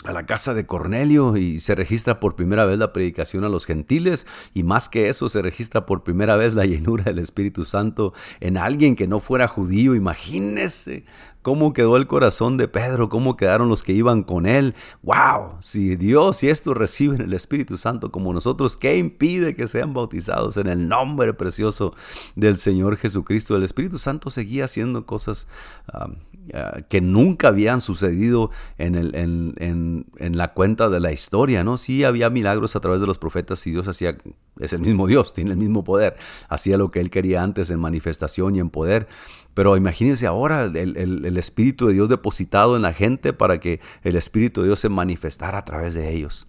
a 0.07 0.13
la 0.13 0.25
casa 0.25 0.53
de 0.53 0.65
Cornelio 0.65 1.35
y 1.35 1.59
se 1.59 1.75
registra 1.75 2.21
por 2.21 2.35
primera 2.35 2.65
vez 2.65 2.79
la 2.79 2.93
predicación 2.93 3.43
a 3.43 3.49
los 3.49 3.65
gentiles 3.65 4.25
y 4.53 4.63
más 4.63 4.87
que 4.87 5.09
eso 5.09 5.27
se 5.27 5.41
registra 5.41 5.85
por 5.85 6.03
primera 6.03 6.37
vez 6.37 6.53
la 6.53 6.65
llenura 6.65 7.03
del 7.03 7.19
Espíritu 7.19 7.65
Santo 7.65 8.13
en 8.39 8.57
alguien 8.57 8.95
que 8.95 9.07
no 9.07 9.19
fuera 9.19 9.49
judío. 9.49 9.95
Imagínese 9.95 11.03
cómo 11.41 11.73
quedó 11.73 11.97
el 11.97 12.07
corazón 12.07 12.55
de 12.55 12.69
Pedro, 12.69 13.09
cómo 13.09 13.35
quedaron 13.35 13.67
los 13.67 13.83
que 13.83 13.91
iban 13.91 14.23
con 14.23 14.45
él. 14.45 14.75
¡Wow! 15.03 15.57
Si 15.59 15.97
Dios 15.97 16.41
y 16.43 16.49
estos 16.49 16.77
reciben 16.77 17.21
el 17.21 17.33
Espíritu 17.33 17.77
Santo 17.77 18.09
como 18.09 18.31
nosotros, 18.31 18.77
¿qué 18.77 18.97
impide 18.97 19.55
que 19.55 19.67
sean 19.67 19.93
bautizados 19.93 20.55
en 20.55 20.67
el 20.67 20.87
nombre 20.87 21.33
precioso 21.33 21.93
del 22.35 22.55
Señor 22.55 22.95
Jesucristo? 22.95 23.57
El 23.57 23.63
Espíritu 23.63 23.99
Santo 23.99 24.29
seguía 24.29 24.65
haciendo 24.65 25.05
cosas 25.05 25.47
ah, 25.91 26.09
ah, 26.53 26.81
que 26.87 27.01
nunca 27.01 27.49
habían 27.49 27.81
sucedido 27.81 28.51
en, 28.77 30.05
la 30.17 30.53
cuenta 30.53 30.89
de 30.89 30.99
la 30.99 31.11
historia, 31.11 31.63
¿no? 31.63 31.77
Sí 31.77 32.03
había 32.03 32.29
milagros 32.29 32.75
a 32.75 32.79
través 32.79 33.01
de 33.01 33.07
los 33.07 33.17
profetas 33.17 33.65
y 33.67 33.71
Dios 33.71 33.87
hacía, 33.87 34.17
es 34.59 34.73
el 34.73 34.81
mismo 34.81 35.07
Dios, 35.07 35.33
tiene 35.35 35.51
el 35.51 35.57
mismo 35.57 35.83
poder, 35.83 36.15
hacía 36.49 36.77
lo 36.77 36.91
que 36.91 36.99
él 36.99 37.09
quería 37.09 37.43
antes 37.43 37.69
en 37.69 37.79
manifestación 37.79 38.55
y 38.55 38.59
en 38.59 38.69
poder, 38.69 39.07
pero 39.53 39.75
imagínense 39.75 40.27
ahora 40.27 40.65
el, 40.65 41.37
Espíritu 41.37 41.87
de 41.87 41.93
Dios 41.93 42.09
depositado 42.09 42.75
en 42.75 42.81
la 42.83 42.93
gente 42.93 43.33
para 43.33 43.59
que 43.59 43.79
el 44.03 44.15
Espíritu 44.15 44.61
de 44.61 44.67
Dios 44.67 44.79
se 44.79 44.89
manifestara 44.89 45.57
a 45.57 45.65
través 45.65 45.95
de 45.95 46.13
ellos. 46.13 46.47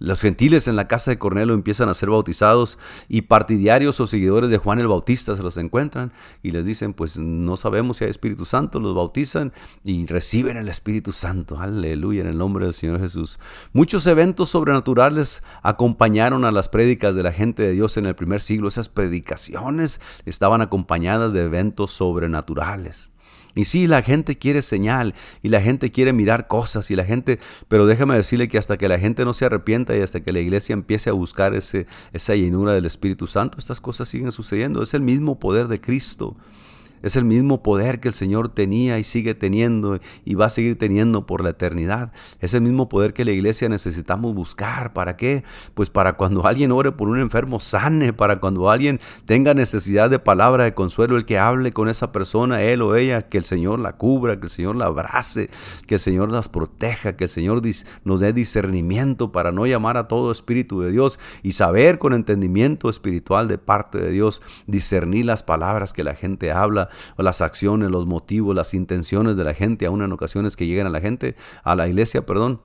Los 0.00 0.22
gentiles 0.22 0.66
en 0.66 0.76
la 0.76 0.88
casa 0.88 1.10
de 1.10 1.18
Cornelio 1.18 1.52
empiezan 1.52 1.90
a 1.90 1.94
ser 1.94 2.08
bautizados 2.08 2.78
y 3.06 3.22
partidarios 3.22 4.00
o 4.00 4.06
seguidores 4.06 4.48
de 4.48 4.56
Juan 4.56 4.78
el 4.78 4.88
Bautista 4.88 5.36
se 5.36 5.42
los 5.42 5.58
encuentran 5.58 6.10
y 6.42 6.52
les 6.52 6.64
dicen, 6.64 6.94
pues 6.94 7.18
no 7.18 7.58
sabemos 7.58 7.98
si 7.98 8.04
hay 8.04 8.10
Espíritu 8.10 8.46
Santo, 8.46 8.80
los 8.80 8.94
bautizan 8.94 9.52
y 9.84 10.06
reciben 10.06 10.56
el 10.56 10.68
Espíritu 10.68 11.12
Santo. 11.12 11.60
Aleluya, 11.60 12.22
en 12.22 12.28
el 12.28 12.38
nombre 12.38 12.64
del 12.64 12.72
Señor 12.72 12.98
Jesús. 12.98 13.38
Muchos 13.74 14.06
eventos 14.06 14.48
sobrenaturales 14.48 15.42
acompañaron 15.62 16.46
a 16.46 16.50
las 16.50 16.70
prédicas 16.70 17.14
de 17.14 17.22
la 17.22 17.32
gente 17.32 17.62
de 17.62 17.72
Dios 17.72 17.98
en 17.98 18.06
el 18.06 18.14
primer 18.14 18.40
siglo. 18.40 18.68
Esas 18.68 18.88
predicaciones 18.88 20.00
estaban 20.24 20.62
acompañadas 20.62 21.34
de 21.34 21.42
eventos 21.42 21.90
sobrenaturales. 21.90 23.12
Y 23.54 23.64
sí, 23.64 23.86
la 23.86 24.02
gente 24.02 24.38
quiere 24.38 24.62
señal 24.62 25.14
y 25.42 25.48
la 25.48 25.60
gente 25.60 25.90
quiere 25.90 26.12
mirar 26.12 26.46
cosas 26.46 26.90
y 26.90 26.96
la 26.96 27.04
gente, 27.04 27.38
pero 27.68 27.86
déjame 27.86 28.14
decirle 28.14 28.48
que 28.48 28.58
hasta 28.58 28.76
que 28.76 28.88
la 28.88 28.98
gente 28.98 29.24
no 29.24 29.34
se 29.34 29.44
arrepienta 29.44 29.96
y 29.96 30.00
hasta 30.00 30.20
que 30.20 30.32
la 30.32 30.40
iglesia 30.40 30.72
empiece 30.72 31.10
a 31.10 31.12
buscar 31.12 31.54
ese, 31.54 31.86
esa 32.12 32.34
llenura 32.34 32.72
del 32.72 32.86
Espíritu 32.86 33.26
Santo, 33.26 33.58
estas 33.58 33.80
cosas 33.80 34.08
siguen 34.08 34.32
sucediendo. 34.32 34.82
Es 34.82 34.94
el 34.94 35.02
mismo 35.02 35.38
poder 35.38 35.68
de 35.68 35.80
Cristo. 35.80 36.36
Es 37.02 37.16
el 37.16 37.24
mismo 37.24 37.62
poder 37.62 38.00
que 38.00 38.08
el 38.08 38.14
Señor 38.14 38.50
tenía 38.50 38.98
y 38.98 39.04
sigue 39.04 39.34
teniendo 39.34 40.00
y 40.24 40.34
va 40.34 40.46
a 40.46 40.50
seguir 40.50 40.78
teniendo 40.78 41.26
por 41.26 41.42
la 41.42 41.50
eternidad. 41.50 42.12
Es 42.40 42.54
el 42.54 42.62
mismo 42.62 42.88
poder 42.88 43.14
que 43.14 43.24
la 43.24 43.32
iglesia 43.32 43.68
necesitamos 43.68 44.34
buscar. 44.34 44.92
¿Para 44.92 45.16
qué? 45.16 45.44
Pues 45.74 45.88
para 45.88 46.14
cuando 46.14 46.46
alguien 46.46 46.72
ore 46.72 46.92
por 46.92 47.08
un 47.08 47.18
enfermo 47.18 47.58
sane, 47.60 48.12
para 48.12 48.40
cuando 48.40 48.70
alguien 48.70 49.00
tenga 49.26 49.54
necesidad 49.54 50.10
de 50.10 50.18
palabra 50.18 50.64
de 50.64 50.74
consuelo, 50.74 51.16
el 51.16 51.24
que 51.24 51.38
hable 51.38 51.72
con 51.72 51.88
esa 51.88 52.12
persona, 52.12 52.62
él 52.62 52.82
o 52.82 52.96
ella, 52.96 53.22
que 53.22 53.38
el 53.38 53.44
Señor 53.44 53.80
la 53.80 53.96
cubra, 53.96 54.38
que 54.38 54.46
el 54.46 54.50
Señor 54.50 54.76
la 54.76 54.86
abrace, 54.86 55.48
que 55.86 55.94
el 55.94 56.00
Señor 56.00 56.30
las 56.30 56.48
proteja, 56.48 57.16
que 57.16 57.24
el 57.24 57.30
Señor 57.30 57.62
nos 58.04 58.20
dé 58.20 58.32
discernimiento 58.32 59.32
para 59.32 59.52
no 59.52 59.66
llamar 59.66 59.96
a 59.96 60.08
todo 60.08 60.30
espíritu 60.30 60.80
de 60.80 60.90
Dios 60.90 61.18
y 61.42 61.52
saber 61.52 61.98
con 61.98 62.12
entendimiento 62.12 62.90
espiritual 62.90 63.48
de 63.48 63.58
parte 63.58 63.98
de 63.98 64.10
Dios 64.10 64.42
discernir 64.66 65.24
las 65.24 65.42
palabras 65.42 65.92
que 65.92 66.04
la 66.04 66.14
gente 66.14 66.52
habla 66.52 66.89
o 67.16 67.22
las 67.22 67.40
acciones, 67.40 67.90
los 67.90 68.06
motivos, 68.06 68.54
las 68.54 68.74
intenciones 68.74 69.36
de 69.36 69.44
la 69.44 69.54
gente, 69.54 69.86
aún 69.86 70.02
en 70.02 70.12
ocasiones 70.12 70.56
que 70.56 70.66
llegan 70.66 70.86
a 70.86 70.90
la 70.90 71.00
gente, 71.00 71.36
a 71.62 71.76
la 71.76 71.88
iglesia, 71.88 72.26
perdón, 72.26 72.62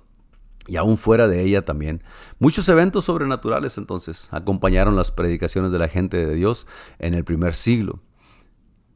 y 0.67 0.77
aún 0.77 0.97
fuera 0.97 1.27
de 1.27 1.43
ella 1.43 1.63
también. 1.63 2.03
Muchos 2.39 2.67
eventos 2.69 3.05
sobrenaturales 3.05 3.77
entonces 3.77 4.29
acompañaron 4.31 4.95
las 4.95 5.11
predicaciones 5.11 5.71
de 5.71 5.79
la 5.79 5.87
gente 5.87 6.25
de 6.25 6.35
Dios 6.35 6.67
en 6.99 7.13
el 7.13 7.23
primer 7.23 7.53
siglo. 7.53 8.01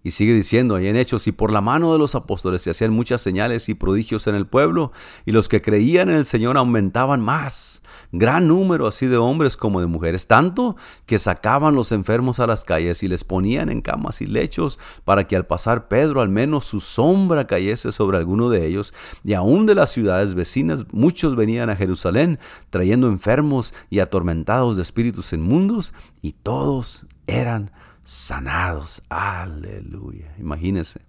Y 0.01 0.11
sigue 0.11 0.33
diciendo 0.33 0.75
ahí 0.75 0.87
en 0.87 0.95
Hechos, 0.95 1.27
y 1.27 1.33
por 1.33 1.51
la 1.51 1.59
mano 1.59 1.91
de 1.91 1.99
los 1.99 2.15
apóstoles 2.15 2.61
se 2.61 2.69
hacían 2.69 2.91
muchas 2.91 3.21
señales 3.21 3.67
y 3.67 3.73
prodigios 3.73 4.27
en 4.27 4.35
el 4.35 4.47
pueblo, 4.47 4.93
y 5.25 5.31
los 5.31 5.49
que 5.49 5.61
creían 5.61 6.09
en 6.09 6.15
el 6.15 6.25
Señor 6.25 6.57
aumentaban 6.57 7.21
más, 7.21 7.83
gran 8.11 8.47
número 8.47 8.87
así 8.87 9.07
de 9.07 9.17
hombres 9.17 9.57
como 9.57 9.81
de 9.81 9.87
mujeres, 9.87 10.27
tanto 10.27 10.75
que 11.05 11.19
sacaban 11.19 11.75
los 11.75 11.91
enfermos 11.91 12.39
a 12.39 12.47
las 12.47 12.63
calles 12.63 13.03
y 13.03 13.07
les 13.07 13.23
ponían 13.23 13.69
en 13.69 13.81
camas 13.81 14.21
y 14.21 14.27
lechos 14.27 14.79
para 15.05 15.27
que 15.27 15.35
al 15.35 15.45
pasar 15.45 15.87
Pedro 15.87 16.21
al 16.21 16.29
menos 16.29 16.65
su 16.65 16.79
sombra 16.79 17.47
cayese 17.47 17.91
sobre 17.91 18.17
alguno 18.17 18.49
de 18.49 18.65
ellos, 18.65 18.93
y 19.23 19.33
aún 19.33 19.65
de 19.65 19.75
las 19.75 19.91
ciudades 19.91 20.33
vecinas 20.33 20.85
muchos 20.91 21.35
venían 21.35 21.69
a 21.69 21.75
Jerusalén 21.75 22.39
trayendo 22.69 23.07
enfermos 23.07 23.73
y 23.89 23.99
atormentados 23.99 24.77
de 24.77 24.83
espíritus 24.83 25.33
inmundos, 25.33 25.93
y 26.21 26.33
todos 26.33 27.05
eran 27.27 27.71
sanados. 28.03 29.03
Aleluya. 29.09 30.33
Imagínense. 30.39 31.01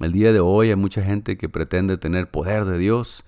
El 0.00 0.12
día 0.12 0.32
de 0.32 0.40
hoy 0.40 0.70
hay 0.70 0.76
mucha 0.76 1.02
gente 1.02 1.36
que 1.36 1.48
pretende 1.50 1.98
tener 1.98 2.30
poder 2.30 2.64
de 2.64 2.78
Dios, 2.78 3.26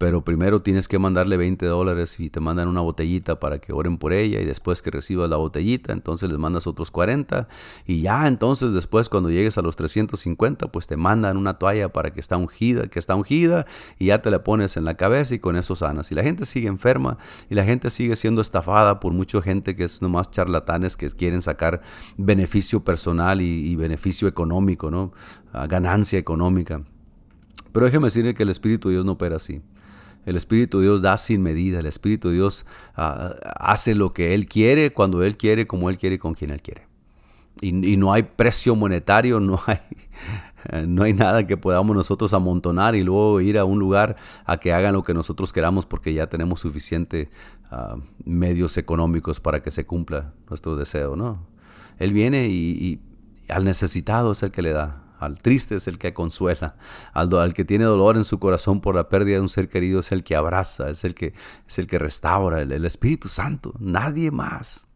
pero 0.00 0.24
primero 0.24 0.62
tienes 0.62 0.88
que 0.88 0.98
mandarle 0.98 1.36
20 1.36 1.66
dólares 1.66 2.20
y 2.20 2.30
te 2.30 2.40
mandan 2.40 2.68
una 2.68 2.80
botellita 2.80 3.38
para 3.38 3.58
que 3.58 3.74
oren 3.74 3.98
por 3.98 4.14
ella 4.14 4.40
y 4.40 4.46
después 4.46 4.80
que 4.80 4.90
recibas 4.90 5.28
la 5.28 5.36
botellita, 5.36 5.92
entonces 5.92 6.30
les 6.30 6.38
mandas 6.38 6.66
otros 6.66 6.90
40 6.90 7.48
y 7.84 8.00
ya 8.00 8.26
entonces 8.26 8.72
después 8.72 9.10
cuando 9.10 9.28
llegues 9.28 9.58
a 9.58 9.60
los 9.60 9.76
350, 9.76 10.68
pues 10.68 10.86
te 10.86 10.96
mandan 10.96 11.36
una 11.36 11.58
toalla 11.58 11.92
para 11.92 12.14
que 12.14 12.20
está 12.20 12.38
ungida, 12.38 12.86
que 12.86 12.98
está 12.98 13.14
ungida 13.14 13.66
y 13.98 14.06
ya 14.06 14.22
te 14.22 14.30
la 14.30 14.42
pones 14.42 14.78
en 14.78 14.86
la 14.86 14.96
cabeza 14.96 15.34
y 15.34 15.38
con 15.38 15.54
eso 15.54 15.76
sanas. 15.76 16.10
Y 16.10 16.14
la 16.14 16.22
gente 16.22 16.46
sigue 16.46 16.68
enferma 16.68 17.18
y 17.50 17.54
la 17.54 17.64
gente 17.64 17.90
sigue 17.90 18.16
siendo 18.16 18.40
estafada 18.40 19.00
por 19.00 19.12
mucha 19.12 19.42
gente 19.42 19.76
que 19.76 19.84
es 19.84 20.00
nomás 20.00 20.30
charlatanes 20.30 20.96
que 20.96 21.10
quieren 21.10 21.42
sacar 21.42 21.82
beneficio 22.16 22.82
personal 22.82 23.42
y, 23.42 23.76
beneficio 23.76 24.28
económico, 24.28 24.90
¿no? 24.90 25.12
Ah, 25.52 25.66
ganancia 25.66 26.18
económica. 26.18 26.80
Pero 27.70 27.84
déjeme 27.84 28.06
decirle 28.06 28.32
que 28.32 28.44
el 28.44 28.48
Espíritu 28.48 28.88
de 28.88 28.94
Dios 28.94 29.04
no 29.04 29.12
opera 29.12 29.36
así. 29.36 29.60
El 30.26 30.36
Espíritu 30.36 30.78
de 30.78 30.84
Dios 30.84 31.02
da 31.02 31.16
sin 31.16 31.42
medida. 31.42 31.80
El 31.80 31.86
Espíritu 31.86 32.28
de 32.28 32.34
Dios 32.34 32.66
ah, 32.94 33.34
hace 33.58 33.94
lo 33.94 34.12
que 34.12 34.34
Él 34.34 34.46
quiere, 34.46 34.92
cuando 34.92 35.22
Él 35.22 35.36
quiere, 35.36 35.66
como 35.66 35.90
Él 35.90 35.98
quiere 35.98 36.16
y 36.16 36.18
con 36.18 36.34
quien 36.34 36.50
Él 36.50 36.62
quiere. 36.62 36.86
Y, 37.62 37.72
no 37.72 38.12
hay 38.12 38.22
precio 38.22 38.74
monetario, 38.74 39.38
no 39.38 39.60
hay, 39.66 39.78
no 40.86 41.02
hay 41.02 41.12
nada 41.12 41.46
que 41.46 41.56
podamos 41.56 41.94
nosotros 41.94 42.32
amontonar 42.32 42.94
y 42.94 43.02
luego 43.02 43.40
ir 43.40 43.58
a 43.58 43.64
un 43.64 43.78
lugar 43.78 44.16
a 44.46 44.56
que 44.56 44.72
hagan 44.72 44.94
lo 44.94 45.02
que 45.02 45.12
nosotros 45.12 45.52
queramos 45.52 45.84
porque 45.84 46.14
ya 46.14 46.28
tenemos 46.28 46.60
suficientes 46.60 47.28
ah, 47.70 47.96
medios 48.24 48.78
económicos 48.78 49.40
para 49.40 49.62
que 49.62 49.70
se 49.70 49.84
cumpla 49.84 50.32
nuestro 50.48 50.76
deseo. 50.76 51.16
¿no? 51.16 51.46
Él 51.98 52.12
viene 52.12 52.46
y 52.48 53.00
al 53.48 53.64
necesitado 53.64 54.32
es 54.32 54.42
el 54.42 54.52
que 54.52 54.62
le 54.62 54.72
da. 54.72 55.09
Al 55.20 55.38
triste 55.38 55.76
es 55.76 55.86
el 55.86 55.98
que 55.98 56.14
consuela. 56.14 56.76
Al, 57.12 57.52
que 57.52 57.64
tiene 57.64 57.84
dolor 57.84 58.16
en 58.16 58.24
su 58.24 58.38
corazón 58.38 58.80
por 58.80 58.94
la 58.94 59.08
pérdida 59.08 59.36
de 59.36 59.42
un 59.42 59.50
ser 59.50 59.68
querido 59.68 60.00
es 60.00 60.12
el 60.12 60.24
que 60.24 60.34
abraza, 60.34 60.88
es 60.88 61.04
el 61.04 61.14
que, 61.14 61.34
es 61.68 61.78
el 61.78 61.86
que 61.86 61.98
restaura, 61.98 62.62
el, 62.62 62.84
Espíritu 62.86 63.28
Santo. 63.28 63.74
Nadie 63.78 64.30
más. 64.30 64.86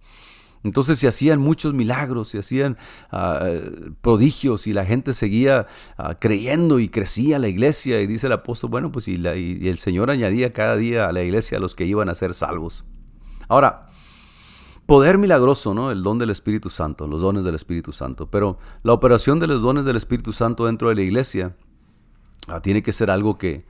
Entonces 0.62 0.98
se 0.98 1.06
hacían 1.06 1.40
muchos 1.40 1.74
milagros, 1.74 2.30
se 2.30 2.38
hacían 2.38 2.78
ah, 3.12 3.46
prodigios 4.00 4.66
y 4.66 4.72
la 4.72 4.86
gente 4.86 5.12
seguía 5.12 5.66
ah, 5.98 6.14
creyendo 6.18 6.80
y 6.80 6.88
crecía 6.88 7.38
la 7.38 7.48
iglesia. 7.48 8.00
Y 8.00 8.06
dice 8.06 8.28
el 8.28 8.32
apóstol, 8.32 8.70
bueno, 8.70 8.90
pues 8.90 9.06
y, 9.08 9.16
y, 9.16 9.68
el 9.68 9.76
Señor 9.76 10.10
añadía 10.10 10.54
cada 10.54 10.78
día 10.78 11.06
a 11.06 11.12
la 11.12 11.22
iglesia 11.22 11.58
a 11.58 11.60
los 11.60 11.74
que 11.74 11.84
iban 11.84 12.08
a 12.08 12.14
ser 12.14 12.32
salvos. 12.32 12.86
Ahora, 13.46 13.88
poder 14.86 15.18
milagroso, 15.18 15.74
¿no? 15.74 15.90
El 15.90 16.02
don 16.02 16.18
del 16.18 16.30
Espíritu 16.30 16.68
Santo, 16.68 17.06
los 17.06 17.20
dones 17.20 17.44
del 17.44 17.54
Espíritu 17.54 17.92
Santo. 17.92 18.30
Pero 18.30 18.58
la 18.82 18.92
operación 18.92 19.38
de 19.38 19.46
los 19.46 19.62
dones 19.62 19.84
del 19.84 19.96
Espíritu 19.96 20.32
Santo 20.32 20.66
dentro 20.66 20.88
de 20.88 20.94
la 20.94 21.02
iglesia 21.02 21.56
ah, 22.48 22.60
tiene 22.60 22.82
que 22.82 22.92
ser 22.92 23.10
algo 23.10 23.38
que, 23.38 23.64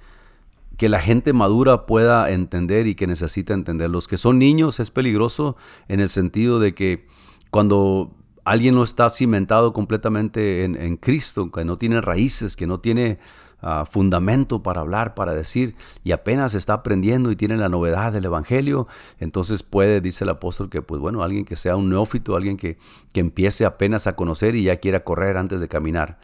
que 0.77 0.89
la 0.89 1.01
gente 1.01 1.33
madura 1.33 1.87
pueda 1.87 2.31
entender 2.31 2.87
y 2.87 2.95
que 2.95 3.07
necesita 3.07 3.55
entender. 3.55 3.91
Los 3.91 4.09
que 4.09 4.17
son 4.17 4.39
niños 4.39 4.81
es 4.81 4.91
peligroso 4.91 5.57
en 5.89 6.01
el 6.01 6.09
sentido 6.09 6.59
de 6.59 6.75
que 6.75 7.07
cuando 7.51 8.12
alguien 8.45 8.75
no 8.75 8.83
está 8.83 9.09
cimentado 9.09 9.73
completamente 9.73 10.65
en, 10.65 10.75
en 10.75 10.97
Cristo, 10.97 11.51
que 11.51 11.65
no 11.65 11.79
tiene 11.79 12.01
raíces, 12.01 12.57
que 12.57 12.67
no 12.67 12.81
tiene 12.81 13.19
Ah, 13.67 13.87
fundamento 13.91 14.62
para 14.62 14.83
hablar, 14.83 15.15
para 15.15 15.33
decir, 15.33 15.75
y 16.03 16.12
apenas 16.12 16.55
está 16.55 16.75
aprendiendo 16.75 17.31
y 17.31 17.37
tiene 17.37 17.57
la 17.57 17.71
novedad 17.71 18.12
del 18.12 18.27
Evangelio, 18.27 18.87
entonces 19.21 19.62
puede, 19.62 20.03
dice 20.03 20.25
el 20.25 20.31
apóstol, 20.31 20.69
que 20.69 20.83
pues 20.83 21.01
bueno, 21.01 21.23
alguien 21.23 21.47
que 21.47 21.57
sea 21.57 21.75
un 21.75 21.89
neófito, 21.89 22.37
alguien 22.37 22.59
que, 22.59 22.77
que 23.15 23.21
empiece 23.21 23.65
apenas 23.65 24.07
a 24.07 24.17
conocer 24.17 24.55
y 24.55 24.65
ya 24.65 24.77
quiera 24.77 25.03
correr 25.03 25.39
antes 25.39 25.61
de 25.61 25.69
caminar 25.69 26.19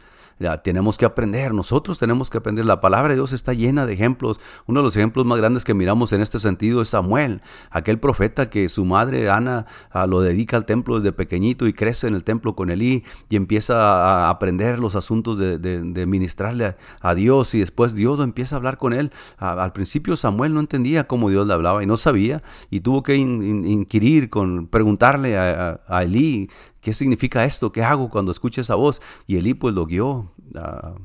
tenemos 0.63 0.97
que 0.97 1.05
aprender, 1.05 1.53
nosotros 1.53 1.99
tenemos 1.99 2.29
que 2.29 2.37
aprender. 2.37 2.65
La 2.65 2.79
palabra 2.79 3.09
de 3.09 3.15
Dios 3.15 3.33
está 3.33 3.53
llena 3.53 3.85
de 3.85 3.93
ejemplos. 3.93 4.39
Uno 4.65 4.79
de 4.79 4.83
los 4.83 4.97
ejemplos 4.97 5.25
más 5.25 5.37
grandes 5.37 5.63
que 5.63 5.73
miramos 5.73 6.13
en 6.13 6.21
este 6.21 6.39
sentido 6.39 6.81
es 6.81 6.89
Samuel, 6.89 7.41
aquel 7.69 7.99
profeta 7.99 8.49
que 8.49 8.69
su 8.69 8.85
madre 8.85 9.29
Ana 9.29 9.65
ah, 9.91 10.07
lo 10.07 10.21
dedica 10.21 10.57
al 10.57 10.65
templo 10.65 10.95
desde 10.95 11.11
pequeñito 11.11 11.67
y 11.67 11.73
crece 11.73 12.07
en 12.07 12.15
el 12.15 12.23
templo 12.23 12.55
con 12.55 12.69
Elí 12.69 13.03
y 13.29 13.35
empieza 13.35 13.75
a 13.75 14.29
aprender 14.29 14.79
los 14.79 14.95
asuntos 14.95 15.37
de, 15.37 16.05
ministrarle 16.07 16.75
a, 16.99 17.15
Dios 17.15 17.53
y 17.55 17.59
después 17.59 17.93
Dios 17.93 18.17
lo 18.17 18.23
empieza 18.23 18.55
a 18.55 18.57
hablar 18.57 18.77
con 18.77 18.93
él. 18.93 19.11
al 19.37 19.73
principio 19.73 20.15
Samuel 20.15 20.53
no 20.53 20.59
entendía 20.59 21.07
cómo 21.07 21.29
Dios 21.29 21.45
le 21.45 21.53
hablaba 21.53 21.83
y 21.83 21.85
no 21.85 21.97
sabía 21.97 22.41
y 22.69 22.81
tuvo 22.81 23.03
que 23.03 23.15
inquirir, 23.15 24.29
con, 24.29 24.67
preguntarle 24.67 25.37
a 25.37 26.03
Elí 26.03 26.49
¿Qué 26.81 26.93
significa 26.93 27.45
esto? 27.45 27.71
¿Qué 27.71 27.83
hago 27.83 28.09
cuando 28.09 28.31
escuche 28.31 28.61
esa 28.61 28.75
voz? 28.75 29.01
Y 29.27 29.37
Elí 29.37 29.53
pues 29.53 29.75
lo 29.75 29.85
guió 29.85 30.31
a, 30.55 30.95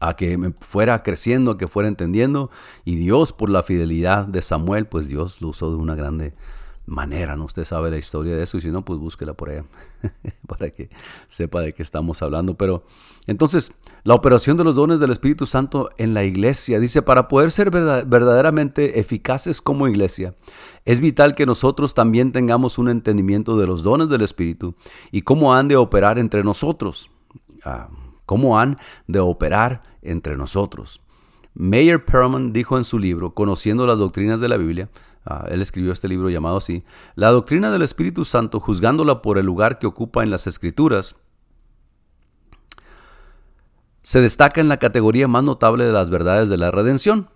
a 0.00 0.16
que 0.16 0.38
me 0.38 0.52
fuera 0.52 1.02
creciendo, 1.02 1.52
a 1.52 1.58
que 1.58 1.68
fuera 1.68 1.88
entendiendo. 1.88 2.50
Y 2.84 2.96
Dios, 2.96 3.32
por 3.32 3.50
la 3.50 3.62
fidelidad 3.62 4.26
de 4.26 4.42
Samuel, 4.42 4.86
pues 4.86 5.08
Dios 5.08 5.40
lo 5.40 5.48
usó 5.48 5.70
de 5.70 5.76
una 5.76 5.94
grande 5.94 6.34
manera, 6.88 7.36
¿no? 7.36 7.44
Usted 7.44 7.64
sabe 7.64 7.90
la 7.90 7.98
historia 7.98 8.34
de 8.34 8.42
eso 8.42 8.56
y 8.56 8.60
si 8.60 8.70
no, 8.70 8.84
pues 8.84 8.98
búsquela 8.98 9.34
por 9.34 9.50
ahí 9.50 9.60
para 10.48 10.70
que 10.70 10.88
sepa 11.28 11.60
de 11.60 11.72
qué 11.72 11.82
estamos 11.82 12.22
hablando. 12.22 12.54
Pero 12.54 12.84
entonces, 13.26 13.72
la 14.04 14.14
operación 14.14 14.56
de 14.56 14.64
los 14.64 14.76
dones 14.76 14.98
del 14.98 15.10
Espíritu 15.10 15.46
Santo 15.46 15.90
en 15.98 16.14
la 16.14 16.24
iglesia, 16.24 16.80
dice, 16.80 17.02
para 17.02 17.28
poder 17.28 17.50
ser 17.50 17.70
verdaderamente 17.70 18.98
eficaces 18.98 19.60
como 19.60 19.86
iglesia, 19.86 20.34
es 20.84 21.00
vital 21.00 21.34
que 21.34 21.46
nosotros 21.46 21.94
también 21.94 22.32
tengamos 22.32 22.78
un 22.78 22.88
entendimiento 22.88 23.56
de 23.56 23.66
los 23.66 23.82
dones 23.82 24.08
del 24.08 24.22
Espíritu 24.22 24.74
y 25.12 25.22
cómo 25.22 25.54
han 25.54 25.68
de 25.68 25.76
operar 25.76 26.18
entre 26.18 26.42
nosotros. 26.42 27.10
Ah, 27.64 27.88
cómo 28.24 28.58
han 28.58 28.78
de 29.06 29.20
operar 29.20 29.82
entre 30.02 30.36
nosotros. 30.36 31.00
Mayer 31.54 32.04
Perman 32.04 32.52
dijo 32.52 32.76
en 32.76 32.84
su 32.84 32.98
libro, 32.98 33.34
Conociendo 33.34 33.86
las 33.86 33.98
Doctrinas 33.98 34.38
de 34.38 34.48
la 34.48 34.58
Biblia, 34.58 34.90
Ah, 35.30 35.44
él 35.50 35.60
escribió 35.60 35.92
este 35.92 36.08
libro 36.08 36.30
llamado 36.30 36.56
así, 36.56 36.84
La 37.14 37.28
doctrina 37.28 37.70
del 37.70 37.82
Espíritu 37.82 38.24
Santo, 38.24 38.60
juzgándola 38.60 39.20
por 39.20 39.36
el 39.36 39.44
lugar 39.44 39.78
que 39.78 39.86
ocupa 39.86 40.22
en 40.22 40.30
las 40.30 40.46
Escrituras, 40.46 41.16
se 44.00 44.22
destaca 44.22 44.62
en 44.62 44.70
la 44.70 44.78
categoría 44.78 45.28
más 45.28 45.44
notable 45.44 45.84
de 45.84 45.92
las 45.92 46.08
verdades 46.08 46.48
de 46.48 46.56
la 46.56 46.70
redención. 46.70 47.28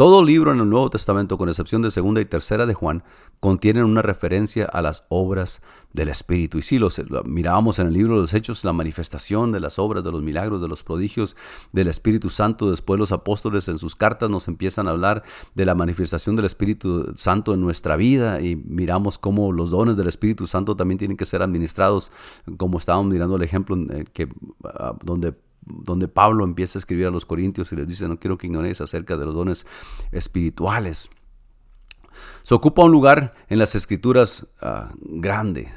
Todo 0.00 0.24
libro 0.24 0.50
en 0.50 0.60
el 0.60 0.70
Nuevo 0.70 0.88
Testamento, 0.88 1.36
con 1.36 1.50
excepción 1.50 1.82
de 1.82 1.90
segunda 1.90 2.22
y 2.22 2.24
tercera 2.24 2.64
de 2.64 2.72
Juan, 2.72 3.04
contienen 3.38 3.84
una 3.84 4.00
referencia 4.00 4.64
a 4.64 4.80
las 4.80 5.04
obras 5.10 5.60
del 5.92 6.08
Espíritu. 6.08 6.56
Y 6.56 6.62
sí, 6.62 6.78
lo 6.78 6.88
mirábamos 7.26 7.78
en 7.78 7.88
el 7.88 7.92
libro 7.92 8.14
de 8.14 8.22
los 8.22 8.32
Hechos, 8.32 8.64
la 8.64 8.72
manifestación 8.72 9.52
de 9.52 9.60
las 9.60 9.78
obras, 9.78 10.02
de 10.02 10.10
los 10.10 10.22
milagros, 10.22 10.62
de 10.62 10.68
los 10.68 10.82
prodigios 10.82 11.36
del 11.72 11.86
Espíritu 11.86 12.30
Santo. 12.30 12.70
Después 12.70 12.98
los 12.98 13.12
apóstoles 13.12 13.68
en 13.68 13.78
sus 13.78 13.94
cartas 13.94 14.30
nos 14.30 14.48
empiezan 14.48 14.88
a 14.88 14.92
hablar 14.92 15.22
de 15.54 15.66
la 15.66 15.74
manifestación 15.74 16.34
del 16.34 16.46
Espíritu 16.46 17.12
Santo 17.16 17.52
en 17.52 17.60
nuestra 17.60 17.96
vida 17.96 18.40
y 18.40 18.56
miramos 18.56 19.18
cómo 19.18 19.52
los 19.52 19.68
dones 19.68 19.98
del 19.98 20.08
Espíritu 20.08 20.46
Santo 20.46 20.76
también 20.76 20.96
tienen 20.96 21.18
que 21.18 21.26
ser 21.26 21.42
administrados, 21.42 22.10
como 22.56 22.78
estábamos 22.78 23.12
mirando 23.12 23.36
el 23.36 23.42
ejemplo 23.42 23.76
eh, 23.90 24.06
que, 24.10 24.30
ah, 24.64 24.94
donde 25.04 25.34
donde 25.72 26.08
Pablo 26.08 26.44
empieza 26.44 26.78
a 26.78 26.80
escribir 26.80 27.06
a 27.06 27.10
los 27.10 27.26
corintios 27.26 27.72
y 27.72 27.76
les 27.76 27.86
dice, 27.86 28.08
no 28.08 28.18
quiero 28.18 28.38
que 28.38 28.46
ignoréis 28.46 28.80
acerca 28.80 29.16
de 29.16 29.26
los 29.26 29.34
dones 29.34 29.66
espirituales. 30.12 31.10
Se 32.42 32.54
ocupa 32.54 32.84
un 32.84 32.92
lugar 32.92 33.34
en 33.48 33.58
las 33.58 33.74
escrituras 33.74 34.46
ah, 34.60 34.92
grande, 34.98 35.72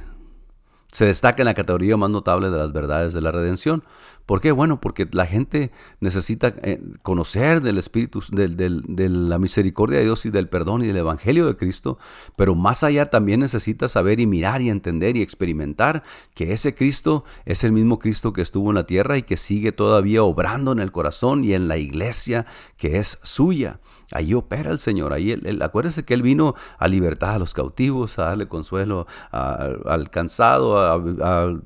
se 0.93 1.05
destaca 1.05 1.41
en 1.41 1.45
la 1.45 1.55
categoría 1.55 1.97
más 1.97 2.11
notable 2.11 2.51
de 2.51 2.57
las 2.57 2.71
verdades 2.71 3.13
de 3.13 3.21
la 3.21 3.31
redención. 3.31 3.83
¿Por 4.25 4.39
qué? 4.39 4.51
Bueno, 4.51 4.79
porque 4.79 5.07
la 5.11 5.25
gente 5.25 5.71
necesita 5.99 6.53
eh, 6.63 6.81
conocer 7.01 7.61
del 7.61 7.77
Espíritu, 7.77 8.21
de 8.31 9.09
la 9.09 9.37
misericordia 9.37 9.99
de 9.99 10.05
Dios 10.05 10.25
y 10.25 10.29
del 10.29 10.47
perdón 10.47 10.83
y 10.83 10.87
del 10.87 10.97
Evangelio 10.97 11.45
de 11.45 11.57
Cristo, 11.57 11.97
pero 12.37 12.55
más 12.55 12.83
allá 12.83 13.07
también 13.07 13.41
necesita 13.41 13.87
saber 13.89 14.21
y 14.21 14.27
mirar 14.27 14.61
y 14.61 14.69
entender 14.69 15.17
y 15.17 15.21
experimentar 15.21 16.03
que 16.33 16.53
ese 16.53 16.73
Cristo 16.73 17.25
es 17.45 17.65
el 17.65 17.73
mismo 17.73 17.99
Cristo 17.99 18.31
que 18.31 18.41
estuvo 18.41 18.69
en 18.69 18.75
la 18.75 18.85
tierra 18.85 19.17
y 19.17 19.23
que 19.23 19.35
sigue 19.35 19.73
todavía 19.73 20.23
obrando 20.23 20.71
en 20.71 20.79
el 20.79 20.91
corazón 20.91 21.43
y 21.43 21.53
en 21.53 21.67
la 21.67 21.77
iglesia 21.77 22.45
que 22.77 22.97
es 22.97 23.19
suya. 23.23 23.79
Ahí 24.13 24.33
opera 24.33 24.71
el 24.71 24.79
Señor. 24.79 25.11
Ahí 25.11 25.31
él, 25.31 25.61
acuérdese 25.61 26.05
que 26.05 26.13
Él 26.13 26.21
vino 26.21 26.55
a 26.77 26.87
libertar 26.87 27.35
a 27.35 27.39
los 27.39 27.53
cautivos, 27.53 28.19
a 28.19 28.25
darle 28.25 28.47
consuelo 28.47 29.07
al 29.31 30.09
cansado, 30.11 30.77
a, 30.77 31.59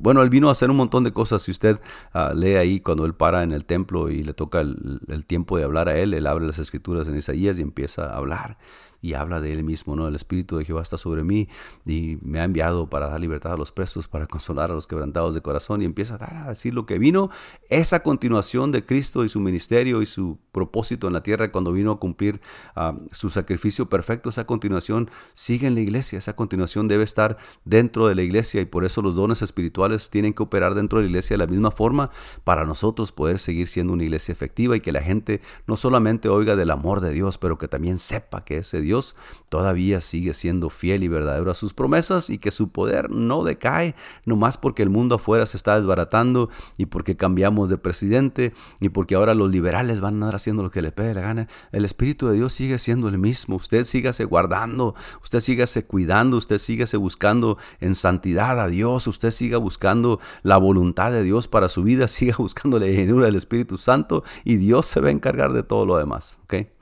bueno, 0.00 0.22
él 0.22 0.30
vino 0.30 0.48
a 0.48 0.52
hacer 0.52 0.70
un 0.70 0.76
montón 0.76 1.04
de 1.04 1.12
cosas. 1.12 1.42
Si 1.42 1.50
usted 1.50 1.78
ah, 2.12 2.32
lee 2.34 2.56
ahí 2.56 2.80
cuando 2.80 3.04
él 3.04 3.14
para 3.14 3.42
en 3.42 3.52
el 3.52 3.66
templo 3.66 4.10
y 4.10 4.24
le 4.24 4.32
toca 4.32 4.60
el, 4.60 5.24
tiempo 5.26 5.58
de 5.58 5.64
hablar 5.64 5.88
a 5.88 5.98
él, 5.98 6.14
él 6.14 6.26
abre 6.26 6.46
las 6.46 6.58
escrituras 6.58 7.06
en 7.06 7.16
Isaías 7.16 7.58
y 7.58 7.62
empieza 7.62 8.06
a 8.06 8.16
hablar 8.16 8.56
y 9.02 9.14
habla 9.14 9.40
de 9.40 9.52
él 9.52 9.64
mismo, 9.64 9.96
¿no? 9.96 10.08
El 10.08 10.14
Espíritu 10.14 10.56
de 10.56 10.64
Jehová 10.64 10.82
está 10.82 10.98
sobre 10.98 11.24
mí 11.24 11.48
y 11.86 12.18
me 12.22 12.40
ha 12.40 12.44
enviado 12.44 12.88
para 12.88 13.08
dar 13.08 13.20
libertad 13.20 13.52
a 13.52 13.56
los 13.56 13.72
presos, 13.72 14.08
para 14.08 14.26
consolar 14.26 14.70
a 14.70 14.74
los 14.74 14.86
quebrantados 14.86 15.34
de 15.34 15.40
corazón. 15.40 15.82
Y 15.82 15.84
empieza 15.84 16.14
a, 16.14 16.18
dar, 16.18 16.36
a 16.36 16.48
decir 16.50 16.74
lo 16.74 16.86
que 16.86 16.98
vino, 16.98 17.30
esa 17.68 18.02
continuación 18.02 18.72
de 18.72 18.84
Cristo 18.84 19.24
y 19.24 19.28
su 19.28 19.40
ministerio 19.40 20.02
y 20.02 20.06
su 20.06 20.38
propósito 20.52 21.06
en 21.06 21.12
la 21.14 21.22
tierra 21.22 21.52
cuando 21.52 21.72
vino 21.72 21.92
a 21.92 21.98
cumplir 21.98 22.40
ah, 22.74 22.96
su 23.12 23.30
sacrificio 23.30 23.88
perfecto, 23.88 24.28
esa 24.28 24.46
continuación 24.46 25.10
sigue 25.34 25.66
en 25.66 25.74
la 25.74 25.80
iglesia, 25.80 26.18
esa 26.18 26.34
continuación 26.34 26.88
debe 26.88 27.04
estar 27.04 27.38
dentro 27.64 28.06
de 28.06 28.14
la 28.14 28.22
iglesia 28.22 28.60
y 28.60 28.66
por 28.66 28.84
eso 28.84 29.02
los 29.02 29.14
dones 29.14 29.42
espirituales 29.42 30.10
tienen 30.10 30.34
que 30.34 30.42
operar 30.42 30.74
dentro 30.74 30.98
de 30.98 31.04
la 31.04 31.10
iglesia 31.10 31.34
de 31.34 31.38
la 31.38 31.46
misma 31.46 31.70
forma 31.70 32.10
para 32.44 32.64
nosotros 32.66 33.12
poder 33.12 33.38
seguir 33.38 33.68
siendo 33.68 33.92
una 33.92 34.04
iglesia 34.04 34.32
efectiva 34.32 34.76
y 34.76 34.80
que 34.80 34.92
la 34.92 35.02
gente 35.02 35.40
no 35.66 35.76
solamente 35.76 36.28
oiga 36.28 36.56
del 36.56 36.70
amor 36.70 37.00
de 37.00 37.12
Dios, 37.12 37.38
pero 37.38 37.58
que 37.58 37.68
también 37.68 37.98
sepa 37.98 38.44
que 38.44 38.58
ese 38.58 38.80
Dios 38.80 38.89
Dios 38.90 39.14
todavía 39.50 40.00
sigue 40.00 40.34
siendo 40.34 40.68
fiel 40.68 41.04
y 41.04 41.08
verdadero 41.08 41.52
a 41.52 41.54
sus 41.54 41.74
promesas 41.74 42.28
y 42.28 42.38
que 42.38 42.50
su 42.50 42.70
poder 42.70 43.08
no 43.08 43.44
decae, 43.44 43.94
no 44.24 44.34
más 44.34 44.58
porque 44.58 44.82
el 44.82 44.90
mundo 44.90 45.14
afuera 45.14 45.46
se 45.46 45.56
está 45.56 45.76
desbaratando 45.76 46.50
y 46.76 46.86
porque 46.86 47.16
cambiamos 47.16 47.68
de 47.68 47.78
presidente 47.78 48.52
y 48.80 48.88
porque 48.88 49.14
ahora 49.14 49.34
los 49.34 49.48
liberales 49.52 50.00
van 50.00 50.14
a 50.14 50.16
andar 50.16 50.34
haciendo 50.34 50.64
lo 50.64 50.72
que 50.72 50.82
le 50.82 50.90
pede 50.90 51.14
la 51.14 51.20
gana. 51.20 51.48
El 51.70 51.84
Espíritu 51.84 52.26
de 52.26 52.34
Dios 52.34 52.52
sigue 52.52 52.78
siendo 52.78 53.08
el 53.08 53.18
mismo. 53.18 53.56
Usted 53.56 53.84
sígase 53.84 54.24
guardando, 54.24 54.96
usted 55.22 55.38
sígase 55.38 55.84
cuidando, 55.84 56.36
usted 56.36 56.58
sígase 56.58 56.96
buscando 56.96 57.56
en 57.80 57.94
santidad 57.94 58.58
a 58.58 58.66
Dios, 58.66 59.06
usted 59.06 59.30
siga 59.30 59.58
buscando 59.58 60.18
la 60.42 60.56
voluntad 60.56 61.12
de 61.12 61.22
Dios 61.22 61.46
para 61.46 61.68
su 61.68 61.84
vida, 61.84 62.08
siga 62.08 62.34
buscando 62.38 62.80
la 62.80 62.86
llenura 62.86 63.26
del 63.26 63.36
Espíritu 63.36 63.78
Santo 63.78 64.24
y 64.42 64.56
Dios 64.56 64.86
se 64.86 65.00
va 65.00 65.08
a 65.08 65.12
encargar 65.12 65.52
de 65.52 65.62
todo 65.62 65.86
lo 65.86 65.96
demás. 65.96 66.38
¿okay? 66.42 66.79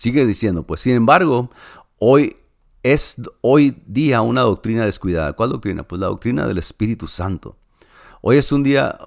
Sigue 0.00 0.24
diciendo, 0.24 0.62
pues 0.62 0.80
sin 0.80 0.94
embargo, 0.94 1.50
hoy 1.98 2.38
es 2.82 3.16
hoy 3.42 3.82
día 3.86 4.22
una 4.22 4.40
doctrina 4.40 4.86
descuidada. 4.86 5.34
¿Cuál 5.34 5.50
doctrina? 5.50 5.82
Pues 5.82 6.00
la 6.00 6.06
doctrina 6.06 6.46
del 6.46 6.56
Espíritu 6.56 7.06
Santo. 7.06 7.58
Hoy 8.22 8.38
es 8.38 8.50
un 8.50 8.62
día, 8.62 8.98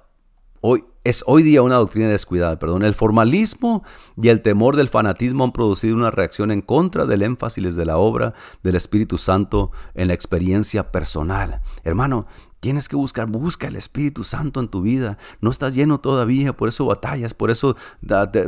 hoy 0.61 0.83
es 1.03 1.23
hoy 1.25 1.41
día 1.41 1.63
una 1.63 1.77
doctrina 1.77 2.09
descuidada, 2.09 2.59
perdón. 2.59 2.83
El 2.83 2.93
formalismo 2.93 3.83
y 4.21 4.27
el 4.27 4.43
temor 4.43 4.75
del 4.75 4.87
fanatismo 4.87 5.43
han 5.43 5.51
producido 5.51 5.95
una 5.95 6.11
reacción 6.11 6.51
en 6.51 6.61
contra 6.61 7.07
del 7.07 7.23
énfasis 7.23 7.75
de 7.75 7.85
la 7.87 7.97
obra 7.97 8.35
del 8.61 8.75
Espíritu 8.75 9.17
Santo 9.17 9.71
en 9.95 10.09
la 10.09 10.13
experiencia 10.13 10.91
personal. 10.91 11.61
Hermano, 11.83 12.27
Tienes 12.63 12.87
que 12.87 12.95
buscar, 12.95 13.29
busca 13.29 13.67
el 13.67 13.75
Espíritu 13.75 14.23
Santo 14.23 14.61
en 14.61 14.69
tu 14.69 14.81
vida. 14.81 15.17
No 15.41 15.51
estás 15.51 15.75
lleno 15.75 15.99
todavía, 15.99 16.55
por 16.55 16.69
eso 16.69 16.85
batallas, 16.85 17.33
por 17.33 17.51
eso, 17.51 17.75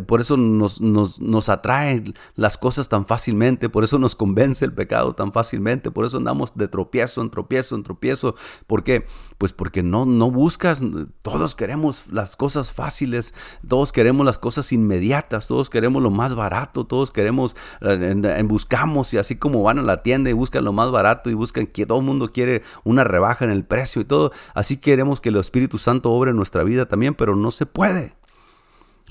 por 0.07 0.21
eso 0.21 0.37
nos, 0.37 0.79
nos, 0.79 1.19
nos 1.19 1.49
atraen 1.49 2.13
las 2.37 2.57
cosas 2.57 2.87
tan 2.87 3.05
fácilmente, 3.05 3.67
por 3.67 3.83
eso 3.83 3.99
nos 3.99 4.15
convence 4.15 4.63
el 4.63 4.71
pecado 4.71 5.15
tan 5.15 5.33
fácilmente, 5.33 5.91
por 5.91 6.05
eso 6.05 6.15
andamos 6.15 6.55
de 6.55 6.69
tropiezo 6.69 7.19
en 7.19 7.29
tropiezo 7.29 7.75
en 7.75 7.83
tropiezo. 7.83 8.35
¿Por 8.67 8.85
qué? 8.85 9.05
Pues 9.37 9.51
porque 9.51 9.83
no, 9.83 10.05
no 10.05 10.31
buscas, 10.31 10.81
todos 11.21 11.53
queremos 11.53 12.07
las 12.07 12.37
cosas 12.37 12.71
fáciles, 12.71 13.33
todos 13.67 13.91
queremos 13.91 14.25
las 14.25 14.39
cosas 14.39 14.71
inmediatas, 14.71 15.49
todos 15.49 15.69
queremos 15.69 16.01
lo 16.01 16.09
más 16.09 16.35
barato, 16.35 16.85
todos 16.85 17.11
queremos, 17.11 17.57
en, 17.81 18.47
buscamos 18.47 19.13
y 19.13 19.17
así 19.17 19.35
como 19.35 19.61
van 19.61 19.79
a 19.79 19.81
la 19.81 20.03
tienda 20.03 20.29
y 20.29 20.33
buscan 20.33 20.63
lo 20.63 20.71
más 20.71 20.89
barato 20.89 21.29
y 21.29 21.33
buscan 21.33 21.67
que 21.67 21.85
todo 21.85 21.99
el 21.99 22.05
mundo 22.05 22.31
quiere 22.31 22.63
una 22.85 23.03
rebaja 23.03 23.43
en 23.43 23.51
el 23.51 23.65
precio 23.65 24.04
todo. 24.05 24.31
Así 24.53 24.77
queremos 24.77 25.19
que 25.19 25.29
el 25.29 25.35
Espíritu 25.35 25.77
Santo 25.77 26.11
obre 26.11 26.31
en 26.31 26.37
nuestra 26.37 26.63
vida 26.63 26.85
también, 26.87 27.13
pero 27.13 27.35
no 27.35 27.51
se 27.51 27.65
puede. 27.65 28.15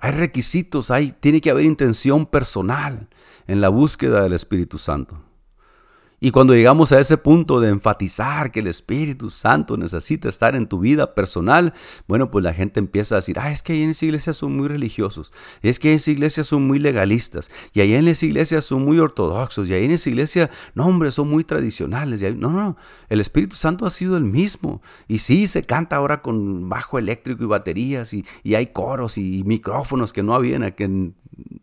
Hay 0.00 0.12
requisitos, 0.12 0.90
hay, 0.90 1.12
tiene 1.12 1.40
que 1.40 1.50
haber 1.50 1.64
intención 1.64 2.26
personal 2.26 3.08
en 3.46 3.60
la 3.60 3.68
búsqueda 3.68 4.22
del 4.22 4.32
Espíritu 4.32 4.78
Santo. 4.78 5.20
Y 6.24 6.30
cuando 6.30 6.54
llegamos 6.54 6.90
a 6.90 7.00
ese 7.00 7.18
punto 7.18 7.60
de 7.60 7.68
enfatizar 7.68 8.50
que 8.50 8.60
el 8.60 8.66
Espíritu 8.66 9.28
Santo 9.28 9.76
necesita 9.76 10.30
estar 10.30 10.56
en 10.56 10.66
tu 10.66 10.78
vida 10.78 11.14
personal, 11.14 11.74
bueno, 12.08 12.30
pues 12.30 12.42
la 12.42 12.54
gente 12.54 12.80
empieza 12.80 13.14
a 13.14 13.18
decir, 13.18 13.38
ah, 13.38 13.52
es 13.52 13.62
que 13.62 13.74
ahí 13.74 13.82
en 13.82 13.90
esa 13.90 14.06
iglesia 14.06 14.32
son 14.32 14.56
muy 14.56 14.66
religiosos, 14.66 15.34
es 15.60 15.78
que 15.78 15.90
en 15.90 15.96
esa 15.96 16.10
iglesia 16.10 16.42
son 16.42 16.66
muy 16.66 16.78
legalistas, 16.78 17.50
y 17.74 17.82
ahí 17.82 17.92
en 17.92 18.08
esa 18.08 18.24
iglesia 18.24 18.62
son 18.62 18.86
muy 18.86 18.98
ortodoxos, 19.00 19.68
y 19.68 19.74
ahí 19.74 19.84
en 19.84 19.90
esa 19.90 20.08
iglesia, 20.08 20.50
no, 20.74 20.86
hombre, 20.86 21.10
son 21.10 21.28
muy 21.28 21.44
tradicionales. 21.44 22.22
Y 22.22 22.34
no, 22.34 22.48
no, 22.48 22.78
el 23.10 23.20
Espíritu 23.20 23.56
Santo 23.56 23.84
ha 23.84 23.90
sido 23.90 24.16
el 24.16 24.24
mismo. 24.24 24.80
Y 25.06 25.18
sí, 25.18 25.46
se 25.46 25.62
canta 25.62 25.96
ahora 25.96 26.22
con 26.22 26.70
bajo 26.70 26.98
eléctrico 26.98 27.44
y 27.44 27.48
baterías, 27.48 28.14
y, 28.14 28.24
y 28.42 28.54
hay 28.54 28.68
coros 28.68 29.18
y 29.18 29.42
micrófonos 29.44 30.14
que 30.14 30.22
no 30.22 30.34
habían 30.34 30.62
aquí 30.62 30.84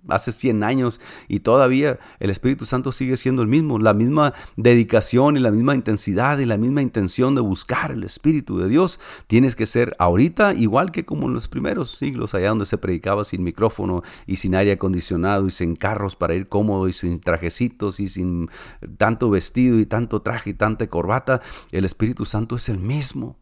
hace 0.08 0.32
100 0.32 0.64
años 0.64 1.00
y 1.28 1.40
todavía 1.40 2.00
el 2.20 2.30
Espíritu 2.30 2.66
Santo 2.66 2.92
sigue 2.92 3.18
siendo 3.18 3.42
el 3.42 3.48
mismo, 3.48 3.80
la 3.80 3.94
misma 3.94 4.34
dedicación 4.58 5.38
y 5.38 5.40
la 5.40 5.52
misma 5.52 5.76
intensidad 5.76 6.40
y 6.40 6.46
la 6.46 6.58
misma 6.58 6.82
intención 6.82 7.36
de 7.36 7.42
buscar 7.42 7.92
el 7.92 8.04
Espíritu 8.04 8.58
de 8.58 8.70
Dios. 8.70 9.00
Tienes 9.28 9.56
que 9.56 9.66
ser 9.66 9.96
ahorita 10.00 10.54
igual 10.54 10.92
que 10.92 11.06
como 11.06 11.28
en 11.28 11.34
los 11.34 11.48
primeros 11.48 11.92
siglos, 11.92 12.34
allá 12.34 12.50
donde 12.50 12.66
se 12.66 12.78
predicaba 12.78 13.24
sin 13.24 13.44
micrófono 13.44 14.04
y 14.28 14.38
sin 14.38 14.56
aire 14.56 14.74
acondicionado 14.74 15.48
y 15.48 15.52
sin 15.52 15.76
carros 15.76 16.16
para 16.16 16.36
ir 16.36 16.48
cómodo 16.48 16.88
y 16.88 16.94
sin 16.94 17.20
trajecitos 17.20 18.00
y 18.00 18.08
sin 18.08 18.50
tanto 18.98 19.30
vestido 19.30 19.80
y 19.80 19.86
tanto 19.86 20.22
traje 20.22 20.52
y 20.52 20.54
tanta 20.54 20.88
corbata. 20.88 21.42
El 21.72 21.86
Espíritu 21.86 22.26
Santo 22.26 22.56
es 22.56 22.70
el 22.70 22.80
mismo. 22.80 23.41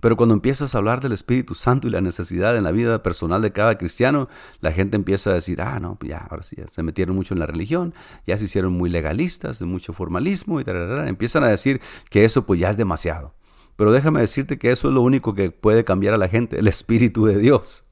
Pero 0.00 0.16
cuando 0.16 0.34
empiezas 0.34 0.74
a 0.74 0.78
hablar 0.78 1.00
del 1.00 1.12
Espíritu 1.12 1.54
Santo 1.54 1.88
y 1.88 1.90
la 1.90 2.02
necesidad 2.02 2.56
en 2.56 2.64
la 2.64 2.72
vida 2.72 3.02
personal 3.02 3.40
de 3.40 3.52
cada 3.52 3.78
cristiano, 3.78 4.28
la 4.60 4.70
gente 4.72 4.96
empieza 4.96 5.30
a 5.30 5.34
decir, 5.34 5.62
ah, 5.62 5.78
no, 5.80 5.98
ya, 6.02 6.18
ahora 6.18 6.42
sí, 6.42 6.56
se 6.70 6.82
metieron 6.82 7.16
mucho 7.16 7.32
en 7.32 7.40
la 7.40 7.46
religión, 7.46 7.94
ya 8.26 8.36
se 8.36 8.44
hicieron 8.44 8.74
muy 8.74 8.90
legalistas, 8.90 9.58
de 9.58 9.66
mucho 9.66 9.94
formalismo 9.94 10.60
y 10.60 10.64
tal, 10.64 11.08
empiezan 11.08 11.44
a 11.44 11.48
decir 11.48 11.80
que 12.10 12.24
eso 12.24 12.44
pues 12.44 12.60
ya 12.60 12.68
es 12.68 12.76
demasiado. 12.76 13.34
Pero 13.76 13.92
déjame 13.92 14.20
decirte 14.20 14.58
que 14.58 14.70
eso 14.70 14.88
es 14.88 14.94
lo 14.94 15.02
único 15.02 15.34
que 15.34 15.50
puede 15.50 15.84
cambiar 15.84 16.14
a 16.14 16.18
la 16.18 16.28
gente, 16.28 16.58
el 16.58 16.68
Espíritu 16.68 17.24
de 17.26 17.38
Dios. 17.38 17.86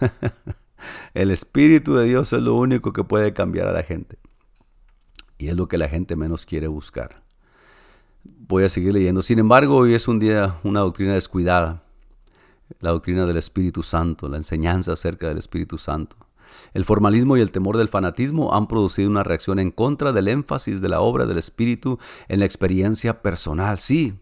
el 1.14 1.30
Espíritu 1.30 1.94
de 1.94 2.06
Dios 2.06 2.32
es 2.32 2.42
lo 2.42 2.54
único 2.54 2.92
que 2.92 3.04
puede 3.04 3.32
cambiar 3.32 3.68
a 3.68 3.72
la 3.72 3.82
gente. 3.82 4.18
Y 5.38 5.48
es 5.48 5.56
lo 5.56 5.66
que 5.66 5.78
la 5.78 5.88
gente 5.88 6.14
menos 6.14 6.46
quiere 6.46 6.68
buscar. 6.68 7.23
Voy 8.46 8.64
a 8.64 8.68
seguir 8.68 8.92
leyendo. 8.92 9.22
Sin 9.22 9.38
embargo, 9.38 9.74
hoy 9.74 9.94
es 9.94 10.06
un 10.06 10.18
día, 10.18 10.56
una 10.64 10.80
doctrina 10.80 11.14
descuidada. 11.14 11.82
La 12.78 12.90
doctrina 12.90 13.24
del 13.24 13.38
Espíritu 13.38 13.82
Santo, 13.82 14.28
la 14.28 14.36
enseñanza 14.36 14.92
acerca 14.92 15.28
del 15.28 15.38
Espíritu 15.38 15.78
Santo. 15.78 16.16
El 16.74 16.84
formalismo 16.84 17.38
y 17.38 17.40
el 17.40 17.50
temor 17.50 17.78
del 17.78 17.88
fanatismo 17.88 18.54
han 18.54 18.68
producido 18.68 19.08
una 19.08 19.22
reacción 19.22 19.58
en 19.60 19.70
contra 19.70 20.12
del 20.12 20.28
énfasis 20.28 20.82
de 20.82 20.90
la 20.90 21.00
obra 21.00 21.24
del 21.24 21.38
Espíritu 21.38 21.98
en 22.28 22.40
la 22.40 22.44
experiencia 22.44 23.22
personal. 23.22 23.78
Sí, 23.78 24.20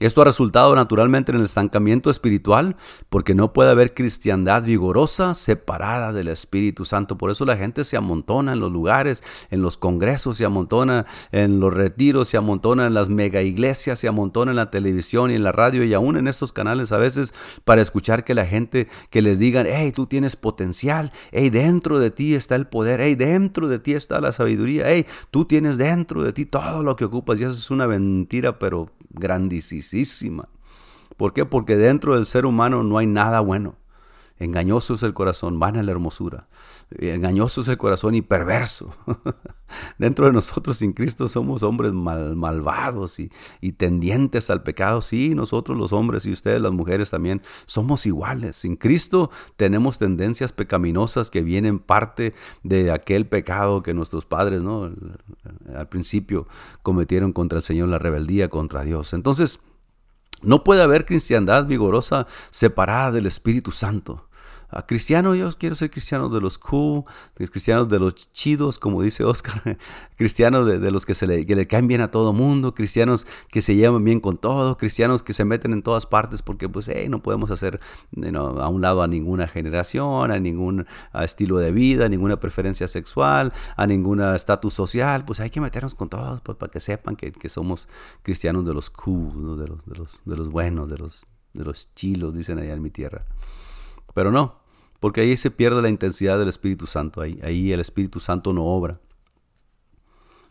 esto 0.00 0.22
ha 0.22 0.24
resultado 0.24 0.74
naturalmente 0.74 1.32
en 1.32 1.38
el 1.38 1.44
estancamiento 1.44 2.10
espiritual 2.10 2.76
porque 3.08 3.34
no 3.34 3.52
puede 3.52 3.70
haber 3.70 3.94
cristiandad 3.94 4.62
vigorosa 4.62 5.34
separada 5.34 6.12
del 6.12 6.28
Espíritu 6.28 6.84
Santo. 6.84 7.18
Por 7.18 7.30
eso 7.30 7.44
la 7.44 7.56
gente 7.56 7.84
se 7.84 7.96
amontona 7.96 8.52
en 8.52 8.60
los 8.60 8.70
lugares, 8.70 9.24
en 9.50 9.62
los 9.62 9.76
congresos, 9.76 10.36
se 10.36 10.44
amontona 10.44 11.06
en 11.32 11.60
los 11.60 11.74
retiros, 11.74 12.28
se 12.28 12.36
amontona 12.36 12.86
en 12.86 12.94
las 12.94 13.08
mega 13.08 13.42
iglesias, 13.42 13.98
se 13.98 14.08
amontona 14.08 14.52
en 14.52 14.56
la 14.56 14.70
televisión 14.70 15.30
y 15.30 15.34
en 15.34 15.42
la 15.42 15.52
radio 15.52 15.82
y 15.84 15.94
aún 15.94 16.16
en 16.16 16.28
estos 16.28 16.52
canales 16.52 16.92
a 16.92 16.98
veces 16.98 17.34
para 17.64 17.82
escuchar 17.82 18.24
que 18.24 18.34
la 18.34 18.46
gente 18.46 18.88
que 19.10 19.22
les 19.22 19.38
digan, 19.38 19.66
hey, 19.68 19.92
tú 19.92 20.06
tienes 20.06 20.36
potencial, 20.36 21.12
hey, 21.32 21.50
dentro 21.50 21.98
de 21.98 22.10
ti 22.10 22.34
está 22.34 22.54
el 22.54 22.66
poder, 22.66 23.00
hey, 23.00 23.14
dentro 23.14 23.68
de 23.68 23.78
ti 23.78 23.94
está 23.94 24.20
la 24.20 24.32
sabiduría, 24.32 24.84
hey, 24.86 25.06
tú 25.30 25.44
tienes 25.44 25.78
dentro 25.78 26.22
de 26.22 26.32
ti 26.32 26.46
todo 26.46 26.82
lo 26.82 26.96
que 26.96 27.04
ocupas. 27.04 27.40
Y 27.40 27.44
eso 27.44 27.52
es 27.52 27.70
una 27.70 27.86
mentira, 27.86 28.58
pero 28.58 28.90
grandísima. 29.18 30.48
¿Por 31.16 31.32
qué? 31.32 31.44
Porque 31.44 31.76
dentro 31.76 32.14
del 32.14 32.26
ser 32.26 32.46
humano 32.46 32.82
no 32.84 32.98
hay 32.98 33.06
nada 33.06 33.40
bueno. 33.40 33.76
Engañoso 34.38 34.94
es 34.94 35.02
el 35.02 35.14
corazón, 35.14 35.58
vana 35.58 35.82
la 35.82 35.90
hermosura. 35.90 36.46
Engañoso 36.90 37.60
es 37.60 37.68
el 37.68 37.76
corazón 37.76 38.14
y 38.14 38.22
perverso. 38.22 38.90
Dentro 39.98 40.24
de 40.24 40.32
nosotros 40.32 40.78
sin 40.78 40.94
Cristo 40.94 41.28
somos 41.28 41.62
hombres 41.62 41.92
malvados 41.92 43.20
y, 43.20 43.30
y, 43.60 43.72
tendientes 43.72 44.48
al 44.48 44.62
pecado. 44.62 45.02
Sí, 45.02 45.34
nosotros 45.34 45.76
los 45.76 45.92
hombres 45.92 46.24
y 46.24 46.32
ustedes 46.32 46.62
las 46.62 46.72
mujeres 46.72 47.10
también 47.10 47.42
somos 47.66 48.06
iguales. 48.06 48.56
Sin 48.56 48.76
Cristo 48.76 49.30
tenemos 49.56 49.98
tendencias 49.98 50.52
pecaminosas 50.52 51.30
que 51.30 51.42
vienen 51.42 51.78
parte 51.78 52.32
de 52.62 52.90
aquel 52.90 53.26
pecado 53.26 53.82
que 53.82 53.92
nuestros 53.92 54.24
padres, 54.24 54.62
¿no? 54.62 54.90
Al 55.74 55.88
principio 55.88 56.48
cometieron 56.82 57.32
contra 57.34 57.58
el 57.58 57.64
Señor 57.64 57.88
la 57.88 57.98
rebeldía 57.98 58.48
contra 58.48 58.82
Dios. 58.82 59.12
Entonces, 59.12 59.60
no 60.42 60.64
puede 60.64 60.82
haber 60.82 61.04
cristiandad 61.04 61.66
vigorosa 61.66 62.26
separada 62.50 63.10
del 63.10 63.26
Espíritu 63.26 63.72
Santo. 63.72 64.27
Cristiano, 64.86 65.34
yo 65.34 65.50
quiero 65.58 65.74
ser 65.74 65.90
cristiano 65.90 66.28
de 66.28 66.40
los 66.40 66.58
cool, 66.58 67.04
de 67.36 67.48
cristianos 67.48 67.88
de 67.88 67.98
los 67.98 68.30
chidos, 68.32 68.78
como 68.78 69.02
dice 69.02 69.24
Oscar, 69.24 69.78
cristianos 70.16 70.66
de, 70.66 70.90
los 70.90 71.06
que, 71.06 71.14
se 71.14 71.26
le, 71.26 71.46
que 71.46 71.66
caen 71.66 71.88
bien 71.88 72.00
a 72.00 72.10
todo 72.10 72.32
mundo, 72.32 72.74
cristianos 72.74 73.26
que 73.48 73.62
se 73.62 73.76
llevan 73.76 74.04
bien 74.04 74.20
con 74.20 74.36
todo, 74.36 74.76
cristianos 74.76 75.22
que 75.22 75.32
se 75.32 75.44
meten 75.44 75.72
en 75.72 75.82
todas 75.82 76.06
partes 76.06 76.42
porque 76.42 76.68
pues 76.68 76.90
no 77.08 77.22
podemos 77.22 77.50
hacer 77.50 77.80
a 78.34 78.68
un 78.68 78.80
lado 78.82 79.02
a 79.02 79.08
ninguna 79.08 79.48
generación, 79.48 80.30
a 80.30 80.38
ningún 80.38 80.86
estilo 81.14 81.58
de 81.58 81.72
vida, 81.72 82.06
a 82.06 82.08
ninguna 82.08 82.38
preferencia 82.38 82.88
sexual, 82.88 83.52
a 83.76 83.86
ningún 83.86 84.20
estatus 84.20 84.74
social, 84.74 85.24
pues 85.24 85.40
hay 85.40 85.50
que 85.50 85.60
meternos 85.60 85.94
con 85.94 86.08
todos 86.08 86.40
pues, 86.42 86.58
para 86.58 86.70
que 86.70 86.80
sepan 86.80 87.16
que, 87.16 87.48
somos 87.48 87.88
cristianos 88.22 88.66
de 88.66 88.74
los 88.74 88.90
cool, 88.90 89.58
de, 89.58 89.68
los, 89.68 89.86
de, 89.86 89.96
los, 89.96 90.20
de 90.24 90.36
los 90.36 90.50
buenos, 90.50 90.90
de 90.90 90.98
los, 90.98 91.26
de 91.54 91.64
los 91.64 91.94
chilos, 91.94 92.34
dicen 92.34 92.58
allá 92.58 92.74
en 92.74 92.82
mi 92.82 92.90
tierra. 92.90 93.24
Pero 94.14 94.30
no, 94.32 94.60
porque 95.00 95.20
ahí 95.20 95.36
se 95.36 95.50
pierde 95.50 95.82
la 95.82 95.88
intensidad 95.88 96.38
del 96.38 96.48
Espíritu 96.48 96.86
Santo, 96.86 97.20
ahí, 97.20 97.38
ahí 97.42 97.72
el 97.72 97.80
Espíritu 97.80 98.20
Santo 98.20 98.52
no 98.52 98.64
obra. 98.64 99.00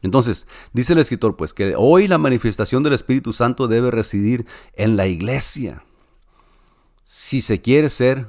Entonces, 0.01 0.47
dice 0.73 0.93
el 0.93 0.99
escritor, 0.99 1.35
pues, 1.35 1.53
que 1.53 1.73
hoy 1.75 2.07
la 2.07 2.17
manifestación 2.17 2.83
del 2.83 2.93
Espíritu 2.93 3.33
Santo 3.33 3.67
debe 3.67 3.91
residir 3.91 4.45
en 4.73 4.95
la 4.95 5.07
iglesia. 5.07 5.83
Si 7.03 7.41
se 7.41 7.61
quiere 7.61 7.89
ser 7.89 8.27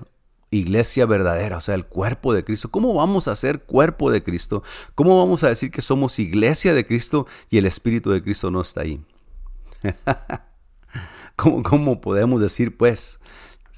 iglesia 0.51 1.05
verdadera, 1.07 1.59
o 1.59 1.61
sea, 1.61 1.75
el 1.75 1.85
cuerpo 1.85 2.33
de 2.33 2.43
Cristo. 2.43 2.71
¿Cómo 2.71 2.95
vamos 2.95 3.29
a 3.29 3.37
ser 3.37 3.65
cuerpo 3.65 4.11
de 4.11 4.23
Cristo? 4.23 4.63
¿Cómo 4.95 5.19
vamos 5.19 5.45
a 5.45 5.49
decir 5.49 5.71
que 5.71 5.83
somos 5.83 6.19
iglesia 6.19 6.75
de 6.75 6.87
Cristo 6.87 7.27
y 7.51 7.59
el 7.59 7.67
Espíritu 7.67 8.11
de 8.11 8.23
Cristo 8.23 8.51
no 8.51 8.61
está 8.61 8.83
ahí? 8.83 9.05
¿Cómo, 11.37 11.63
¿Cómo, 11.63 12.01
podemos 12.01 12.41
decir, 12.41 12.77
pues, 12.77 13.21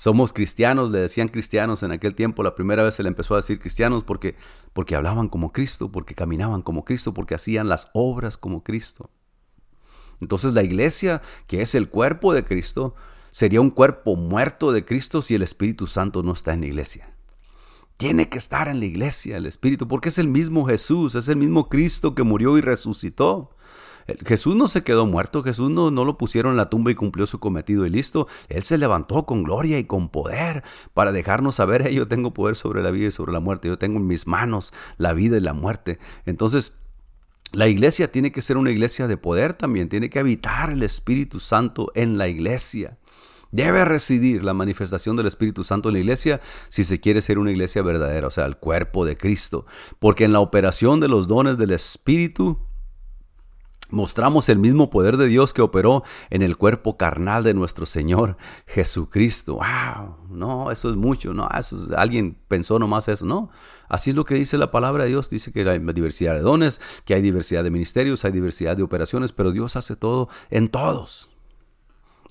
somos 0.00 0.32
cristianos, 0.32 0.90
le 0.90 0.98
decían 0.98 1.28
cristianos 1.28 1.82
en 1.82 1.92
aquel 1.92 2.14
tiempo, 2.14 2.42
la 2.42 2.54
primera 2.54 2.82
vez 2.82 2.94
se 2.94 3.02
le 3.02 3.10
empezó 3.10 3.34
a 3.34 3.36
decir 3.36 3.60
cristianos 3.60 4.02
porque, 4.02 4.34
porque 4.72 4.96
hablaban 4.96 5.28
como 5.28 5.52
Cristo, 5.52 5.92
porque 5.92 6.14
caminaban 6.14 6.62
como 6.62 6.86
Cristo, 6.86 7.12
porque 7.12 7.34
hacían 7.34 7.68
las 7.68 7.90
obras 7.92 8.38
como 8.38 8.64
Cristo. 8.64 9.10
Entonces 10.22 10.54
la 10.54 10.62
iglesia, 10.62 11.20
que 11.46 11.60
es 11.60 11.74
el 11.74 11.90
cuerpo 11.90 12.32
de 12.32 12.44
Cristo, 12.44 12.94
sería 13.30 13.60
un 13.60 13.68
cuerpo 13.68 14.16
muerto 14.16 14.72
de 14.72 14.86
Cristo 14.86 15.20
si 15.20 15.34
el 15.34 15.42
Espíritu 15.42 15.86
Santo 15.86 16.22
no 16.22 16.32
está 16.32 16.54
en 16.54 16.62
la 16.62 16.68
iglesia. 16.68 17.14
Tiene 17.98 18.30
que 18.30 18.38
estar 18.38 18.68
en 18.68 18.80
la 18.80 18.86
iglesia 18.86 19.36
el 19.36 19.44
Espíritu, 19.44 19.86
porque 19.86 20.08
es 20.08 20.16
el 20.16 20.28
mismo 20.28 20.64
Jesús, 20.64 21.14
es 21.14 21.28
el 21.28 21.36
mismo 21.36 21.68
Cristo 21.68 22.14
que 22.14 22.22
murió 22.22 22.56
y 22.56 22.62
resucitó. 22.62 23.50
Jesús 24.24 24.56
no 24.56 24.66
se 24.66 24.82
quedó 24.82 25.06
muerto, 25.06 25.42
Jesús 25.42 25.70
no, 25.70 25.90
no 25.90 26.04
lo 26.04 26.18
pusieron 26.18 26.52
en 26.52 26.56
la 26.56 26.70
tumba 26.70 26.90
y 26.90 26.94
cumplió 26.94 27.26
su 27.26 27.38
cometido 27.40 27.86
y 27.86 27.90
listo. 27.90 28.28
Él 28.48 28.62
se 28.62 28.78
levantó 28.78 29.26
con 29.26 29.42
gloria 29.42 29.78
y 29.78 29.84
con 29.84 30.08
poder 30.08 30.62
para 30.94 31.12
dejarnos 31.12 31.56
saber, 31.56 31.90
yo 31.90 32.08
tengo 32.08 32.32
poder 32.32 32.56
sobre 32.56 32.82
la 32.82 32.90
vida 32.90 33.08
y 33.08 33.10
sobre 33.10 33.32
la 33.32 33.40
muerte, 33.40 33.68
yo 33.68 33.78
tengo 33.78 33.98
en 33.98 34.06
mis 34.06 34.26
manos 34.26 34.72
la 34.98 35.12
vida 35.12 35.36
y 35.36 35.40
la 35.40 35.52
muerte. 35.52 35.98
Entonces, 36.26 36.74
la 37.52 37.66
iglesia 37.66 38.12
tiene 38.12 38.30
que 38.30 38.42
ser 38.42 38.56
una 38.56 38.70
iglesia 38.70 39.08
de 39.08 39.16
poder 39.16 39.54
también, 39.54 39.88
tiene 39.88 40.08
que 40.08 40.20
habitar 40.20 40.70
el 40.70 40.82
Espíritu 40.82 41.40
Santo 41.40 41.90
en 41.94 42.16
la 42.16 42.28
iglesia. 42.28 42.98
Debe 43.52 43.84
residir 43.84 44.44
la 44.44 44.54
manifestación 44.54 45.16
del 45.16 45.26
Espíritu 45.26 45.64
Santo 45.64 45.88
en 45.88 45.94
la 45.94 46.00
iglesia 46.00 46.40
si 46.68 46.84
se 46.84 47.00
quiere 47.00 47.20
ser 47.20 47.38
una 47.38 47.50
iglesia 47.50 47.82
verdadera, 47.82 48.28
o 48.28 48.30
sea, 48.30 48.46
el 48.46 48.56
cuerpo 48.56 49.04
de 49.04 49.16
Cristo. 49.16 49.66
Porque 49.98 50.24
en 50.24 50.32
la 50.32 50.38
operación 50.38 51.00
de 51.00 51.08
los 51.08 51.26
dones 51.26 51.58
del 51.58 51.72
Espíritu 51.72 52.58
mostramos 53.90 54.48
el 54.48 54.58
mismo 54.58 54.90
poder 54.90 55.16
de 55.16 55.26
Dios 55.26 55.52
que 55.52 55.62
operó 55.62 56.02
en 56.30 56.42
el 56.42 56.56
cuerpo 56.56 56.96
carnal 56.96 57.44
de 57.44 57.54
nuestro 57.54 57.86
Señor 57.86 58.36
Jesucristo. 58.66 59.56
¡Wow! 59.56 60.16
No, 60.30 60.70
eso 60.70 60.90
es 60.90 60.96
mucho, 60.96 61.34
no, 61.34 61.48
eso 61.58 61.76
alguien 61.96 62.38
pensó 62.48 62.78
nomás 62.78 63.08
eso, 63.08 63.26
no. 63.26 63.50
Así 63.88 64.10
es 64.10 64.16
lo 64.16 64.24
que 64.24 64.36
dice 64.36 64.56
la 64.58 64.70
palabra 64.70 65.04
de 65.04 65.10
Dios, 65.10 65.30
dice 65.30 65.52
que 65.52 65.68
hay 65.68 65.78
diversidad 65.78 66.34
de 66.34 66.40
dones, 66.40 66.80
que 67.04 67.14
hay 67.14 67.22
diversidad 67.22 67.64
de 67.64 67.70
ministerios, 67.70 68.24
hay 68.24 68.32
diversidad 68.32 68.76
de 68.76 68.82
operaciones, 68.82 69.32
pero 69.32 69.50
Dios 69.50 69.76
hace 69.76 69.96
todo 69.96 70.28
en 70.50 70.68
todos. 70.68 71.30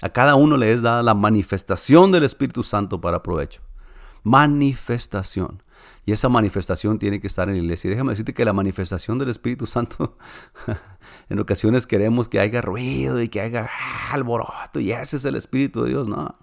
A 0.01 0.09
cada 0.09 0.35
uno 0.35 0.55
le 0.57 0.71
es 0.71 0.81
dada 0.81 1.03
la 1.03 1.13
manifestación 1.13 2.11
del 2.11 2.23
Espíritu 2.23 2.63
Santo 2.63 3.01
para 3.01 3.21
provecho. 3.21 3.61
Manifestación. 4.23 5.61
Y 6.05 6.11
esa 6.11 6.29
manifestación 6.29 6.99
tiene 6.99 7.19
que 7.19 7.27
estar 7.27 7.49
en 7.49 7.55
la 7.55 7.61
iglesia. 7.61 7.87
Y 7.87 7.91
déjame 7.91 8.11
decirte 8.11 8.33
que 8.33 8.45
la 8.45 8.53
manifestación 8.53 9.19
del 9.19 9.29
Espíritu 9.29 9.65
Santo, 9.65 10.17
en 11.29 11.39
ocasiones 11.39 11.85
queremos 11.85 12.27
que 12.27 12.39
haya 12.39 12.61
ruido 12.61 13.21
y 13.21 13.29
que 13.29 13.41
haya 13.41 13.69
alboroto, 14.11 14.79
y 14.79 14.91
ese 14.91 15.17
es 15.17 15.25
el 15.25 15.35
Espíritu 15.35 15.83
de 15.83 15.89
Dios. 15.89 16.07
No. 16.07 16.35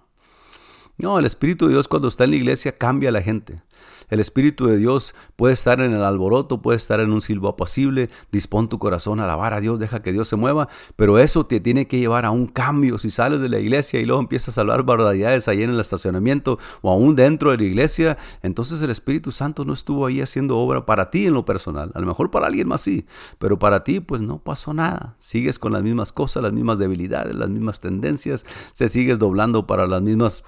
No, 0.97 1.19
el 1.19 1.25
Espíritu 1.25 1.67
de 1.67 1.73
Dios 1.73 1.87
cuando 1.87 2.07
está 2.07 2.23
en 2.23 2.31
la 2.31 2.37
iglesia 2.37 2.77
cambia 2.77 3.09
a 3.09 3.11
la 3.11 3.21
gente. 3.21 3.61
El 4.09 4.21
Espíritu 4.21 4.67
de 4.67 4.77
Dios 4.77 5.15
puede 5.35 5.53
estar 5.53 5.81
en 5.81 5.93
el 5.93 6.01
alboroto, 6.01 6.61
puede 6.61 6.77
estar 6.77 6.99
en 7.01 7.11
un 7.11 7.21
silbo 7.21 7.49
apacible. 7.49 8.09
Dispón 8.31 8.69
tu 8.69 8.79
corazón 8.79 9.19
a 9.19 9.25
alabar 9.25 9.53
a 9.53 9.59
Dios, 9.59 9.79
deja 9.79 10.01
que 10.01 10.13
Dios 10.13 10.29
se 10.29 10.37
mueva. 10.37 10.69
Pero 10.95 11.19
eso 11.19 11.45
te 11.45 11.59
tiene 11.59 11.87
que 11.87 11.99
llevar 11.99 12.25
a 12.25 12.31
un 12.31 12.47
cambio. 12.47 12.97
Si 12.97 13.09
sales 13.09 13.41
de 13.41 13.49
la 13.49 13.59
iglesia 13.59 13.99
y 13.99 14.05
luego 14.05 14.21
empiezas 14.21 14.57
a 14.57 14.61
hablar 14.61 14.83
barbaridades 14.83 15.47
ahí 15.47 15.61
en 15.61 15.71
el 15.71 15.79
estacionamiento 15.79 16.57
o 16.81 16.89
aún 16.89 17.15
dentro 17.15 17.51
de 17.51 17.57
la 17.57 17.63
iglesia, 17.63 18.17
entonces 18.43 18.81
el 18.81 18.91
Espíritu 18.91 19.31
Santo 19.31 19.65
no 19.65 19.73
estuvo 19.73 20.05
ahí 20.05 20.21
haciendo 20.21 20.57
obra 20.57 20.85
para 20.85 21.09
ti 21.09 21.25
en 21.25 21.33
lo 21.33 21.43
personal. 21.43 21.91
A 21.93 21.99
lo 21.99 22.07
mejor 22.07 22.31
para 22.31 22.47
alguien 22.47 22.67
más 22.67 22.81
sí, 22.81 23.05
pero 23.39 23.59
para 23.59 23.83
ti 23.83 23.99
pues 23.99 24.21
no 24.21 24.39
pasó 24.39 24.73
nada. 24.73 25.15
Sigues 25.19 25.59
con 25.59 25.73
las 25.73 25.83
mismas 25.83 26.13
cosas, 26.13 26.43
las 26.43 26.53
mismas 26.53 26.77
debilidades, 26.79 27.35
las 27.35 27.49
mismas 27.49 27.81
tendencias, 27.81 28.45
se 28.71 28.87
sigues 28.87 29.19
doblando 29.19 29.67
para 29.67 29.85
las 29.85 30.01
mismas 30.01 30.45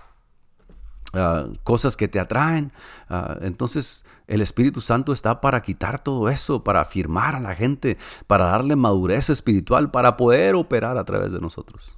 Ah, 1.14 1.48
cosas 1.64 1.98
que 1.98 2.08
te 2.08 2.20
atraen. 2.20 2.72
Ah, 3.10 3.38
entonces 3.42 4.06
el 4.28 4.42
Espíritu 4.42 4.80
Santo 4.80 5.12
está 5.12 5.42
para 5.42 5.62
quitar 5.62 6.04
todo 6.04 6.30
eso, 6.30 6.64
para 6.64 6.82
afirmar 6.82 7.36
a 7.36 7.40
la 7.40 7.56
gente, 7.56 7.98
para 8.28 8.46
darle 8.46 8.76
madurez 8.76 9.30
espiritual, 9.30 9.90
para 9.90 10.18
poder 10.18 10.56
operar 10.56 10.98
a 10.98 11.06
través 11.06 11.32
de 11.32 11.40
nosotros. 11.40 11.98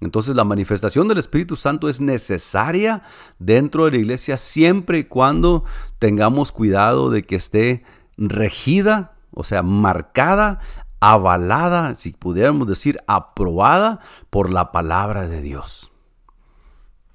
Entonces 0.00 0.36
la 0.36 0.44
manifestación 0.44 1.08
del 1.08 1.18
Espíritu 1.18 1.56
Santo 1.56 1.88
es 1.88 2.02
necesaria 2.02 3.02
dentro 3.38 3.86
de 3.86 3.92
la 3.92 3.96
iglesia 3.98 4.36
siempre 4.36 4.98
y 4.98 5.04
cuando 5.04 5.64
tengamos 5.98 6.52
cuidado 6.52 7.08
de 7.08 7.22
que 7.22 7.36
esté 7.36 7.84
regida, 8.18 9.16
o 9.30 9.44
sea, 9.44 9.62
marcada, 9.62 10.60
avalada, 11.00 11.94
si 11.94 12.12
pudiéramos 12.12 12.68
decir, 12.68 12.98
aprobada 13.06 14.00
por 14.28 14.52
la 14.52 14.72
palabra 14.72 15.28
de 15.28 15.40
Dios. 15.40 15.93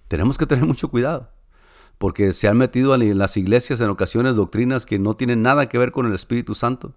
Tenemos 0.09 0.37
que 0.37 0.45
tener 0.45 0.65
mucho 0.65 0.89
cuidado, 0.89 1.31
porque 1.97 2.33
se 2.33 2.49
han 2.49 2.57
metido 2.57 2.93
en 2.95 3.17
las 3.17 3.37
iglesias 3.37 3.79
en 3.79 3.89
ocasiones 3.89 4.35
doctrinas 4.35 4.85
que 4.85 4.99
no 4.99 5.13
tienen 5.13 5.41
nada 5.41 5.69
que 5.69 5.77
ver 5.77 5.93
con 5.93 6.05
el 6.07 6.13
Espíritu 6.13 6.55
Santo. 6.55 6.95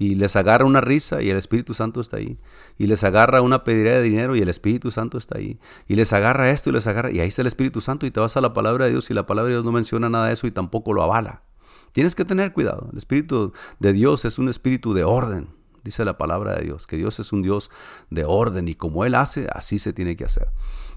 Y 0.00 0.14
les 0.14 0.36
agarra 0.36 0.64
una 0.64 0.80
risa 0.80 1.22
y 1.22 1.28
el 1.28 1.36
Espíritu 1.36 1.74
Santo 1.74 2.00
está 2.00 2.18
ahí. 2.18 2.38
Y 2.78 2.86
les 2.86 3.02
agarra 3.02 3.42
una 3.42 3.64
pediría 3.64 3.94
de 3.94 4.02
dinero 4.02 4.36
y 4.36 4.40
el 4.40 4.48
Espíritu 4.48 4.92
Santo 4.92 5.18
está 5.18 5.38
ahí. 5.38 5.58
Y 5.88 5.96
les 5.96 6.12
agarra 6.12 6.50
esto 6.50 6.70
y 6.70 6.72
les 6.72 6.86
agarra. 6.86 7.10
Y 7.10 7.18
ahí 7.18 7.26
está 7.26 7.42
el 7.42 7.48
Espíritu 7.48 7.80
Santo 7.80 8.06
y 8.06 8.12
te 8.12 8.20
vas 8.20 8.36
a 8.36 8.40
la 8.40 8.54
palabra 8.54 8.84
de 8.84 8.92
Dios 8.92 9.10
y 9.10 9.14
la 9.14 9.26
palabra 9.26 9.48
de 9.48 9.54
Dios 9.56 9.64
no 9.64 9.72
menciona 9.72 10.08
nada 10.08 10.28
de 10.28 10.34
eso 10.34 10.46
y 10.46 10.52
tampoco 10.52 10.92
lo 10.92 11.02
avala. 11.02 11.42
Tienes 11.90 12.14
que 12.14 12.24
tener 12.24 12.52
cuidado. 12.52 12.88
El 12.92 12.98
Espíritu 12.98 13.52
de 13.80 13.92
Dios 13.92 14.24
es 14.24 14.38
un 14.38 14.48
espíritu 14.48 14.94
de 14.94 15.02
orden. 15.02 15.48
Dice 15.82 16.04
la 16.04 16.16
palabra 16.16 16.54
de 16.54 16.64
Dios, 16.64 16.86
que 16.86 16.96
Dios 16.96 17.18
es 17.18 17.32
un 17.32 17.42
Dios 17.42 17.70
de 18.08 18.24
orden 18.24 18.68
y 18.68 18.76
como 18.76 19.04
Él 19.04 19.14
hace, 19.14 19.48
así 19.52 19.78
se 19.78 19.92
tiene 19.92 20.16
que 20.16 20.24
hacer. 20.24 20.48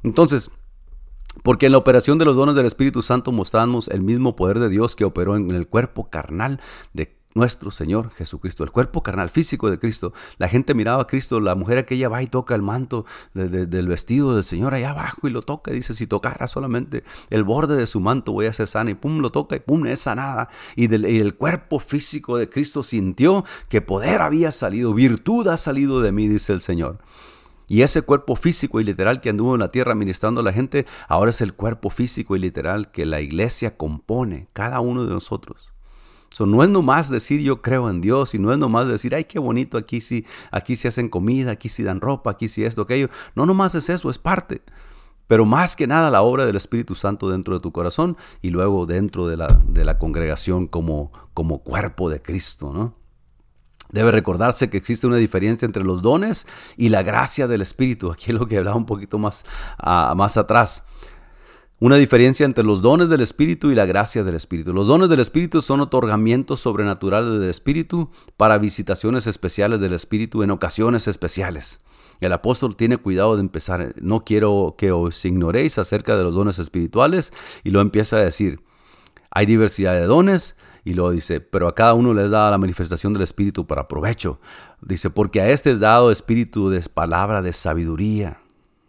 Entonces, 0.03 0.51
porque 1.43 1.67
en 1.67 1.71
la 1.71 1.77
operación 1.77 2.17
de 2.17 2.25
los 2.25 2.35
dones 2.35 2.55
del 2.55 2.65
Espíritu 2.65 3.01
Santo 3.01 3.31
mostramos 3.31 3.87
el 3.87 4.01
mismo 4.01 4.35
poder 4.35 4.59
de 4.59 4.69
Dios 4.69 4.95
que 4.95 5.05
operó 5.05 5.35
en 5.35 5.51
el 5.51 5.67
cuerpo 5.67 6.09
carnal 6.09 6.59
de 6.93 7.21
nuestro 7.33 7.71
Señor 7.71 8.11
Jesucristo, 8.11 8.63
el 8.63 8.71
cuerpo 8.71 9.03
carnal 9.03 9.29
físico 9.29 9.69
de 9.69 9.79
Cristo. 9.79 10.13
La 10.37 10.49
gente 10.49 10.73
miraba 10.73 11.03
a 11.03 11.07
Cristo, 11.07 11.39
la 11.39 11.55
mujer 11.55 11.77
aquella 11.77 12.09
va 12.09 12.21
y 12.21 12.27
toca 12.27 12.55
el 12.55 12.61
manto 12.61 13.05
del 13.33 13.87
vestido 13.87 14.35
del 14.35 14.43
Señor 14.43 14.73
allá 14.73 14.91
abajo 14.91 15.27
y 15.27 15.31
lo 15.31 15.41
toca. 15.41 15.71
Dice, 15.71 15.93
si 15.93 16.07
tocara 16.07 16.47
solamente 16.47 17.03
el 17.29 17.43
borde 17.43 17.75
de 17.77 17.87
su 17.87 17.99
manto 17.99 18.33
voy 18.33 18.47
a 18.47 18.53
ser 18.53 18.67
sana. 18.67 18.91
Y 18.91 18.95
pum, 18.95 19.19
lo 19.19 19.31
toca 19.31 19.55
y 19.55 19.59
pum, 19.59 19.85
es 19.85 20.01
sanada. 20.01 20.49
Y 20.75 20.93
el 20.93 21.35
cuerpo 21.35 21.79
físico 21.79 22.37
de 22.37 22.49
Cristo 22.49 22.83
sintió 22.83 23.45
que 23.69 23.81
poder 23.81 24.21
había 24.21 24.51
salido, 24.51 24.93
virtud 24.93 25.47
ha 25.47 25.57
salido 25.57 26.01
de 26.01 26.11
mí, 26.11 26.27
dice 26.27 26.53
el 26.53 26.61
Señor. 26.61 26.99
Y 27.71 27.83
ese 27.83 28.01
cuerpo 28.01 28.35
físico 28.35 28.81
y 28.81 28.83
literal 28.83 29.21
que 29.21 29.29
anduvo 29.29 29.53
en 29.53 29.61
la 29.61 29.71
tierra 29.71 29.95
ministrando 29.95 30.41
a 30.41 30.43
la 30.43 30.51
gente, 30.51 30.85
ahora 31.07 31.29
es 31.29 31.39
el 31.39 31.53
cuerpo 31.53 31.89
físico 31.89 32.35
y 32.35 32.39
literal 32.39 32.91
que 32.91 33.05
la 33.05 33.21
iglesia 33.21 33.77
compone, 33.77 34.49
cada 34.51 34.81
uno 34.81 35.05
de 35.05 35.13
nosotros. 35.13 35.73
So, 36.31 36.45
no 36.45 36.63
es 36.63 36.69
nomás 36.69 37.09
decir 37.09 37.39
yo 37.39 37.61
creo 37.61 37.89
en 37.89 38.01
Dios 38.01 38.35
y 38.35 38.39
no 38.39 38.51
es 38.51 38.57
nomás 38.57 38.89
decir, 38.89 39.15
ay, 39.15 39.23
qué 39.23 39.39
bonito, 39.39 39.77
aquí 39.77 40.01
sí, 40.01 40.25
aquí 40.51 40.75
sí 40.75 40.89
hacen 40.89 41.07
comida, 41.07 41.51
aquí 41.51 41.69
sí 41.69 41.81
dan 41.81 42.01
ropa, 42.01 42.31
aquí 42.31 42.49
sí 42.49 42.65
esto, 42.65 42.81
aquello. 42.81 43.07
No 43.35 43.45
nomás 43.45 43.73
es 43.73 43.87
eso, 43.87 44.09
es 44.09 44.17
parte. 44.17 44.63
Pero 45.27 45.45
más 45.45 45.77
que 45.77 45.87
nada 45.87 46.11
la 46.11 46.23
obra 46.23 46.45
del 46.45 46.57
Espíritu 46.57 46.93
Santo 46.93 47.29
dentro 47.29 47.53
de 47.53 47.61
tu 47.61 47.71
corazón 47.71 48.17
y 48.41 48.49
luego 48.49 48.85
dentro 48.85 49.29
de 49.29 49.37
la, 49.37 49.47
de 49.65 49.85
la 49.85 49.97
congregación 49.97 50.67
como, 50.67 51.13
como 51.33 51.59
cuerpo 51.59 52.09
de 52.09 52.21
Cristo, 52.21 52.73
¿no? 52.73 53.00
Debe 53.91 54.11
recordarse 54.11 54.69
que 54.69 54.77
existe 54.77 55.07
una 55.07 55.17
diferencia 55.17 55.65
entre 55.65 55.83
los 55.83 56.01
dones 56.01 56.47
y 56.77 56.89
la 56.89 57.03
gracia 57.03 57.47
del 57.47 57.61
Espíritu. 57.61 58.11
Aquí 58.11 58.31
es 58.31 58.39
lo 58.39 58.47
que 58.47 58.57
hablaba 58.57 58.77
un 58.77 58.85
poquito 58.85 59.17
más, 59.19 59.43
más 59.79 60.37
atrás. 60.37 60.83
Una 61.79 61.95
diferencia 61.95 62.45
entre 62.45 62.63
los 62.63 62.83
dones 62.83 63.09
del 63.09 63.21
Espíritu 63.21 63.71
y 63.71 63.75
la 63.75 63.87
gracia 63.87 64.23
del 64.23 64.35
Espíritu. 64.35 64.71
Los 64.71 64.87
dones 64.87 65.09
del 65.09 65.19
Espíritu 65.19 65.63
son 65.63 65.81
otorgamientos 65.81 66.59
sobrenaturales 66.59 67.39
del 67.39 67.49
Espíritu 67.49 68.11
para 68.37 68.59
visitaciones 68.59 69.25
especiales 69.25 69.81
del 69.81 69.93
Espíritu 69.93 70.43
en 70.43 70.51
ocasiones 70.51 71.07
especiales. 71.07 71.81
El 72.19 72.33
apóstol 72.33 72.75
tiene 72.75 72.97
cuidado 72.97 73.35
de 73.35 73.41
empezar, 73.41 73.95
no 73.99 74.23
quiero 74.23 74.75
que 74.77 74.91
os 74.91 75.25
ignoréis 75.25 75.79
acerca 75.79 76.15
de 76.15 76.23
los 76.23 76.35
dones 76.35 76.59
espirituales 76.59 77.33
y 77.63 77.71
lo 77.71 77.81
empieza 77.81 78.17
a 78.17 78.23
decir. 78.23 78.63
Hay 79.31 79.47
diversidad 79.47 79.93
de 79.93 80.05
dones 80.05 80.55
y 80.83 80.93
luego 80.93 81.11
dice, 81.11 81.41
pero 81.41 81.67
a 81.67 81.75
cada 81.75 81.93
uno 81.93 82.13
les 82.13 82.31
da 82.31 82.49
la 82.49 82.57
manifestación 82.57 83.13
del 83.13 83.23
Espíritu 83.23 83.67
para 83.67 83.87
provecho. 83.87 84.39
Dice, 84.81 85.09
porque 85.09 85.41
a 85.41 85.49
este 85.49 85.71
es 85.71 85.79
dado 85.79 86.11
espíritu 86.11 86.69
de 86.69 86.81
palabra 86.81 87.41
de 87.41 87.53
sabiduría 87.53 88.41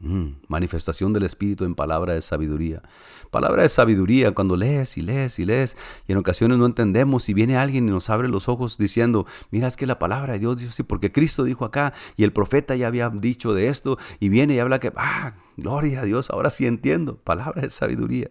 Mm, 0.05 0.41
manifestación 0.49 1.13
del 1.13 1.23
Espíritu 1.23 1.65
en 1.65 1.77
palabra 1.77 2.15
de 2.15 2.23
sabiduría. 2.23 2.83
Palabra 3.31 3.63
de 3.63 3.69
sabiduría 3.69 4.33
cuando 4.33 4.57
lees 4.57 4.99
y 4.99 5.01
lees 5.01 5.39
y 5.39 5.45
lees 5.45 5.77
y 6.09 6.13
en 6.13 6.19
ocasiones 6.19 6.59
no 6.59 6.67
entendemos 6.67 7.29
y 7.29 7.35
viene 7.35 7.57
alguien 7.57 7.87
y 7.87 7.93
nos 7.93 8.11
abre 8.11 8.29
los 8.29 8.49
ojos 8.49 8.79
diciendo, 8.79 9.27
mira 9.53 9.69
es 9.69 9.77
que 9.77 9.87
la 9.87 10.01
palabra 10.01 10.33
de 10.33 10.41
Dios 10.41 10.57
dice 10.57 10.71
así 10.71 10.83
porque 10.83 11.13
Cristo 11.13 11.45
dijo 11.45 11.65
acá 11.65 11.95
y 12.17 12.25
el 12.25 12.33
profeta 12.33 12.75
ya 12.75 12.89
había 12.89 13.11
dicho 13.11 13.55
de 13.55 13.69
esto 13.69 13.97
y 14.19 14.29
viene 14.29 14.55
y 14.55 14.59
habla 14.59 14.81
que, 14.81 14.93
ah, 14.97 15.37
gloria 15.57 16.01
a 16.01 16.05
Dios, 16.05 16.31
ahora 16.31 16.51
sí 16.51 16.67
entiendo. 16.67 17.19
Palabra 17.19 17.63
de 17.63 17.71
sabiduría. 17.71 18.29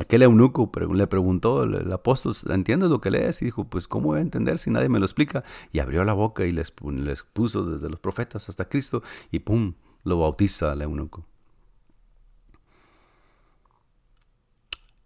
Aquel 0.00 0.22
eunuco 0.22 0.70
le 0.94 1.06
preguntó, 1.06 1.64
el 1.64 1.92
apóstol, 1.92 2.32
¿entiendes 2.50 2.88
lo 2.88 3.00
que 3.00 3.10
lees? 3.10 3.42
Y 3.42 3.46
dijo, 3.46 3.64
pues 3.64 3.86
¿cómo 3.86 4.08
voy 4.08 4.18
a 4.18 4.22
entender 4.22 4.58
si 4.58 4.70
nadie 4.70 4.88
me 4.88 4.98
lo 4.98 5.04
explica? 5.04 5.44
Y 5.70 5.80
abrió 5.80 6.02
la 6.04 6.14
boca 6.14 6.46
y 6.46 6.50
les, 6.50 6.72
les 6.82 7.22
puso 7.24 7.64
desde 7.64 7.90
los 7.90 8.00
profetas 8.00 8.48
hasta 8.48 8.68
Cristo 8.68 9.02
y 9.30 9.40
¡pum! 9.40 9.74
lo 10.04 10.18
bautiza 10.18 10.72
al 10.72 10.80
eunuco. 10.82 11.26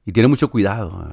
Y 0.05 0.12
tiene 0.12 0.28
mucho 0.28 0.51
cuidado. 0.51 1.05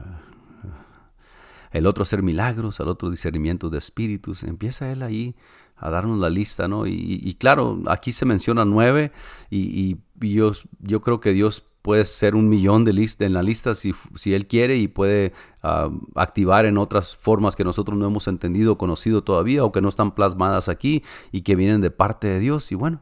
El 1.71 1.88
otro 1.88 2.03
hacer 2.03 2.21
milagros, 2.21 2.80
al 2.80 2.88
otro 2.88 3.09
discernimiento 3.09 3.71
de 3.71 3.80
espíritus. 3.80 4.43
Empieza 4.43 4.91
él 4.91 5.01
ahí 5.01 5.36
a 5.76 5.89
darnos 5.89 6.19
la 6.19 6.30
lista, 6.30 6.67
¿no? 6.67 6.86
Y, 6.86 7.36
claro, 7.39 7.82
aquí 7.88 8.11
se 8.11 8.26
menciona 8.26 8.63
nueve 8.65 9.11
y, 9.49 9.97
yo, 10.21 10.51
yo, 10.80 11.01
creo 11.01 11.19
que 11.19 11.34
Dios 11.34 11.65
puede 11.84 12.05
ser 12.05 12.34
un 12.34 12.49
millón 12.49 12.86
de 12.86 12.93
lista 12.93 13.25
en 13.25 13.34
la 13.34 13.43
lista 13.43 13.75
si, 13.75 13.93
si 14.15 14.34
Él 14.34 14.47
quiere 14.47 14.77
y 14.77 14.88
puede 14.88 15.34
ah, 15.61 15.91
activar 16.15 16.65
en 16.65 16.77
otras 16.77 17.15
formas 17.15 17.55
que 17.57 17.65
nosotros 17.65 17.97
no 17.97 18.07
hemos 18.07 18.27
entendido, 18.27 18.77
conocido 18.77 19.23
todavía 19.23 19.65
o 19.65 19.71
que 19.71 19.81
no 19.81 19.89
están 19.89 20.15
plasmadas 20.15 20.69
aquí 20.69 21.03
y 21.31 21.41
que 21.41 21.57
vienen 21.57 21.81
de 21.81 21.91
parte 21.91 22.27
de 22.27 22.39
Dios. 22.39 22.71
Y 22.71 22.75
bueno, 22.75 23.01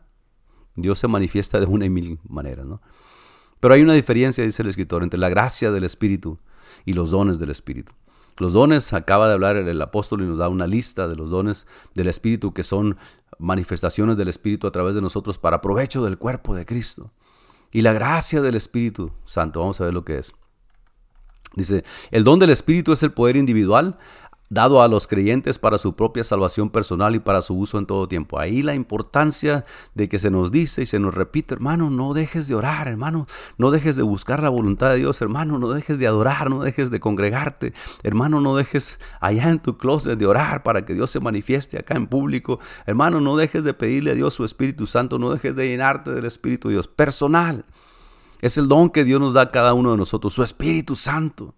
Dios 0.75 0.97
se 0.97 1.07
manifiesta 1.07 1.59
de 1.59 1.67
una 1.67 1.85
y 1.85 1.91
mil 1.91 2.19
maneras, 2.27 2.65
¿no? 2.65 2.81
Pero 3.59 3.75
hay 3.75 3.83
una 3.83 3.93
diferencia, 3.93 4.43
dice 4.43 4.63
el 4.63 4.69
escritor, 4.69 5.03
entre 5.03 5.19
la 5.19 5.29
gracia 5.29 5.71
del 5.71 5.83
Espíritu 5.83 6.39
y 6.83 6.93
los 6.93 7.11
dones 7.11 7.37
del 7.37 7.51
Espíritu. 7.51 7.93
Los 8.37 8.53
dones, 8.53 8.93
acaba 8.93 9.27
de 9.27 9.35
hablar 9.35 9.57
el 9.57 9.81
apóstol 9.83 10.23
y 10.23 10.25
nos 10.25 10.39
da 10.39 10.49
una 10.49 10.65
lista 10.65 11.07
de 11.07 11.15
los 11.15 11.29
dones 11.29 11.67
del 11.93 12.07
Espíritu 12.07 12.53
que 12.53 12.63
son 12.63 12.97
manifestaciones 13.37 14.17
del 14.17 14.29
Espíritu 14.29 14.65
a 14.65 14.71
través 14.71 14.95
de 14.95 15.01
nosotros 15.01 15.37
para 15.37 15.61
provecho 15.61 16.03
del 16.03 16.17
cuerpo 16.17 16.55
de 16.55 16.65
Cristo. 16.65 17.11
Y 17.71 17.81
la 17.81 17.93
gracia 17.93 18.41
del 18.41 18.55
Espíritu 18.55 19.11
Santo, 19.25 19.59
vamos 19.59 19.79
a 19.81 19.85
ver 19.85 19.93
lo 19.93 20.03
que 20.03 20.17
es. 20.17 20.33
Dice, 21.55 21.83
el 22.11 22.23
don 22.23 22.39
del 22.39 22.49
Espíritu 22.49 22.93
es 22.93 23.03
el 23.03 23.11
poder 23.11 23.35
individual 23.35 23.97
dado 24.51 24.81
a 24.81 24.89
los 24.89 25.07
creyentes 25.07 25.57
para 25.57 25.77
su 25.77 25.95
propia 25.95 26.25
salvación 26.25 26.69
personal 26.69 27.15
y 27.15 27.19
para 27.19 27.41
su 27.41 27.55
uso 27.55 27.79
en 27.79 27.85
todo 27.85 28.09
tiempo. 28.09 28.37
Ahí 28.37 28.61
la 28.63 28.75
importancia 28.75 29.63
de 29.95 30.09
que 30.09 30.19
se 30.19 30.29
nos 30.29 30.51
dice 30.51 30.81
y 30.81 30.85
se 30.85 30.99
nos 30.99 31.15
repite, 31.15 31.53
hermano, 31.53 31.89
no 31.89 32.13
dejes 32.13 32.49
de 32.49 32.55
orar, 32.55 32.89
hermano, 32.89 33.27
no 33.57 33.71
dejes 33.71 33.95
de 33.95 34.03
buscar 34.03 34.43
la 34.43 34.49
voluntad 34.49 34.89
de 34.89 34.97
Dios, 34.97 35.21
hermano, 35.21 35.57
no 35.57 35.69
dejes 35.69 35.99
de 35.99 36.07
adorar, 36.07 36.49
no 36.49 36.59
dejes 36.63 36.91
de 36.91 36.99
congregarte, 36.99 37.73
hermano, 38.03 38.41
no 38.41 38.57
dejes 38.57 38.99
allá 39.21 39.49
en 39.49 39.59
tu 39.59 39.77
closet 39.77 40.19
de 40.19 40.25
orar 40.25 40.63
para 40.63 40.83
que 40.83 40.95
Dios 40.95 41.09
se 41.09 41.21
manifieste 41.21 41.79
acá 41.79 41.95
en 41.95 42.07
público, 42.07 42.59
hermano, 42.85 43.21
no 43.21 43.37
dejes 43.37 43.63
de 43.63 43.73
pedirle 43.73 44.11
a 44.11 44.15
Dios 44.15 44.33
su 44.33 44.43
Espíritu 44.43 44.85
Santo, 44.85 45.17
no 45.17 45.31
dejes 45.31 45.55
de 45.55 45.65
llenarte 45.69 46.11
del 46.11 46.25
Espíritu 46.25 46.67
de 46.67 46.73
Dios. 46.73 46.89
Personal. 46.89 47.63
Es 48.41 48.57
el 48.57 48.67
don 48.67 48.89
que 48.89 49.03
Dios 49.05 49.21
nos 49.21 49.33
da 49.33 49.41
a 49.41 49.51
cada 49.51 49.73
uno 49.73 49.91
de 49.91 49.97
nosotros, 49.97 50.33
su 50.33 50.43
Espíritu 50.43 50.95
Santo 50.95 51.53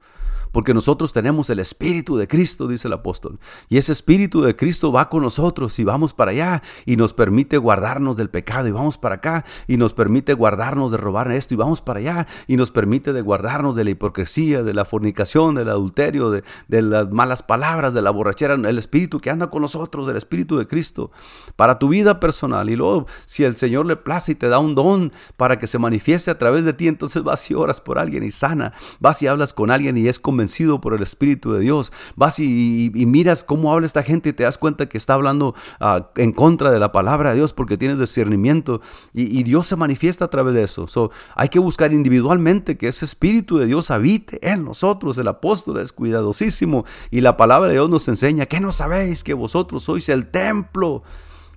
porque 0.53 0.73
nosotros 0.73 1.11
tenemos 1.11 1.49
el 1.49 1.59
Espíritu 1.59 2.15
de 2.15 2.27
Cristo, 2.27 2.67
dice 2.67 2.87
el 2.87 2.93
apóstol. 2.93 3.39
Y 3.69 3.77
ese 3.77 3.91
Espíritu 3.91 4.41
de 4.43 4.55
Cristo 4.55 4.91
va 4.91 5.09
con 5.09 5.23
nosotros 5.23 5.77
y 5.79 5.83
vamos 5.83 6.13
para 6.13 6.29
allá 6.29 6.61
y 6.85 6.95
nos 6.95 7.11
permite 7.11 7.57
guardarnos 7.57 8.15
del 8.15 8.29
pecado 8.29 8.67
y 8.67 8.71
vamos 8.71 8.99
para 8.99 9.15
acá 9.15 9.45
y 9.67 9.77
nos 9.77 9.93
permite 9.93 10.35
guardarnos 10.35 10.91
de 10.91 10.97
robar 10.97 11.31
esto 11.31 11.55
y 11.55 11.57
vamos 11.57 11.81
para 11.81 11.99
allá 11.99 12.27
y 12.47 12.55
nos 12.55 12.69
permite 12.69 13.13
de 13.13 13.21
guardarnos 13.21 13.75
de 13.75 13.83
la 13.83 13.89
hipocresía, 13.89 14.61
de 14.61 14.75
la 14.75 14.85
fornicación, 14.85 15.55
del 15.55 15.69
adulterio, 15.69 16.29
de, 16.29 16.43
las 16.67 17.09
malas 17.09 17.41
palabras, 17.41 17.95
de 17.95 18.03
la 18.03 18.11
borrachera, 18.11 18.53
el 18.53 18.77
Espíritu 18.77 19.19
que 19.19 19.31
anda 19.31 19.49
con 19.49 19.63
nosotros, 19.63 20.05
del 20.05 20.17
Espíritu 20.17 20.57
de 20.57 20.67
Cristo, 20.67 21.09
para 21.55 21.79
tu 21.79 21.89
vida 21.89 22.19
personal. 22.19 22.69
Y 22.69 22.75
luego, 22.75 23.07
si 23.25 23.43
el 23.43 23.57
Señor 23.57 23.87
le 23.87 23.95
place 23.95 24.33
y 24.33 24.35
te 24.35 24.49
da 24.49 24.59
un 24.59 24.75
don 24.75 25.13
para 25.35 25.57
que 25.57 25.65
se 25.65 25.79
manifieste 25.79 26.29
a 26.29 26.37
través 26.37 26.63
de 26.63 26.73
ti, 26.73 26.87
entonces 26.87 27.23
vas 27.23 27.49
y 27.49 27.55
oras 27.55 27.81
por 27.81 27.97
alguien 27.97 28.23
y 28.23 28.29
sana, 28.29 28.73
vas 28.99 29.19
y 29.23 29.27
hablas 29.27 29.51
con 29.51 29.71
alguien 29.71 29.97
y 29.97 30.07
es 30.07 30.19
convencido 30.19 30.42
vencido 30.43 30.81
por 30.81 30.93
el 30.93 31.01
Espíritu 31.01 31.53
de 31.53 31.61
Dios. 31.61 31.93
Vas 32.15 32.39
y, 32.39 32.91
miras 32.93 33.43
cómo 33.43 33.71
habla 33.71 33.85
esta 33.85 34.03
gente 34.03 34.29
y 34.29 34.33
te 34.33 34.43
das 34.43 34.57
cuenta 34.57 34.89
que 34.89 34.97
está 34.97 35.13
hablando 35.13 35.55
ah, 35.79 36.09
en 36.17 36.33
contra 36.33 36.69
de 36.71 36.79
la 36.79 36.91
palabra 36.91 37.29
de 37.29 37.37
Dios 37.37 37.53
porque 37.53 37.77
tienes 37.77 37.99
discernimiento 37.99 38.81
y, 39.13 39.43
Dios 39.43 39.67
se 39.67 39.75
manifiesta 39.75 40.25
a 40.25 40.29
través 40.29 40.53
de 40.53 40.63
eso. 40.63 40.87
So, 40.87 41.11
hay 41.35 41.49
que 41.49 41.59
buscar 41.59 41.93
individualmente 41.93 42.77
que 42.77 42.87
ese 42.87 43.05
Espíritu 43.05 43.57
de 43.57 43.65
Dios 43.65 43.91
habite 43.91 44.39
en 44.47 44.65
nosotros. 44.65 45.17
El 45.17 45.27
apóstol 45.27 45.79
es 45.79 45.91
cuidadosísimo 45.91 46.85
y 47.11 47.21
la 47.21 47.37
palabra 47.37 47.67
de 47.67 47.75
Dios 47.75 47.89
nos 47.89 48.07
enseña 48.07 48.45
que 48.45 48.59
no 48.59 48.71
sabéis 48.71 49.23
que 49.23 49.33
vosotros 49.33 49.83
sois 49.83 50.09
el 50.09 50.27
templo 50.27 51.03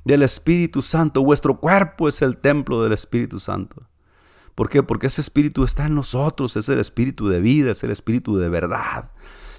del 0.05 0.22
Espíritu 0.22 0.82
Santo. 0.82 1.22
Vuestro 1.22 1.59
cuerpo 1.59 2.09
es 2.09 2.22
el 2.22 2.39
templo 2.39 2.82
del 2.82 2.93
Espíritu 2.93 3.41
Santo. 3.41 3.82
¿Por 4.57 4.70
qué? 4.70 4.82
Porque 4.82 5.09
ese 5.09 5.20
espíritu 5.20 5.64
está 5.64 5.84
en 5.84 5.94
nosotros, 5.94 6.57
es 6.57 6.70
el 6.70 6.78
espíritu 6.78 7.28
de 7.28 7.40
vida, 7.40 7.72
es 7.72 7.84
el 7.84 7.90
espíritu 7.90 8.38
de 8.38 8.48
verdad, 8.48 9.11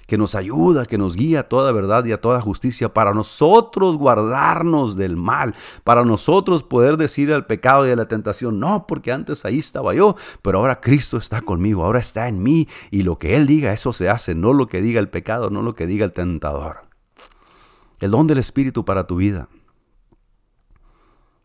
que 0.08 0.18
nos 0.18 0.34
ayuda, 0.34 0.86
que 0.86 0.98
nos 0.98 1.14
guía 1.14 1.40
a 1.40 1.42
toda 1.44 1.70
verdad 1.70 2.04
y 2.04 2.10
a 2.10 2.20
toda 2.20 2.40
justicia, 2.40 2.92
para 2.92 3.14
nosotros 3.14 3.96
guardarnos 3.96 4.96
del 4.96 5.16
mal, 5.16 5.54
para 5.84 6.04
nosotros 6.04 6.64
poder 6.64 6.96
decir 6.96 7.32
al 7.32 7.46
pecado 7.46 7.86
y 7.86 7.92
a 7.92 7.96
la 7.96 8.08
tentación, 8.08 8.58
no, 8.58 8.88
porque 8.88 9.12
antes 9.12 9.44
ahí 9.44 9.60
estaba 9.60 9.94
yo, 9.94 10.16
pero 10.42 10.58
ahora 10.58 10.80
Cristo 10.80 11.16
está 11.16 11.42
conmigo, 11.42 11.84
ahora 11.84 12.00
está 12.00 12.26
en 12.26 12.42
mí, 12.42 12.66
y 12.90 13.04
lo 13.04 13.20
que 13.20 13.36
Él 13.36 13.46
diga, 13.46 13.72
eso 13.72 13.92
se 13.92 14.08
hace, 14.08 14.34
no 14.34 14.52
lo 14.52 14.66
que 14.66 14.82
diga 14.82 14.98
el 14.98 15.10
pecado, 15.10 15.48
no 15.48 15.62
lo 15.62 15.76
que 15.76 15.86
diga 15.86 16.06
el 16.06 16.12
tentador. 16.12 16.88
El 18.00 18.10
don 18.10 18.26
del 18.26 18.38
Espíritu 18.38 18.84
para 18.84 19.06
tu 19.06 19.14
vida. 19.14 19.48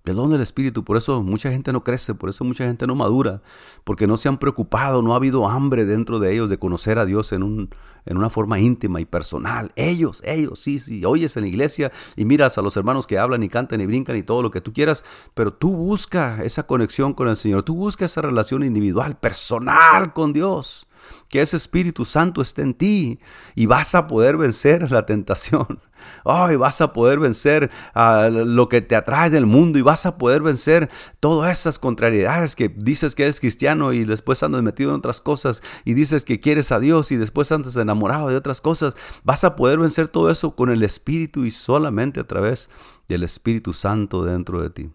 El 0.05 0.17
don 0.17 0.31
del 0.31 0.41
Espíritu, 0.41 0.83
por 0.83 0.97
eso 0.97 1.23
mucha 1.23 1.49
gente 1.49 1.71
no 1.71 1.81
crece, 1.81 2.13
por 2.13 2.27
eso 2.27 2.43
mucha 2.43 2.65
gente 2.65 2.85
no 2.85 2.93
madura, 2.93 3.41
porque 3.85 4.05
no 4.05 4.17
se 4.17 4.27
han 4.27 4.37
preocupado, 4.37 5.01
no 5.01 5.13
ha 5.13 5.15
habido 5.15 5.47
hambre 5.47 5.85
dentro 5.85 6.19
de 6.19 6.33
ellos 6.33 6.49
de 6.49 6.59
conocer 6.59 6.99
a 6.99 7.05
Dios 7.05 7.31
en, 7.31 7.41
un, 7.41 7.69
en 8.05 8.17
una 8.17 8.29
forma 8.29 8.59
íntima 8.59 8.99
y 8.99 9.05
personal. 9.05 9.71
Ellos, 9.77 10.21
ellos, 10.25 10.59
sí, 10.59 10.79
sí, 10.79 11.05
oyes 11.05 11.37
en 11.37 11.43
la 11.43 11.47
iglesia 11.47 11.89
y 12.17 12.25
miras 12.25 12.57
a 12.57 12.61
los 12.61 12.75
hermanos 12.75 13.07
que 13.07 13.17
hablan 13.17 13.43
y 13.43 13.47
cantan 13.47 13.79
y 13.79 13.85
brincan 13.85 14.17
y 14.17 14.23
todo 14.23 14.41
lo 14.41 14.51
que 14.51 14.59
tú 14.59 14.73
quieras, 14.73 15.05
pero 15.33 15.53
tú 15.53 15.71
busca 15.71 16.43
esa 16.43 16.67
conexión 16.67 17.13
con 17.13 17.29
el 17.29 17.37
Señor, 17.37 17.63
tú 17.63 17.73
busca 17.73 18.03
esa 18.03 18.21
relación 18.21 18.65
individual, 18.65 19.17
personal 19.17 20.11
con 20.11 20.33
Dios 20.33 20.87
que 21.29 21.41
ese 21.41 21.57
Espíritu 21.57 22.05
Santo 22.05 22.41
esté 22.41 22.61
en 22.61 22.73
ti 22.73 23.19
y 23.55 23.65
vas 23.65 23.95
a 23.95 24.07
poder 24.07 24.37
vencer 24.37 24.91
la 24.91 25.05
tentación. 25.05 25.79
Oh, 26.25 26.51
y 26.51 26.57
vas 26.57 26.81
a 26.81 26.91
poder 26.91 27.17
vencer 27.17 27.71
a 27.93 28.27
lo 28.29 28.67
que 28.67 28.81
te 28.81 28.93
atrae 28.95 29.29
del 29.29 29.45
mundo 29.45 29.79
y 29.79 29.81
vas 29.81 30.05
a 30.05 30.17
poder 30.17 30.41
vencer 30.41 30.89
todas 31.21 31.51
esas 31.57 31.79
contrariedades 31.79 32.57
que 32.57 32.67
dices 32.67 33.15
que 33.15 33.23
eres 33.23 33.39
cristiano 33.39 33.93
y 33.93 34.03
después 34.03 34.43
andas 34.43 34.63
metido 34.63 34.89
en 34.89 34.97
otras 34.97 35.21
cosas 35.21 35.63
y 35.85 35.93
dices 35.93 36.25
que 36.25 36.41
quieres 36.41 36.73
a 36.73 36.81
Dios 36.81 37.13
y 37.13 37.15
después 37.15 37.53
andas 37.53 37.77
enamorado 37.77 38.27
de 38.27 38.35
otras 38.35 38.59
cosas. 38.59 38.97
Vas 39.23 39.45
a 39.45 39.55
poder 39.55 39.79
vencer 39.79 40.09
todo 40.09 40.29
eso 40.29 40.55
con 40.55 40.69
el 40.69 40.83
Espíritu 40.83 41.45
y 41.45 41.51
solamente 41.51 42.19
a 42.19 42.27
través 42.27 42.69
del 43.07 43.23
Espíritu 43.23 43.71
Santo 43.71 44.25
dentro 44.25 44.61
de 44.61 44.69
ti. 44.69 44.89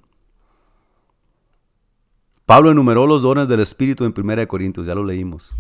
Pablo 2.48 2.70
enumeró 2.70 3.06
los 3.06 3.20
dones 3.20 3.46
del 3.46 3.61
Espíritu 3.61 4.04
en 4.06 4.14
1 4.16 4.48
Corintios, 4.48 4.86
ya 4.86 4.94
lo 4.94 5.04
leímos. 5.04 5.54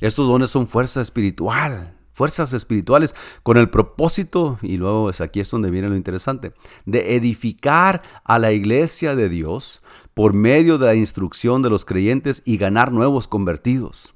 Estos 0.00 0.28
dones 0.28 0.50
son 0.50 0.68
fuerza 0.68 1.00
espiritual, 1.00 1.96
fuerzas 2.12 2.52
espirituales 2.52 3.16
con 3.42 3.56
el 3.56 3.68
propósito, 3.68 4.58
y 4.62 4.76
luego 4.76 5.10
es 5.10 5.20
aquí 5.20 5.40
es 5.40 5.50
donde 5.50 5.70
viene 5.70 5.88
lo 5.88 5.96
interesante, 5.96 6.52
de 6.86 7.16
edificar 7.16 8.02
a 8.24 8.38
la 8.38 8.52
iglesia 8.52 9.16
de 9.16 9.28
Dios 9.28 9.82
por 10.14 10.34
medio 10.34 10.78
de 10.78 10.86
la 10.86 10.94
instrucción 10.94 11.62
de 11.62 11.70
los 11.70 11.84
creyentes 11.84 12.42
y 12.44 12.58
ganar 12.58 12.92
nuevos 12.92 13.26
convertidos. 13.26 14.14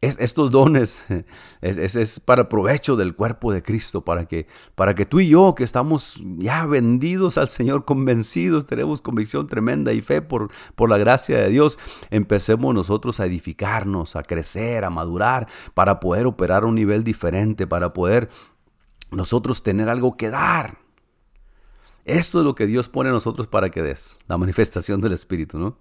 Estos 0.00 0.50
dones 0.50 1.04
es, 1.60 1.96
es, 1.96 2.20
para 2.20 2.48
provecho 2.48 2.96
del 2.96 3.14
cuerpo 3.16 3.52
de 3.52 3.62
Cristo, 3.62 4.04
para 4.04 4.26
que, 4.26 4.46
para 4.74 4.94
que 4.94 5.06
tú 5.06 5.20
y 5.20 5.28
yo, 5.28 5.54
que 5.54 5.64
estamos 5.64 6.22
ya 6.36 6.66
vendidos 6.66 7.38
al 7.38 7.48
Señor, 7.48 7.84
convencidos, 7.84 8.66
tenemos 8.66 9.00
convicción 9.00 9.46
tremenda 9.46 9.92
y 9.92 10.00
fe 10.00 10.22
por, 10.22 10.50
por 10.74 10.88
la 10.88 10.98
gracia 10.98 11.38
de 11.38 11.48
Dios, 11.48 11.78
empecemos 12.10 12.74
nosotros 12.74 13.18
a 13.20 13.26
edificarnos, 13.26 14.14
a 14.14 14.22
crecer, 14.22 14.84
a 14.84 14.90
madurar, 14.90 15.48
para 15.74 16.00
poder 16.00 16.26
operar 16.26 16.62
a 16.62 16.66
un 16.66 16.76
nivel 16.76 17.02
diferente, 17.02 17.66
para 17.66 17.92
poder 17.92 18.28
nosotros 19.10 19.62
tener 19.62 19.88
algo 19.88 20.16
que 20.16 20.30
dar. 20.30 20.78
Esto 22.04 22.38
es 22.38 22.44
lo 22.44 22.54
que 22.54 22.66
Dios 22.66 22.88
pone 22.88 23.10
a 23.10 23.12
nosotros 23.12 23.48
para 23.48 23.70
que 23.70 23.82
des, 23.82 24.18
la 24.28 24.38
manifestación 24.38 25.00
del 25.00 25.12
Espíritu, 25.12 25.58
¿no? 25.58 25.76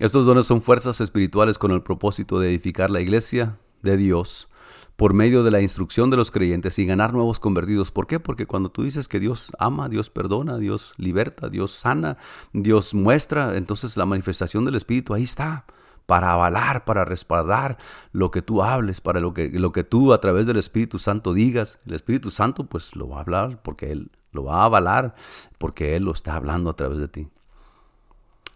Estos 0.00 0.24
dones 0.24 0.46
son 0.46 0.62
fuerzas 0.62 1.02
espirituales 1.02 1.58
con 1.58 1.72
el 1.72 1.82
propósito 1.82 2.40
de 2.40 2.48
edificar 2.48 2.88
la 2.88 3.02
iglesia 3.02 3.58
de 3.82 3.98
Dios 3.98 4.48
por 4.96 5.12
medio 5.12 5.42
de 5.42 5.50
la 5.50 5.60
instrucción 5.60 6.08
de 6.08 6.16
los 6.16 6.30
creyentes 6.30 6.78
y 6.78 6.86
ganar 6.86 7.12
nuevos 7.12 7.38
convertidos. 7.38 7.90
¿Por 7.90 8.06
qué? 8.06 8.18
Porque 8.18 8.46
cuando 8.46 8.70
tú 8.70 8.82
dices 8.82 9.08
que 9.08 9.20
Dios 9.20 9.52
ama, 9.58 9.90
Dios 9.90 10.08
perdona, 10.08 10.56
Dios 10.56 10.94
liberta, 10.96 11.50
Dios 11.50 11.72
sana, 11.72 12.16
Dios 12.54 12.94
muestra, 12.94 13.58
entonces 13.58 13.98
la 13.98 14.06
manifestación 14.06 14.64
del 14.64 14.76
Espíritu 14.76 15.12
ahí 15.12 15.24
está 15.24 15.66
para 16.06 16.32
avalar, 16.32 16.86
para 16.86 17.04
respaldar 17.04 17.76
lo 18.12 18.30
que 18.30 18.40
tú 18.40 18.62
hables, 18.62 19.02
para 19.02 19.20
lo 19.20 19.34
que, 19.34 19.50
lo 19.50 19.70
que 19.70 19.84
tú 19.84 20.14
a 20.14 20.20
través 20.22 20.46
del 20.46 20.56
Espíritu 20.56 20.98
Santo 20.98 21.34
digas. 21.34 21.78
El 21.84 21.92
Espíritu 21.92 22.30
Santo 22.30 22.64
pues 22.64 22.96
lo 22.96 23.06
va 23.06 23.18
a 23.18 23.20
hablar 23.20 23.60
porque 23.62 23.92
Él 23.92 24.10
lo 24.32 24.44
va 24.44 24.62
a 24.62 24.64
avalar, 24.64 25.14
porque 25.58 25.94
Él 25.94 26.04
lo 26.04 26.12
está 26.12 26.36
hablando 26.36 26.70
a 26.70 26.74
través 26.74 26.96
de 26.96 27.08
ti. 27.08 27.28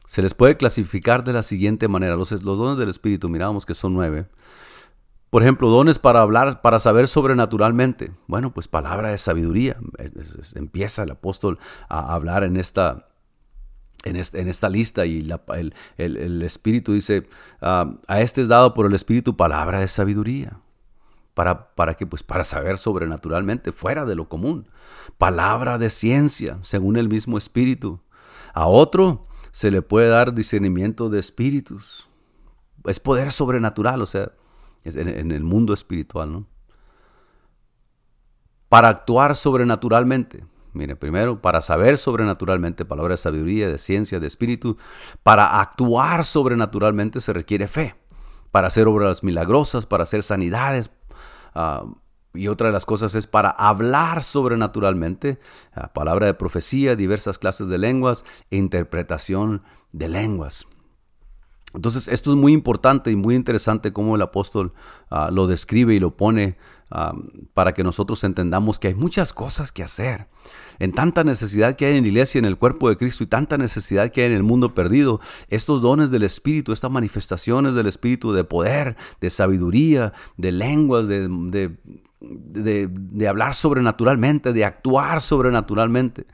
Se 0.06 0.22
les 0.22 0.34
puede 0.34 0.56
clasificar 0.56 1.24
de 1.24 1.32
la 1.32 1.42
siguiente 1.42 1.88
manera. 1.88 2.16
Los, 2.16 2.30
los 2.30 2.58
dones 2.58 2.78
del 2.78 2.88
Espíritu, 2.88 3.28
miramos 3.28 3.64
que 3.64 3.74
son 3.74 3.94
nueve. 3.94 4.26
Por 5.34 5.42
ejemplo, 5.42 5.68
dones 5.68 5.98
para 5.98 6.20
hablar, 6.20 6.60
para 6.60 6.78
saber 6.78 7.08
sobrenaturalmente. 7.08 8.12
Bueno, 8.28 8.54
pues 8.54 8.68
palabra 8.68 9.10
de 9.10 9.18
sabiduría. 9.18 9.76
empieza 10.54 11.02
el 11.02 11.10
apóstol 11.10 11.58
a 11.88 12.14
hablar 12.14 12.44
en 12.44 12.56
esta, 12.56 13.08
en, 14.04 14.16
esta 14.16 14.68
lista 14.68 15.06
y 15.06 15.28
el, 15.96 16.42
Espíritu 16.42 16.92
dice, 16.92 17.26
ah, 17.60 17.96
a 18.06 18.20
este 18.20 18.42
es 18.42 18.48
dado 18.48 18.74
por 18.74 18.86
el 18.86 18.94
Espíritu 18.94 19.36
palabra 19.36 19.80
de 19.80 19.88
sabiduría. 19.88 20.60
¿Para, 21.34 21.74
para 21.74 21.94
que 21.94 22.06
Pues 22.06 22.22
para 22.22 22.44
saber 22.44 22.78
sobrenaturalmente, 22.78 23.72
fuera 23.72 24.04
de 24.04 24.14
lo 24.14 24.28
común. 24.28 24.68
Palabra 25.18 25.78
de 25.78 25.90
ciencia, 25.90 26.58
según 26.62 26.96
el 26.96 27.08
mismo 27.08 27.38
Espíritu. 27.38 27.98
A 28.52 28.68
otro, 28.68 29.26
se 29.54 29.70
le 29.70 29.82
puede 29.82 30.08
dar 30.08 30.34
discernimiento 30.34 31.10
de 31.10 31.20
espíritus. 31.20 32.08
Es 32.86 32.98
poder 32.98 33.30
sobrenatural, 33.30 34.02
o 34.02 34.06
sea, 34.06 34.32
en, 34.82 35.30
el 35.30 35.44
mundo 35.44 35.72
espiritual, 35.72 36.32
¿no? 36.32 36.46
Para 38.68 38.88
actuar 38.88 39.36
sobrenaturalmente. 39.36 40.44
Mire, 40.72 40.96
primero, 40.96 41.40
para 41.40 41.60
saber 41.60 41.98
sobrenaturalmente, 41.98 42.84
palabra 42.84 43.12
de 43.12 43.18
sabiduría, 43.18 43.68
de 43.68 43.78
ciencia, 43.78 44.18
de 44.18 44.26
espíritu. 44.26 44.76
Para 45.22 45.60
actuar 45.60 46.24
sobrenaturalmente 46.24 47.20
se 47.20 47.32
requiere 47.32 47.68
fe. 47.68 47.94
Para 48.50 48.66
hacer 48.66 48.88
obras 48.88 49.22
milagrosas, 49.22 49.86
para 49.86 50.02
hacer 50.02 50.24
sanidades, 50.24 50.90
uh, 51.54 51.94
y 52.34 52.48
otra 52.48 52.66
de 52.66 52.72
las 52.72 52.84
cosas 52.84 53.14
es 53.14 53.26
para 53.26 53.50
hablar 53.50 54.22
sobrenaturalmente, 54.22 55.38
palabra 55.92 56.26
de 56.26 56.34
profecía, 56.34 56.96
diversas 56.96 57.38
clases 57.38 57.68
de 57.68 57.78
lenguas 57.78 58.24
e 58.50 58.56
interpretación 58.56 59.62
de 59.92 60.08
lenguas. 60.08 60.66
Entonces, 61.74 62.06
esto 62.06 62.30
es 62.30 62.36
muy 62.36 62.52
importante 62.52 63.10
y 63.10 63.16
muy 63.16 63.34
interesante 63.34 63.92
cómo 63.92 64.14
el 64.14 64.22
apóstol 64.22 64.72
ah, 65.10 65.30
lo 65.32 65.48
describe 65.48 65.92
y 65.92 65.98
lo 65.98 66.16
pone 66.16 66.56
ah, 66.90 67.14
para 67.52 67.74
que 67.74 67.82
nosotros 67.82 68.22
entendamos 68.22 68.78
que 68.78 68.88
hay 68.88 68.94
muchas 68.94 69.32
cosas 69.32 69.72
que 69.72 69.82
hacer. 69.82 70.28
En 70.78 70.92
tanta 70.92 71.24
necesidad 71.24 71.74
que 71.74 71.86
hay 71.86 71.96
en 71.96 72.04
la 72.04 72.08
iglesia, 72.08 72.38
en 72.38 72.44
el 72.44 72.56
cuerpo 72.56 72.88
de 72.88 72.96
Cristo 72.96 73.24
y 73.24 73.26
tanta 73.26 73.58
necesidad 73.58 74.12
que 74.12 74.20
hay 74.20 74.28
en 74.28 74.34
el 74.34 74.44
mundo 74.44 74.72
perdido, 74.72 75.20
estos 75.48 75.82
dones 75.82 76.12
del 76.12 76.22
Espíritu, 76.22 76.72
estas 76.72 76.92
manifestaciones 76.92 77.74
del 77.74 77.86
Espíritu 77.86 78.32
de 78.32 78.44
poder, 78.44 78.96
de 79.20 79.30
sabiduría, 79.30 80.12
de 80.36 80.52
lenguas, 80.52 81.08
de, 81.08 81.76
hablar 83.28 83.54
sobrenaturalmente, 83.54 84.52
de 84.52 84.64
actuar 84.64 85.20
sobrenaturalmente, 85.20 86.26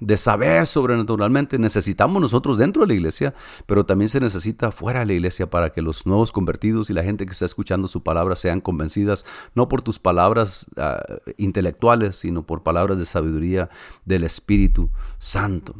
de 0.00 0.16
saber 0.16 0.66
sobrenaturalmente. 0.66 1.58
Necesitamos 1.58 2.20
nosotros 2.20 2.58
dentro 2.58 2.82
de 2.82 2.88
la 2.88 2.94
iglesia, 2.94 3.34
pero 3.66 3.84
también 3.84 4.08
se 4.08 4.20
necesita 4.20 4.70
fuera 4.70 5.00
de 5.00 5.06
la 5.06 5.12
iglesia 5.12 5.50
para 5.50 5.70
que 5.70 5.82
los 5.82 6.06
nuevos 6.06 6.32
convertidos 6.32 6.90
y 6.90 6.94
la 6.94 7.02
gente 7.02 7.26
que 7.26 7.32
está 7.32 7.44
escuchando 7.44 7.88
su 7.88 8.02
palabra 8.02 8.36
sean 8.36 8.60
convencidas, 8.60 9.26
no 9.54 9.68
por 9.68 9.82
tus 9.82 9.98
palabras 9.98 10.66
ah, 10.76 11.02
intelectuales, 11.36 12.16
sino 12.16 12.46
por 12.46 12.62
palabras 12.62 12.98
de 12.98 13.06
sabiduría 13.06 13.68
del 14.04 14.24
Espíritu 14.24 14.90
Santo 15.18 15.74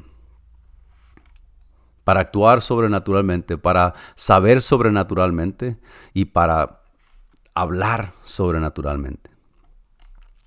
para 2.10 2.20
actuar 2.20 2.60
sobrenaturalmente, 2.60 3.56
para 3.56 3.94
saber 4.16 4.62
sobrenaturalmente 4.62 5.78
y 6.12 6.24
para 6.24 6.79
hablar 7.60 8.12
sobrenaturalmente. 8.22 9.30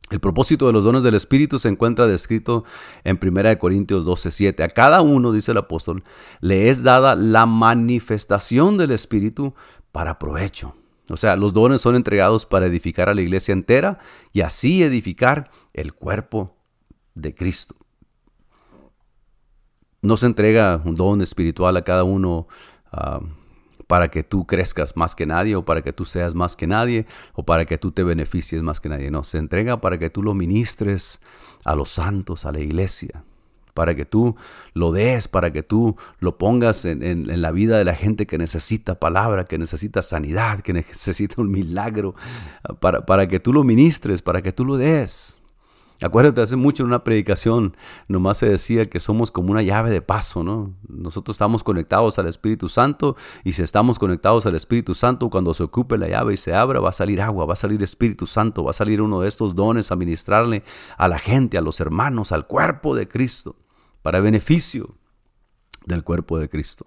El 0.10 0.20
propósito 0.20 0.68
de 0.68 0.74
los 0.74 0.84
dones 0.84 1.02
del 1.02 1.16
Espíritu 1.16 1.58
se 1.58 1.70
encuentra 1.70 2.06
descrito 2.06 2.66
en 3.04 3.18
1 3.18 3.58
Corintios 3.58 4.06
12:7. 4.06 4.64
A 4.64 4.68
cada 4.68 5.02
uno, 5.02 5.32
dice 5.32 5.52
el 5.52 5.58
apóstol, 5.58 6.04
le 6.40 6.70
es 6.70 6.84
dada 6.84 7.16
la 7.16 7.46
manifestación 7.46 8.78
del 8.78 8.92
Espíritu 8.92 9.56
para 9.92 10.20
provecho. 10.20 10.76
O 11.10 11.18
sea, 11.18 11.36
los 11.36 11.54
dones 11.54 11.82
son 11.82 11.96
entregados 11.96 12.46
para 12.46 12.68
edificar 12.68 13.10
a 13.10 13.14
la 13.14 13.22
iglesia 13.22 13.54
entera 13.54 14.00
y 14.32 14.42
así 14.42 14.84
edificar 14.84 15.50
el 15.74 15.94
cuerpo 15.94 16.56
de 17.16 17.34
Cristo. 17.34 17.76
No 20.02 20.18
se 20.18 20.26
entrega 20.26 20.82
un 20.84 20.96
don 20.96 21.22
espiritual 21.22 21.76
a 21.78 21.84
cada 21.84 22.04
uno. 22.04 22.48
Ah, 22.92 23.20
para 23.88 24.10
que 24.10 24.24
tú 24.24 24.46
crezcas 24.46 24.96
más 24.96 25.16
que 25.16 25.26
nadie 25.26 25.56
o 25.56 25.66
para 25.66 25.82
que 25.82 25.94
tú 25.94 26.06
seas 26.06 26.36
más 26.36 26.56
que 26.56 26.68
nadie 26.68 27.06
o 27.34 27.44
para 27.44 27.66
que 27.66 27.78
tú 27.78 27.92
te 27.92 28.04
beneficies 28.04 28.62
más 28.62 28.80
que 28.80 28.90
nadie. 28.90 29.12
No, 29.12 29.24
se 29.24 29.38
entrega 29.38 29.82
para 29.82 29.98
que 29.98 30.10
tú 30.10 30.24
lo 30.24 30.34
ministres 30.34 31.22
a 31.64 31.76
los 31.76 31.90
santos, 31.90 32.46
a 32.46 32.52
la 32.52 32.60
iglesia, 32.60 33.24
para 33.74 33.96
que 33.96 34.06
tú 34.06 34.36
lo 34.74 34.92
des, 34.92 35.28
para 35.28 35.52
que 35.52 35.64
tú 35.64 35.96
lo 36.20 36.38
pongas 36.38 36.86
en, 36.86 37.42
la 37.42 37.52
vida 37.52 37.78
de 37.78 37.86
la 37.86 37.96
gente 37.96 38.26
que 38.26 38.38
necesita 38.38 39.00
palabra, 39.00 39.46
que 39.46 39.58
necesita 39.58 40.02
sanidad, 40.02 40.62
que 40.62 40.74
necesita 40.74 41.42
un 41.42 41.52
milagro, 41.52 42.16
para, 42.80 43.06
para 43.06 43.28
que 43.28 43.40
tú 43.40 43.54
lo 43.54 43.64
ministres, 43.64 44.22
para 44.22 44.42
que 44.42 44.54
tú 44.54 44.66
lo 44.66 44.78
des. 44.78 45.43
Acuérdate, 46.04 46.42
hace 46.42 46.58
mucho 46.58 46.84
en 46.84 46.88
una 46.88 47.06
predicación 47.06 47.78
nomás 48.10 48.38
se 48.38 48.50
decía 48.50 48.90
que 48.90 49.00
somos 49.00 49.32
como 49.32 49.52
una 49.52 49.62
llave 49.62 49.90
de 49.90 50.02
paso, 50.02 50.44
¿no? 50.44 50.74
Nosotros 50.90 51.36
estamos 51.36 51.64
conectados 51.64 52.20
al 52.20 52.28
Espíritu 52.28 52.68
Santo 52.68 53.16
y 53.46 53.54
si 53.54 53.64
estamos 53.64 54.00
conectados 54.00 54.46
al 54.46 54.56
Espíritu 54.56 54.96
Santo, 54.96 55.30
cuando 55.30 55.54
se 55.54 55.64
ocupe 55.64 55.98
la 55.98 56.10
llave 56.10 56.34
y 56.34 56.38
se 56.38 56.54
abra, 56.54 56.82
va 56.82 56.90
a 56.90 56.94
salir 56.94 57.22
agua, 57.22 57.46
va 57.46 57.54
a 57.54 57.56
salir 57.56 57.82
Espíritu 57.82 58.28
Santo, 58.28 58.66
va 58.66 58.72
a 58.72 58.74
salir 58.74 59.02
uno 59.02 59.22
de 59.22 59.30
estos 59.30 59.56
dones 59.56 59.94
a 59.94 59.96
ministrarle 59.96 60.64
a 60.98 61.08
la 61.08 61.20
gente, 61.20 61.58
a 61.58 61.62
los 61.62 61.80
hermanos, 61.80 62.34
al 62.34 62.48
cuerpo 62.48 62.96
de 62.96 63.08
Cristo, 63.08 63.56
para 64.02 64.20
beneficio 64.20 64.98
del 65.86 66.04
cuerpo 66.04 66.38
de 66.38 66.50
Cristo. 66.50 66.86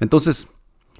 Entonces, 0.00 0.48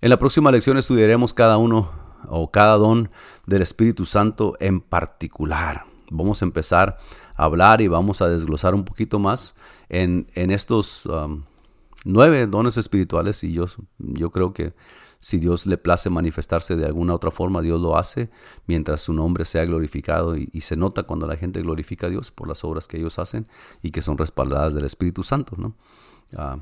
en 0.01 0.11
la 0.11 0.21
próxima 0.21 0.53
lección 0.53 0.79
estudiaremos 0.79 1.35
cada 1.35 1.57
uno 1.57 1.91
o 2.29 2.53
cada 2.53 2.77
don 2.77 3.11
del 3.47 3.63
Espíritu 3.63 4.05
Santo 4.05 4.55
en 4.61 4.81
particular. 4.81 5.98
Vamos 6.11 6.43
a 6.43 6.45
empezar 6.45 6.99
a 7.37 7.45
hablar 7.45 7.81
y 7.81 7.89
vamos 7.89 8.23
a 8.23 8.29
desglosar 8.29 8.75
un 8.75 8.85
poquito 8.85 9.19
más 9.19 9.55
en, 9.89 10.27
estos 10.35 11.07
um, 11.07 11.43
nueve 12.05 12.47
dones 12.47 12.77
espirituales 12.77 13.45
y 13.45 13.53
yo, 13.53 13.67
yo 13.99 14.31
creo 14.31 14.53
que 14.53 14.73
si 15.21 15.39
Dios 15.39 15.67
le 15.67 15.79
place 15.79 16.11
manifestarse 16.11 16.77
de 16.77 16.87
alguna 16.87 17.15
otra 17.15 17.31
forma, 17.31 17.61
Dios 17.61 17.81
lo 17.81 17.97
hace 17.97 18.31
mientras 18.67 19.01
su 19.01 19.13
nombre 19.13 19.45
sea 19.45 19.65
glorificado 19.65 20.37
y, 20.37 20.61
se 20.61 20.77
nota 20.77 21.03
cuando 21.03 21.27
la 21.27 21.37
gente 21.37 21.61
glorifica 21.61 22.07
a 22.07 22.11
Dios 22.11 22.31
por 22.31 22.47
las 22.49 22.63
obras 22.65 22.87
que 22.87 22.99
ellos 22.99 23.19
hacen 23.19 23.49
y 23.83 23.91
que 23.91 24.03
son 24.03 24.19
respaldadas 24.19 24.75
del 24.75 24.85
Espíritu 24.85 25.23
Santo. 25.23 25.57
¿no? 25.57 25.75
Ah, 26.37 26.59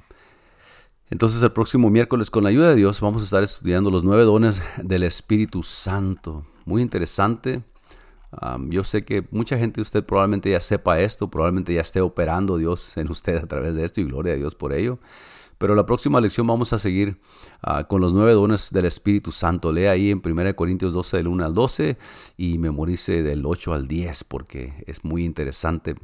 entonces 1.10 1.42
el 1.42 1.52
próximo 1.52 1.90
miércoles 1.90 2.30
con 2.30 2.44
la 2.44 2.50
ayuda 2.50 2.70
de 2.70 2.76
Dios 2.76 3.00
vamos 3.00 3.22
a 3.22 3.24
estar 3.26 3.42
estudiando 3.42 3.90
los 3.90 4.04
nueve 4.04 4.22
dones 4.22 4.62
del 4.82 5.02
Espíritu 5.02 5.62
Santo. 5.62 6.46
Muy 6.64 6.82
interesante 6.82 7.62
yo 8.68 8.84
sé 8.84 9.04
que 9.04 9.26
mucha 9.30 9.58
gente 9.58 9.76
de 9.76 9.82
usted 9.82 10.04
probablemente 10.04 10.50
ya 10.50 10.60
sepa 10.60 11.00
esto, 11.00 11.30
probablemente 11.30 11.72
ya 11.74 11.80
esté 11.80 12.00
operando 12.00 12.56
Dios 12.56 12.96
en 12.96 13.10
usted 13.10 13.36
a 13.36 13.46
través 13.46 13.74
de 13.74 13.84
esto 13.84 14.00
y 14.00 14.04
gloria 14.04 14.34
a 14.34 14.36
Dios 14.36 14.54
por 14.54 14.72
ello. 14.72 14.98
Pero 15.58 15.74
la 15.74 15.86
próxima 15.86 16.20
lección 16.20 16.46
vamos 16.46 16.74
a 16.74 16.78
seguir 16.78 17.18
ah, 17.62 17.84
con 17.84 18.02
los 18.02 18.12
nueve 18.12 18.32
dones 18.32 18.70
del 18.72 18.84
Espíritu 18.84 19.32
Santo. 19.32 19.72
Lea 19.72 19.92
ahí 19.92 20.10
en 20.10 20.20
1 20.22 20.54
Corintios 20.54 20.92
12 20.92 21.16
del 21.16 21.28
1 21.28 21.46
al 21.46 21.54
12 21.54 21.96
y 22.36 22.58
memorice 22.58 23.22
del 23.22 23.46
8 23.46 23.72
al 23.72 23.88
10 23.88 24.24
porque 24.24 24.84
es 24.86 25.02
muy 25.02 25.24
interesante 25.24 25.94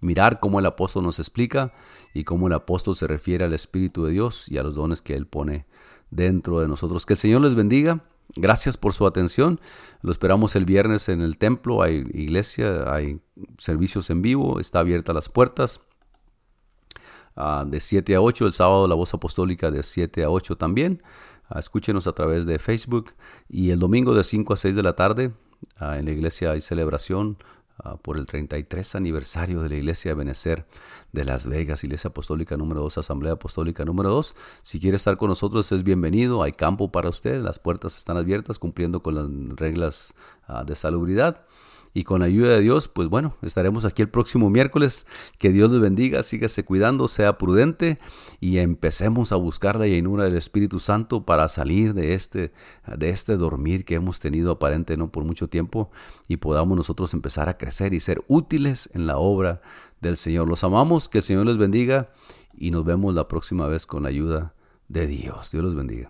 mirar 0.00 0.40
cómo 0.40 0.58
el 0.58 0.66
apóstol 0.66 1.04
nos 1.04 1.18
explica 1.18 1.74
y 2.14 2.24
cómo 2.24 2.46
el 2.46 2.54
apóstol 2.54 2.96
se 2.96 3.06
refiere 3.06 3.44
al 3.44 3.52
Espíritu 3.52 4.04
de 4.04 4.12
Dios 4.12 4.48
y 4.50 4.56
a 4.56 4.62
los 4.62 4.74
dones 4.74 5.02
que 5.02 5.14
él 5.14 5.26
pone 5.26 5.66
dentro 6.10 6.60
de 6.60 6.68
nosotros. 6.68 7.04
Que 7.04 7.12
el 7.14 7.18
Señor 7.18 7.42
les 7.42 7.54
bendiga. 7.54 8.04
Gracias 8.36 8.76
por 8.76 8.92
su 8.92 9.06
atención. 9.06 9.60
Lo 10.02 10.10
esperamos 10.10 10.56
el 10.56 10.64
viernes 10.64 11.08
en 11.08 11.20
el 11.20 11.38
templo. 11.38 11.82
Hay 11.82 12.04
iglesia, 12.12 12.92
hay 12.92 13.20
servicios 13.58 14.10
en 14.10 14.22
vivo. 14.22 14.58
Está 14.60 14.80
abierta 14.80 15.12
las 15.12 15.28
puertas. 15.28 15.80
Ah, 17.36 17.64
de 17.66 17.78
7 17.78 18.14
a 18.16 18.20
8. 18.20 18.46
El 18.46 18.52
sábado 18.52 18.88
la 18.88 18.96
voz 18.96 19.14
apostólica 19.14 19.70
de 19.70 19.82
7 19.82 20.24
a 20.24 20.30
8 20.30 20.56
también. 20.56 21.02
Ah, 21.48 21.60
escúchenos 21.60 22.06
a 22.08 22.12
través 22.12 22.44
de 22.46 22.58
Facebook. 22.58 23.12
Y 23.48 23.70
el 23.70 23.78
domingo 23.78 24.14
de 24.14 24.24
5 24.24 24.52
a 24.52 24.56
6 24.56 24.74
de 24.74 24.82
la 24.82 24.96
tarde 24.96 25.32
ah, 25.78 25.98
en 25.98 26.06
la 26.06 26.10
iglesia 26.10 26.50
hay 26.50 26.60
celebración 26.60 27.38
Ah, 27.82 27.96
por 27.96 28.18
el 28.18 28.26
33 28.26 28.94
aniversario 28.94 29.60
de 29.60 29.68
la 29.68 29.74
Iglesia 29.74 30.12
de 30.12 30.14
Benecer 30.14 30.64
de 31.10 31.24
Las 31.24 31.48
Vegas, 31.48 31.82
Iglesia 31.82 32.10
Apostólica 32.10 32.56
número 32.56 32.80
2, 32.82 32.98
Asamblea 32.98 33.32
Apostólica 33.32 33.84
número 33.84 34.10
2. 34.10 34.36
Si 34.62 34.78
quiere 34.78 34.96
estar 34.96 35.16
con 35.16 35.28
nosotros 35.28 35.72
es 35.72 35.82
bienvenido, 35.82 36.44
hay 36.44 36.52
campo 36.52 36.92
para 36.92 37.08
usted, 37.08 37.42
las 37.42 37.58
puertas 37.58 37.96
están 37.98 38.16
abiertas 38.16 38.60
cumpliendo 38.60 39.02
con 39.02 39.16
las 39.16 39.58
reglas 39.58 40.14
ah, 40.46 40.62
de 40.62 40.76
salubridad. 40.76 41.44
Y 41.96 42.02
con 42.02 42.20
la 42.20 42.26
ayuda 42.26 42.48
de 42.50 42.60
Dios, 42.60 42.88
pues 42.88 43.08
bueno, 43.08 43.36
estaremos 43.40 43.84
aquí 43.84 44.02
el 44.02 44.08
próximo 44.08 44.50
miércoles. 44.50 45.06
Que 45.38 45.50
Dios 45.50 45.70
les 45.70 45.80
bendiga, 45.80 46.24
sígase 46.24 46.64
cuidando, 46.64 47.06
sea 47.06 47.38
prudente 47.38 48.00
y 48.40 48.58
empecemos 48.58 49.30
a 49.30 49.36
buscar 49.36 49.78
la 49.78 49.86
llenura 49.86 50.24
del 50.24 50.36
Espíritu 50.36 50.80
Santo 50.80 51.24
para 51.24 51.48
salir 51.48 51.94
de 51.94 52.14
este, 52.14 52.52
de 52.96 53.10
este 53.10 53.36
dormir 53.36 53.84
que 53.84 53.94
hemos 53.94 54.18
tenido 54.18 54.50
aparente 54.50 54.96
no 54.96 55.12
por 55.12 55.24
mucho 55.24 55.48
tiempo 55.48 55.90
y 56.26 56.38
podamos 56.38 56.76
nosotros 56.76 57.14
empezar 57.14 57.48
a 57.48 57.56
crecer 57.56 57.94
y 57.94 58.00
ser 58.00 58.24
útiles 58.26 58.90
en 58.92 59.06
la 59.06 59.18
obra 59.18 59.62
del 60.00 60.16
Señor. 60.16 60.48
Los 60.48 60.64
amamos, 60.64 61.08
que 61.08 61.18
el 61.18 61.24
Señor 61.24 61.46
les 61.46 61.58
bendiga 61.58 62.10
y 62.56 62.72
nos 62.72 62.84
vemos 62.84 63.14
la 63.14 63.28
próxima 63.28 63.68
vez 63.68 63.86
con 63.86 64.02
la 64.02 64.08
ayuda 64.08 64.52
de 64.88 65.06
Dios. 65.06 65.52
Dios 65.52 65.62
los 65.62 65.76
bendiga. 65.76 66.08